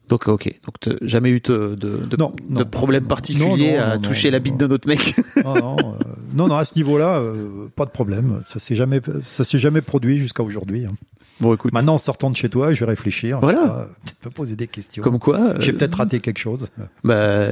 [0.10, 2.66] Donc ok, donc jamais eu de, de, de, Non, de non.
[2.66, 5.16] problème Non, particulier à toucher la bite d'un autre mec.
[5.44, 6.04] Non, non, euh,
[6.36, 8.44] non, non, à ce niveau-là, euh, pas de problème.
[8.46, 10.86] Ça s'est jamais, ça s'est jamais produit jusqu'à aujourd'hui.
[10.86, 10.94] hein.
[11.40, 13.40] bon écoute, Maintenant, en sortant de chez toi, je vais réfléchir.
[13.40, 13.60] Voilà.
[13.62, 15.02] Tu vois, Tu peux poser des questions.
[15.04, 16.68] comme quoi, euh, J'ai peut-être raté quelque chose.
[17.04, 17.48] bah,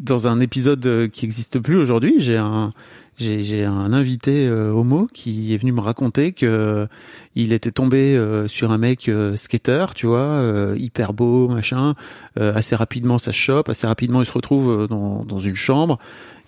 [0.00, 2.72] dans un épisode euh, qui n'existe plus aujourd'hui, j'ai un
[3.18, 6.88] j'ai un invité euh, homo qui est venu me raconter que
[7.34, 10.42] il était tombé euh, sur un mec euh, skater, tu vois,
[10.76, 11.94] hyper beau, machin.
[12.36, 13.68] Assez rapidement, ça se chope.
[13.68, 15.98] Assez rapidement, il se retrouve dans, dans une chambre.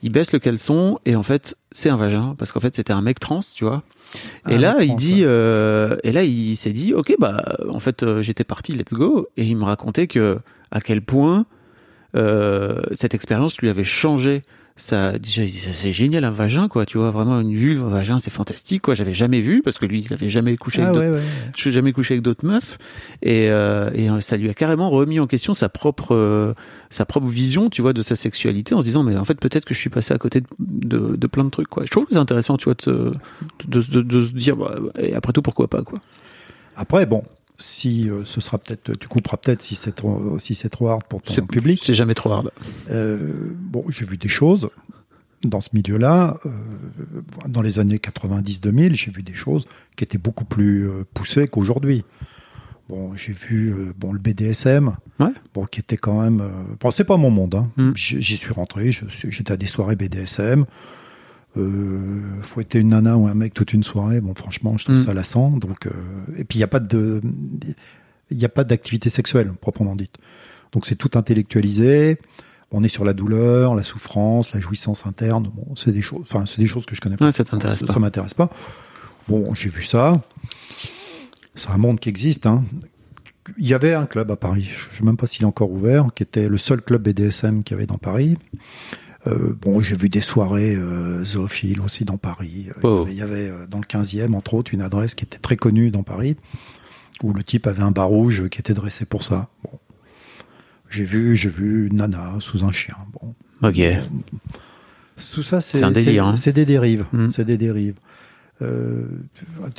[0.02, 3.02] Il baisse le caleçon et en fait, c'est un vagin parce qu'en fait, c'était un
[3.02, 3.82] mec trans, tu vois.
[4.48, 8.22] Et Un là, il dit, et là, il s'est dit, ok, bah, en fait, euh,
[8.22, 9.28] j'étais parti, let's go.
[9.36, 10.38] Et il me racontait que
[10.70, 11.46] à quel point
[12.16, 14.42] euh, cette expérience lui avait changé.
[14.76, 15.42] Ça, déjà,
[15.72, 16.84] c'est génial un vagin, quoi.
[16.84, 18.94] Tu vois, vraiment une vulve, un vagin, c'est fantastique, quoi.
[18.96, 21.24] J'avais jamais vu parce que lui, il avait jamais couché Ah avec ouais, d'autres- ouais.
[21.54, 22.76] je suis jamais couché avec d'autres meufs
[23.22, 26.54] et, euh, et euh, ça lui a carrément remis en question sa propre euh,
[26.90, 29.64] sa propre vision tu vois de sa sexualité en se disant mais en fait peut-être
[29.64, 32.04] que je suis passé à côté de, de, de plein de trucs quoi je trouve
[32.06, 32.90] que c'est intéressant tu vois de, se-
[33.68, 35.98] de, de, de se dire bah, et après tout pourquoi pas quoi
[36.76, 37.22] Après, bon,
[37.58, 41.04] si euh, ce sera peut-être, tu couperas peut-être si c'est trop, si c'est trop hard
[41.04, 41.80] pour ton public.
[41.82, 42.50] c'est jamais trop hard
[42.90, 44.68] Euh, bon, j'ai vu des choses
[45.44, 46.38] dans ce milieu-là.
[46.46, 46.50] euh,
[47.46, 49.66] dans les années 90-2000, j'ai vu des choses
[49.96, 52.04] qui étaient beaucoup plus poussées qu'aujourd'hui.
[52.88, 55.30] Bon, j'ai vu bon le BDSM, Ouais.
[55.54, 56.42] bon qui était quand même.
[56.80, 57.54] bon, c'est pas mon monde.
[57.54, 57.70] Hein.
[57.76, 57.92] Mm.
[57.94, 58.90] J'y suis rentré.
[58.92, 60.66] J'étais à des soirées BDSM.
[61.56, 65.04] Euh, fouetter une nana ou un mec toute une soirée, bon, franchement, je trouve Mm.
[65.04, 65.50] ça lassant.
[65.50, 65.90] Donc, euh,
[66.36, 67.20] et puis il n'y a pas de,
[68.30, 70.16] il n'y a pas d'activité sexuelle proprement dite.
[70.72, 72.18] Donc c'est tout intellectualisé.
[72.72, 75.48] On est sur la douleur, la souffrance, la jouissance interne.
[75.54, 77.26] Bon, c'est des choses, enfin, c'est des choses que je connais pas.
[77.26, 77.92] Ouais, ça t'intéresse Ça- pas.
[77.92, 78.48] Ça m'intéresse pas.
[79.28, 80.20] Bon, j'ai vu ça.
[81.54, 82.46] C'est un monde qui existe.
[82.46, 82.64] Hein.
[83.58, 85.70] Il y avait un club à Paris, je ne sais même pas s'il est encore
[85.70, 88.36] ouvert, qui était le seul club BDSM qu'il y avait dans Paris.
[89.26, 92.68] Euh, bon, j'ai vu des soirées euh, zoophiles aussi dans Paris.
[92.82, 93.06] Oh.
[93.08, 95.24] Il y avait, il y avait, euh, dans le 15e, entre autres, une adresse qui
[95.24, 96.36] était très connue dans Paris,
[97.22, 99.48] où le type avait un bar rouge qui était dressé pour ça.
[99.62, 99.78] Bon.
[100.90, 102.96] J'ai vu, j'ai vu une nana sous un chien.
[103.20, 103.34] Bon.
[103.66, 103.80] ok
[105.32, 106.36] Tout ça, c'est un délire, c'est- hein.
[106.36, 107.06] C'est des dérives.
[107.12, 107.30] Mm.
[107.30, 107.96] C'est des dérives.
[108.62, 109.02] Euh,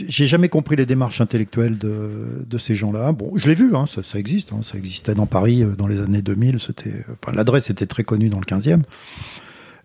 [0.08, 3.14] j'ai jamais compris les démarches intellectuelles de, de ces gens-là.
[3.14, 4.52] Bon, je l'ai vu, hein, ça, ça existe.
[4.52, 6.60] hein, ça existait dans Paris euh, dans les années 2000.
[6.60, 8.82] C'était, enfin, l'adresse était très connue dans le 15e.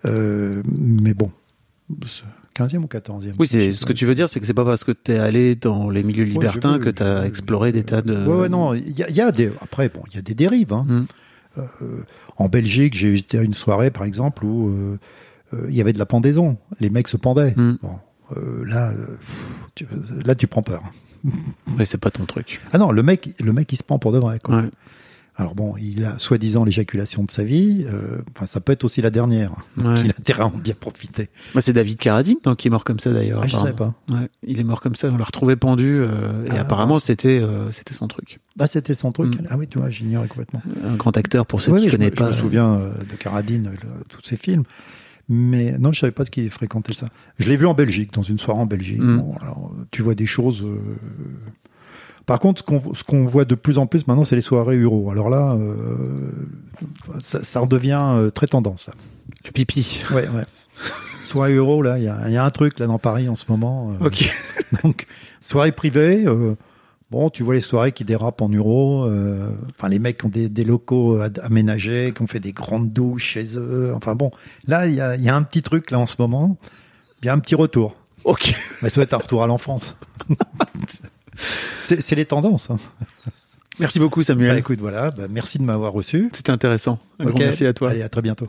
[0.06, 1.30] Euh, mais bon,
[2.06, 2.24] c'est
[2.56, 4.82] 15e ou 14e oui c'est ce que tu veux dire c'est que c'est pas parce
[4.82, 8.34] que t'es allé dans les milieux libertins que j'ai vu, exploré des tas de Ouais,
[8.34, 9.52] ouais, non, il y a, il y a des.
[9.60, 10.72] Après, bon, il y a des dérives.
[10.72, 10.86] Hein.
[10.88, 11.06] Mm.
[11.58, 11.64] Euh,
[12.36, 14.98] en Belgique, j'ai été à une soirée, par exemple, où euh,
[15.54, 16.56] euh, il y avait de la pendaison.
[16.80, 17.54] Les mecs se pendaient.
[17.56, 17.78] Mm.
[17.82, 17.98] Bon,
[18.36, 19.06] euh, là, euh,
[19.74, 19.86] tu,
[20.24, 20.82] là, tu prends peur.
[21.76, 24.12] mais c'est pas ton truc Ah non, le mec, le mec, il se pend pour
[24.12, 24.38] de vrai.
[24.42, 24.56] Quoi.
[24.62, 24.70] ouais.
[25.36, 27.86] Alors bon, il a soi-disant l'éjaculation de sa vie.
[27.88, 29.52] euh, Enfin, ça peut être aussi la dernière.
[29.76, 30.00] Donc, Ouais.
[30.04, 31.30] il a intérêt à en bien profiter.
[31.54, 33.40] Bah, c'est David Carradine donc, qui est mort comme ça d'ailleurs.
[33.42, 33.94] Ah, je savais pas.
[34.10, 35.08] Ouais, il est mort comme ça.
[35.08, 36.60] On l'a retrouvé pendu euh, et Ah.
[36.60, 38.40] apparemment c'était euh, c'était son truc.
[38.58, 39.40] Ah, c'était son truc.
[39.40, 39.46] Mm.
[39.48, 40.62] Ah oui, tu vois, j'ignorais complètement.
[40.84, 42.30] Un grand acteur pour ceux Ouais, qui je, connaissent pas.
[42.32, 44.64] je me souviens euh, de Carradine, le- tous ses films.
[45.32, 47.08] Mais non, je savais pas qu'il fréquentait ça.
[47.38, 48.98] Je l'ai vu en Belgique, dans une soirée en Belgique.
[49.00, 49.18] Mm.
[49.18, 50.64] Bon, alors, tu vois des choses.
[50.64, 50.76] euh,
[52.26, 54.78] Par contre, ce qu'on ce qu'on voit de plus en plus maintenant, c'est les soirées
[54.78, 55.08] Euro.
[55.08, 56.32] Alors là, euh,
[57.20, 58.90] ça, ça redevient euh, très tendance.
[59.44, 60.00] Le pipi.
[60.10, 60.44] Ouais, ouais.
[61.22, 63.44] Soirée Euro, là, il y a, y a un truc là dans Paris en ce
[63.48, 63.92] moment.
[64.00, 64.28] Ok.
[64.82, 65.06] donc,
[65.40, 66.26] soirée privée.
[67.12, 69.04] Euh, bon, tu vois les soirées qui dérapent en euros.
[69.04, 72.52] euh, Enfin, les mecs qui ont des, des locaux ad- aménagés, qui ont fait des
[72.52, 73.92] grandes douches chez eux.
[73.94, 74.30] Enfin bon,
[74.66, 76.56] là, il y a, il y a un petit truc là en ce moment.
[77.22, 77.96] Il y a un petit retour.
[78.24, 78.54] Ok.
[78.82, 79.96] Mais être un retour à l'enfance.
[81.82, 82.70] c'est les tendances.
[82.70, 82.78] hein.
[83.78, 84.58] Merci beaucoup Bah, Samuel.
[84.58, 85.10] écoute, voilà.
[85.10, 86.28] bah, merci de m'avoir reçu.
[86.32, 86.98] C'était intéressant.
[87.18, 87.90] Un grand merci à toi.
[87.90, 88.48] Allez, à très bientôt.